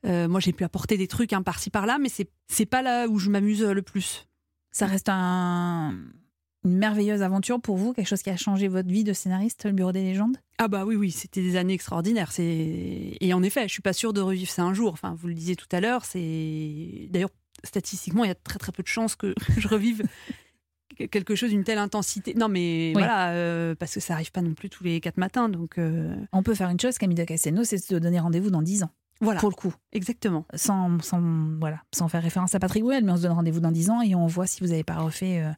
Euh, 0.05 0.27
moi, 0.27 0.39
j'ai 0.41 0.51
pu 0.51 0.65
apporter 0.65 0.97
des 0.97 1.07
trucs 1.07 1.31
hein, 1.31 1.41
par-ci 1.41 1.69
par-là, 1.69 1.97
mais 1.99 2.09
c'est 2.09 2.65
pas 2.65 2.81
là 2.81 3.07
où 3.07 3.19
je 3.19 3.29
m'amuse 3.29 3.63
le 3.63 3.81
plus. 3.81 4.27
Ça 4.71 4.85
reste 4.85 5.07
un- 5.07 5.95
une 6.65 6.77
merveilleuse 6.77 7.21
aventure 7.21 7.61
pour 7.61 7.77
vous, 7.77 7.93
quelque 7.93 8.07
chose 8.07 8.21
qui 8.23 8.29
a 8.29 8.35
changé 8.37 8.67
votre 8.67 8.89
vie 8.89 9.03
de 9.03 9.13
scénariste, 9.13 9.65
le 9.65 9.71
Bureau 9.71 9.91
des 9.93 10.01
légendes? 10.03 10.37
Ah 10.57 10.67
bah 10.67 10.85
oui, 10.85 10.95
oui, 10.95 11.11
c'était 11.11 11.41
des 11.41 11.55
années 11.55 11.73
extraordinaires. 11.73 12.31
C'est 12.31 13.17
et 13.19 13.33
en 13.33 13.43
effet, 13.43 13.63
je 13.67 13.73
suis 13.73 13.81
pas 13.81 13.93
sûre 13.93 14.13
de 14.13 14.21
revivre 14.21 14.49
ça 14.49 14.63
un 14.63 14.73
jour. 14.73 14.91
Enfin, 14.93 15.15
vous 15.17 15.27
le 15.27 15.33
disiez 15.33 15.55
tout 15.55 15.67
à 15.71 15.79
l'heure, 15.81 16.03
c'est 16.05 17.07
d'ailleurs 17.09 17.29
statistiquement, 17.63 18.23
il 18.25 18.27
y 18.27 18.31
a 18.31 18.35
très 18.35 18.59
très 18.59 18.71
peu 18.71 18.83
de 18.83 18.87
chances 18.87 19.15
que 19.15 19.33
je 19.57 19.67
revive 19.67 20.03
quelque 20.93 21.35
chose 21.35 21.49
d'une 21.51 21.63
telle 21.63 21.77
intensité. 21.77 22.33
Non, 22.35 22.47
mais 22.49 22.87
Oui. 22.95 23.01
voilà, 23.01 23.29
euh, 23.31 23.75
parce 23.75 23.93
que 23.93 23.99
ça 23.99 24.13
arrive 24.13 24.31
pas 24.31 24.41
non 24.41 24.53
plus 24.53 24.69
tous 24.69 24.83
les 24.83 24.99
quatre 25.01 25.17
matins, 25.17 25.49
donc 25.49 25.77
euh, 25.77 26.15
On 26.31 26.43
peut 26.43 26.55
faire 26.55 26.69
une 26.69 26.79
chose, 26.79 26.97
Camille 26.97 27.17
de 27.17 27.23
Castelnau, 27.23 27.63
c'est 27.63 27.77
de 27.77 27.81
se 27.81 27.95
donner 27.95 28.19
rendez-vous 28.19 28.49
dans 28.49 28.61
10 28.61 28.83
ans, 28.83 28.89
voilà, 29.21 29.39
pour 29.39 29.49
le 29.49 29.55
coup. 29.55 29.73
exactement. 29.91 30.45
Sans, 30.55 30.99
sans, 31.01 31.21
voilà, 31.59 31.81
sans 31.93 32.07
faire 32.07 32.21
référence 32.23 32.55
à 32.55 32.59
Patrick 32.59 32.83
Bruel, 32.83 33.03
mais 33.03 33.11
on 33.11 33.17
se 33.17 33.21
donne 33.23 33.31
rendez-vous 33.33 33.59
dans 33.59 33.71
10 33.71 33.89
ans 33.89 34.01
et 34.01 34.15
on 34.15 34.27
voit 34.27 34.47
si 34.47 34.61
vous 34.61 34.67
n'avez 34.69 34.83
pas 34.83 34.97
refait. 34.97 35.41
euh, 35.43 35.51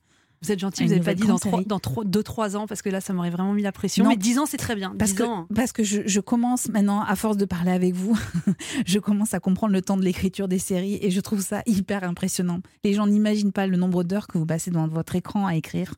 Vous 0.46 0.52
êtes 0.52 0.60
gentil, 0.60 0.84
vous 0.84 0.90
n'avez 0.90 1.02
pas 1.04 1.14
dit 1.16 1.26
dans 1.28 1.40
trois, 1.40 1.64
dans 1.64 1.80
trois, 1.80 2.04
deux 2.06 2.22
trois 2.24 2.56
ans, 2.56 2.68
parce 2.68 2.82
que 2.82 2.90
là, 2.90 3.02
ça 3.02 3.14
m'aurait 3.14 3.30
vraiment 3.32 3.54
mis 3.54 3.64
la 3.64 3.72
pression. 3.72 4.04
Non. 4.04 4.12
Mais 4.12 4.18
dix 4.18 4.38
ans, 4.38 4.46
c'est 4.46 4.58
très 4.58 4.76
bien. 4.76 4.96
Parce 4.98 5.14
que, 5.14 5.24
ans. 5.24 5.48
parce 5.56 5.72
que 5.72 5.84
je, 5.84 6.02
je 6.06 6.20
commence 6.20 6.70
maintenant, 6.70 7.02
à 7.02 7.16
force 7.16 7.38
de 7.38 7.46
parler 7.46 7.72
avec 7.72 7.94
vous, 7.94 8.18
je 8.86 9.00
commence 9.00 9.34
à 9.34 9.40
comprendre 9.40 9.74
le 9.74 9.82
temps 9.82 9.98
de 9.98 10.04
l'écriture 10.04 10.48
des 10.48 10.60
séries 10.60 11.00
et 11.02 11.10
je 11.12 11.20
trouve 11.20 11.42
ça 11.42 11.62
hyper 11.66 12.04
impressionnant. 12.04 12.60
Les 12.84 12.94
gens 12.94 13.08
n'imaginent 13.08 13.52
pas 13.52 13.68
le 13.68 13.78
nombre 13.78 14.04
d'heures 14.04 14.28
que 14.28 14.38
vous 14.38 14.46
passez 14.46 14.70
devant 14.72 14.88
votre 14.88 15.16
écran 15.16 15.48
à 15.48 15.56
écrire. 15.56 15.96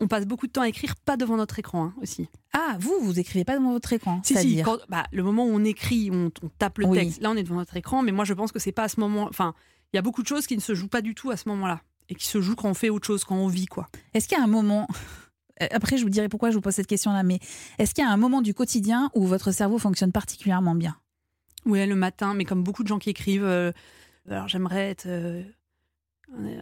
On 0.00 0.06
passe 0.06 0.26
beaucoup 0.26 0.46
de 0.46 0.52
temps 0.52 0.60
à 0.62 0.68
écrire, 0.68 0.94
pas 0.96 1.16
devant 1.16 1.36
notre 1.36 1.58
écran 1.58 1.86
hein, 1.86 1.94
aussi. 2.00 2.28
Ah, 2.52 2.76
vous, 2.78 2.94
vous 3.00 3.18
écrivez 3.18 3.44
pas 3.44 3.56
devant 3.58 3.72
votre 3.72 3.92
écran 3.92 4.20
Si, 4.22 4.36
si, 4.36 4.62
quand- 4.62 4.78
bah, 4.88 5.04
le 5.12 5.22
moment 5.24 5.44
où 5.44 5.50
on 5.50 5.64
écrit, 5.64 6.10
on, 6.12 6.30
on 6.42 6.48
tape 6.58 6.78
le 6.78 6.86
Oui. 6.86 6.98
texte, 6.98 7.20
là 7.20 7.30
on 7.30 7.36
est 7.36 7.42
devant 7.42 7.56
notre 7.56 7.76
écran, 7.76 8.02
mais 8.02 8.12
moi 8.12 8.24
je 8.24 8.32
pense 8.34 8.52
que 8.52 8.60
c'est 8.60 8.70
pas 8.70 8.84
à 8.84 8.88
ce 8.88 9.00
moment. 9.00 9.26
Enfin, 9.28 9.54
il 9.92 9.96
y 9.96 9.98
a 9.98 10.02
beaucoup 10.02 10.22
de 10.22 10.28
choses 10.28 10.46
qui 10.46 10.54
ne 10.54 10.60
se 10.60 10.74
jouent 10.74 10.86
pas 10.88 11.00
du 11.00 11.14
tout 11.16 11.30
à 11.30 11.36
ce 11.36 11.48
moment-là 11.48 11.80
et 12.08 12.14
qui 12.14 12.26
se 12.26 12.40
jouent 12.40 12.54
quand 12.56 12.68
on 12.68 12.74
fait 12.74 12.90
autre 12.90 13.06
chose, 13.06 13.24
quand 13.24 13.36
on 13.36 13.48
vit, 13.48 13.66
quoi. 13.66 13.88
Est-ce 14.14 14.28
qu'il 14.28 14.38
y 14.38 14.40
a 14.40 14.44
un 14.44 14.48
moment, 14.48 14.86
Euh, 15.62 15.66
Après, 15.72 15.96
je 15.96 16.04
vous 16.04 16.10
dirai 16.10 16.28
pourquoi 16.28 16.50
je 16.50 16.54
vous 16.54 16.60
pose 16.60 16.74
cette 16.74 16.86
question-là, 16.86 17.22
mais 17.24 17.40
est-ce 17.78 17.92
qu'il 17.94 18.04
y 18.04 18.06
a 18.06 18.10
un 18.10 18.16
moment 18.16 18.42
du 18.42 18.54
quotidien 18.54 19.10
où 19.14 19.26
votre 19.26 19.50
cerveau 19.50 19.78
fonctionne 19.78 20.12
particulièrement 20.12 20.74
bien? 20.76 20.96
Ouais, 21.66 21.86
le 21.86 21.96
matin, 21.96 22.34
mais 22.34 22.44
comme 22.44 22.62
beaucoup 22.62 22.82
de 22.84 22.88
gens 22.88 22.98
qui 23.00 23.10
écrivent, 23.10 23.44
euh, 23.44 23.72
alors 24.30 24.46
j'aimerais 24.48 24.90
être 24.90 25.06
euh, 25.06 25.42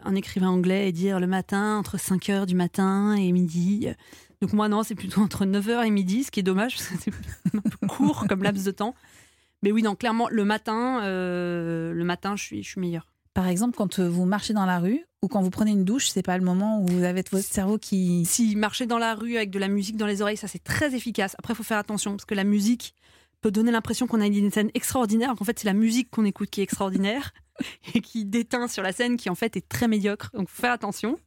un 0.05 0.15
écrivain 0.15 0.49
anglais 0.49 0.89
et 0.89 0.93
dire 0.93 1.21
le 1.21 1.27
matin, 1.27 1.77
entre 1.79 1.99
5 1.99 2.23
h 2.29 2.47
du 2.47 2.55
matin 2.55 3.15
et 3.15 3.31
midi. 3.33 3.89
Donc 4.41 4.53
moi, 4.55 4.69
non, 4.69 4.83
c'est 4.83 4.95
plutôt 4.95 5.21
entre 5.21 5.45
9 5.45 5.67
h 5.67 5.87
et 5.87 5.91
midi, 5.91 6.25
ce 6.25 6.31
qui 6.31 6.41
est 6.41 6.43
dommage, 6.43 6.77
parce 6.77 6.89
que 6.89 6.95
c'est 6.99 7.13
un 7.57 7.61
peu 7.61 7.87
court 7.87 8.27
comme 8.29 8.43
laps 8.43 8.65
de 8.65 8.71
temps. 8.71 8.95
Mais 9.63 9.73
oui, 9.73 9.83
non, 9.83 9.95
clairement, 9.95 10.29
le 10.31 10.45
matin, 10.45 11.03
euh, 11.03 11.93
le 11.93 12.05
matin, 12.05 12.35
je 12.37 12.43
suis, 12.43 12.63
je 12.63 12.69
suis 12.71 12.81
meilleure. 12.81 13.09
Par 13.37 13.49
exemple, 13.49 13.77
quand 13.77 14.01
vous 14.01 14.25
marchez 14.25 14.55
dans 14.55 14.65
la 14.65 14.79
rue 14.79 15.05
ou 15.21 15.29
quand 15.29 15.43
vous 15.43 15.51
prenez 15.51 15.71
une 15.71 15.85
douche, 15.85 16.09
c'est 16.09 16.23
pas 16.23 16.39
le 16.39 16.43
moment 16.43 16.81
où 16.81 16.87
vous 16.87 17.05
avez 17.05 17.21
votre 17.21 17.45
cerveau 17.45 17.77
qui. 17.77 18.25
Si 18.25 18.57
marcher 18.57 18.87
dans 18.87 18.97
la 18.97 19.15
rue 19.15 19.37
avec 19.37 19.51
de 19.51 19.59
la 19.59 19.69
musique 19.69 19.99
dans 19.99 20.07
les 20.07 20.23
oreilles, 20.23 20.39
ça 20.39 20.49
c'est 20.49 20.65
très 20.65 20.95
efficace. 20.95 21.37
Après, 21.39 21.53
il 21.53 21.57
faut 21.57 21.63
faire 21.63 21.77
attention 21.77 22.13
parce 22.13 22.25
que 22.25 22.35
la 22.35 22.45
musique 22.45 22.95
peut 23.43 23.51
donner 23.51 23.73
l'impression 23.73 24.07
qu'on 24.07 24.23
a 24.23 24.27
une 24.27 24.51
scène 24.51 24.71
extraordinaire. 24.73 25.35
Qu'en 25.37 25.45
fait, 25.45 25.59
c'est 25.59 25.67
la 25.67 25.75
musique 25.75 26.09
qu'on 26.11 26.25
écoute 26.25 26.49
qui 26.49 26.63
est 26.63 26.65
extraordinaire 26.65 27.35
et 27.95 28.01
qui 28.01 28.25
déteint 28.25 28.69
sur 28.69 28.83
la 28.83 28.93
scène 28.93 29.19
qui 29.19 29.29
en 29.29 29.35
fait 29.35 29.55
est 29.55 29.69
très 29.69 29.87
médiocre. 29.87 30.31
Donc, 30.33 30.49
faut 30.49 30.63
faire 30.63 30.73
attention. 30.73 31.19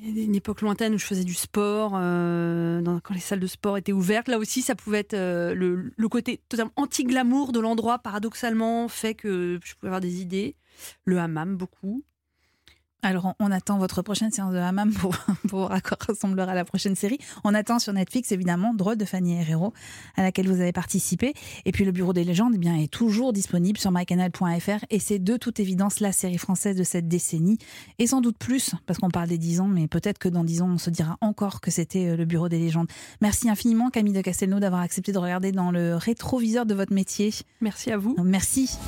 Une 0.00 0.34
époque 0.34 0.60
lointaine 0.60 0.94
où 0.94 0.98
je 0.98 1.04
faisais 1.04 1.24
du 1.24 1.34
sport, 1.34 1.92
euh, 1.96 2.80
quand 3.02 3.14
les 3.14 3.20
salles 3.20 3.40
de 3.40 3.46
sport 3.46 3.76
étaient 3.76 3.92
ouvertes. 3.92 4.28
Là 4.28 4.38
aussi, 4.38 4.62
ça 4.62 4.76
pouvait 4.76 5.00
être 5.00 5.14
euh, 5.14 5.54
le, 5.54 5.92
le 5.96 6.08
côté 6.08 6.40
totalement 6.48 6.72
anti-glamour 6.76 7.52
de 7.52 7.58
l'endroit, 7.58 7.98
paradoxalement, 7.98 8.88
fait 8.88 9.14
que 9.14 9.58
je 9.64 9.74
pouvais 9.74 9.88
avoir 9.88 10.00
des 10.00 10.20
idées. 10.20 10.54
Le 11.04 11.18
hammam, 11.18 11.56
beaucoup. 11.56 12.04
Alors, 13.02 13.34
on- 13.38 13.50
attend 13.50 13.78
votre 13.78 14.02
prochaine 14.02 14.30
séance 14.30 14.52
de 14.52 14.58
hammam 14.58 14.92
pour, 14.92 15.16
pour 15.48 15.60
voir 15.60 15.72
à 15.72 15.80
quoi 15.80 15.96
ressemblera 16.06 16.54
la 16.54 16.64
prochaine 16.64 16.94
série. 16.96 17.18
On 17.44 17.54
attend 17.54 17.78
sur 17.78 17.92
Netflix, 17.92 18.32
évidemment, 18.32 18.74
Drôle 18.74 18.96
de 18.96 19.04
Fanny 19.04 19.34
Herrero, 19.34 19.72
à 20.16 20.22
laquelle 20.22 20.48
vous 20.48 20.60
avez 20.60 20.72
participé. 20.72 21.32
Et 21.64 21.72
puis, 21.72 21.84
le 21.84 21.92
Bureau 21.92 22.12
des 22.12 22.24
légendes 22.24 22.52
eh 22.54 22.58
bien, 22.58 22.76
est 22.76 22.90
toujours 22.92 23.32
disponible 23.32 23.78
sur 23.78 23.90
mycanal.fr. 23.92 24.84
Et 24.90 24.98
c'est 24.98 25.18
de 25.18 25.36
toute 25.36 25.60
évidence 25.60 26.00
la 26.00 26.12
série 26.12 26.38
française 26.38 26.76
de 26.76 26.84
cette 26.84 27.08
décennie. 27.08 27.58
Et 27.98 28.06
sans 28.06 28.20
doute 28.20 28.36
plus, 28.38 28.74
parce 28.86 28.98
qu'on 28.98 29.10
parle 29.10 29.28
des 29.28 29.38
10 29.38 29.60
ans, 29.60 29.68
mais 29.68 29.86
peut-être 29.88 30.18
que 30.18 30.28
dans 30.28 30.44
10 30.44 30.62
ans, 30.62 30.70
on 30.74 30.78
se 30.78 30.90
dira 30.90 31.16
encore 31.20 31.60
que 31.60 31.70
c'était 31.70 32.08
euh, 32.08 32.16
le 32.16 32.24
Bureau 32.24 32.48
des 32.48 32.58
légendes. 32.58 32.88
Merci 33.20 33.48
infiniment, 33.48 33.90
Camille 33.90 34.12
de 34.12 34.20
Castelnau, 34.20 34.60
d'avoir 34.60 34.82
accepté 34.82 35.12
de 35.12 35.18
regarder 35.18 35.52
dans 35.52 35.70
le 35.70 35.96
rétroviseur 35.96 36.66
de 36.66 36.74
votre 36.74 36.92
métier. 36.92 37.32
Merci 37.60 37.90
à 37.92 37.96
vous. 37.96 38.14
Merci. 38.22 38.78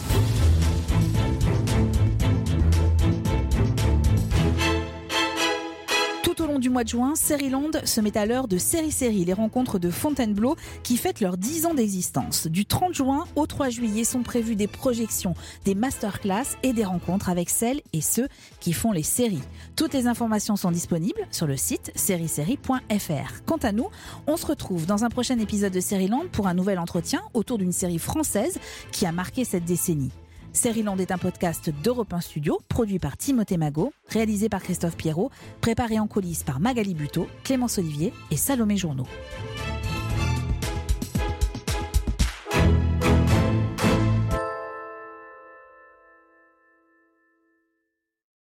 Du 6.70 6.74
mois 6.74 6.85
de 6.85 6.88
juin, 6.88 7.16
Série-Land 7.16 7.85
se 7.85 8.00
met 8.00 8.16
à 8.16 8.26
l'heure 8.26 8.46
de 8.46 8.56
Série 8.56 8.92
Série, 8.92 9.24
les 9.24 9.33
rencontres 9.33 9.80
de 9.80 9.90
Fontainebleau 9.90 10.54
qui 10.85 10.96
fêtent 10.98 11.20
leurs 11.20 11.37
10 11.37 11.66
ans 11.66 11.74
d'existence. 11.74 12.46
Du 12.46 12.64
30 12.64 12.94
juin 12.94 13.24
au 13.35 13.44
3 13.48 13.70
juillet 13.70 14.04
sont 14.04 14.22
prévues 14.22 14.54
des 14.54 14.68
projections, 14.68 15.35
des 15.64 15.74
masterclass 15.74 16.44
et 16.62 16.72
des 16.72 16.85
rencontres 16.85 17.28
avec 17.28 17.50
celles 17.50 17.80
et 17.92 18.00
ceux 18.00 18.28
qui 18.61 18.72
font 18.72 18.92
les 18.92 19.02
séries. 19.02 19.42
Toutes 19.74 19.94
les 19.94 20.06
informations 20.06 20.54
sont 20.54 20.70
disponibles 20.70 21.26
sur 21.33 21.48
le 21.48 21.56
site 21.56 21.90
sériesérie.fr. 21.96 23.42
Quant 23.46 23.56
à 23.56 23.72
nous, 23.72 23.88
on 24.28 24.37
se 24.37 24.46
retrouve 24.46 24.87
dans 24.87 25.02
un 25.02 25.09
prochain 25.09 25.40
épisode 25.40 25.72
de 25.72 25.80
Série-Land 25.80 26.26
pour 26.30 26.46
un 26.46 26.54
nouvel 26.54 26.78
entretien 26.78 27.20
autour 27.35 27.59
d'une 27.59 27.72
série 27.72 27.98
française 27.98 28.61
qui 28.92 29.06
a 29.06 29.12
marqué 29.12 29.44
cette 29.44 29.64
décennie. 29.64 30.12
Série-Land 30.52 30.96
est 30.98 31.12
un 31.12 31.18
podcast 31.18 31.70
d'Europe 31.82 32.12
1 32.12 32.20
Studio, 32.20 32.60
produit 32.68 32.98
par 32.98 33.16
Timothée 33.16 33.56
Magot, 33.56 33.92
réalisé 34.08 34.48
par 34.48 34.62
Christophe 34.62 34.96
Pierrot, 34.96 35.30
préparé 35.60 35.98
en 36.00 36.08
coulisses 36.08 36.42
par 36.42 36.58
Magali 36.58 36.94
Buteau, 36.94 37.28
Clémence 37.44 37.78
Olivier 37.78 38.12
et 38.30 38.36
Salomé 38.36 38.76
Journeau. 38.76 39.06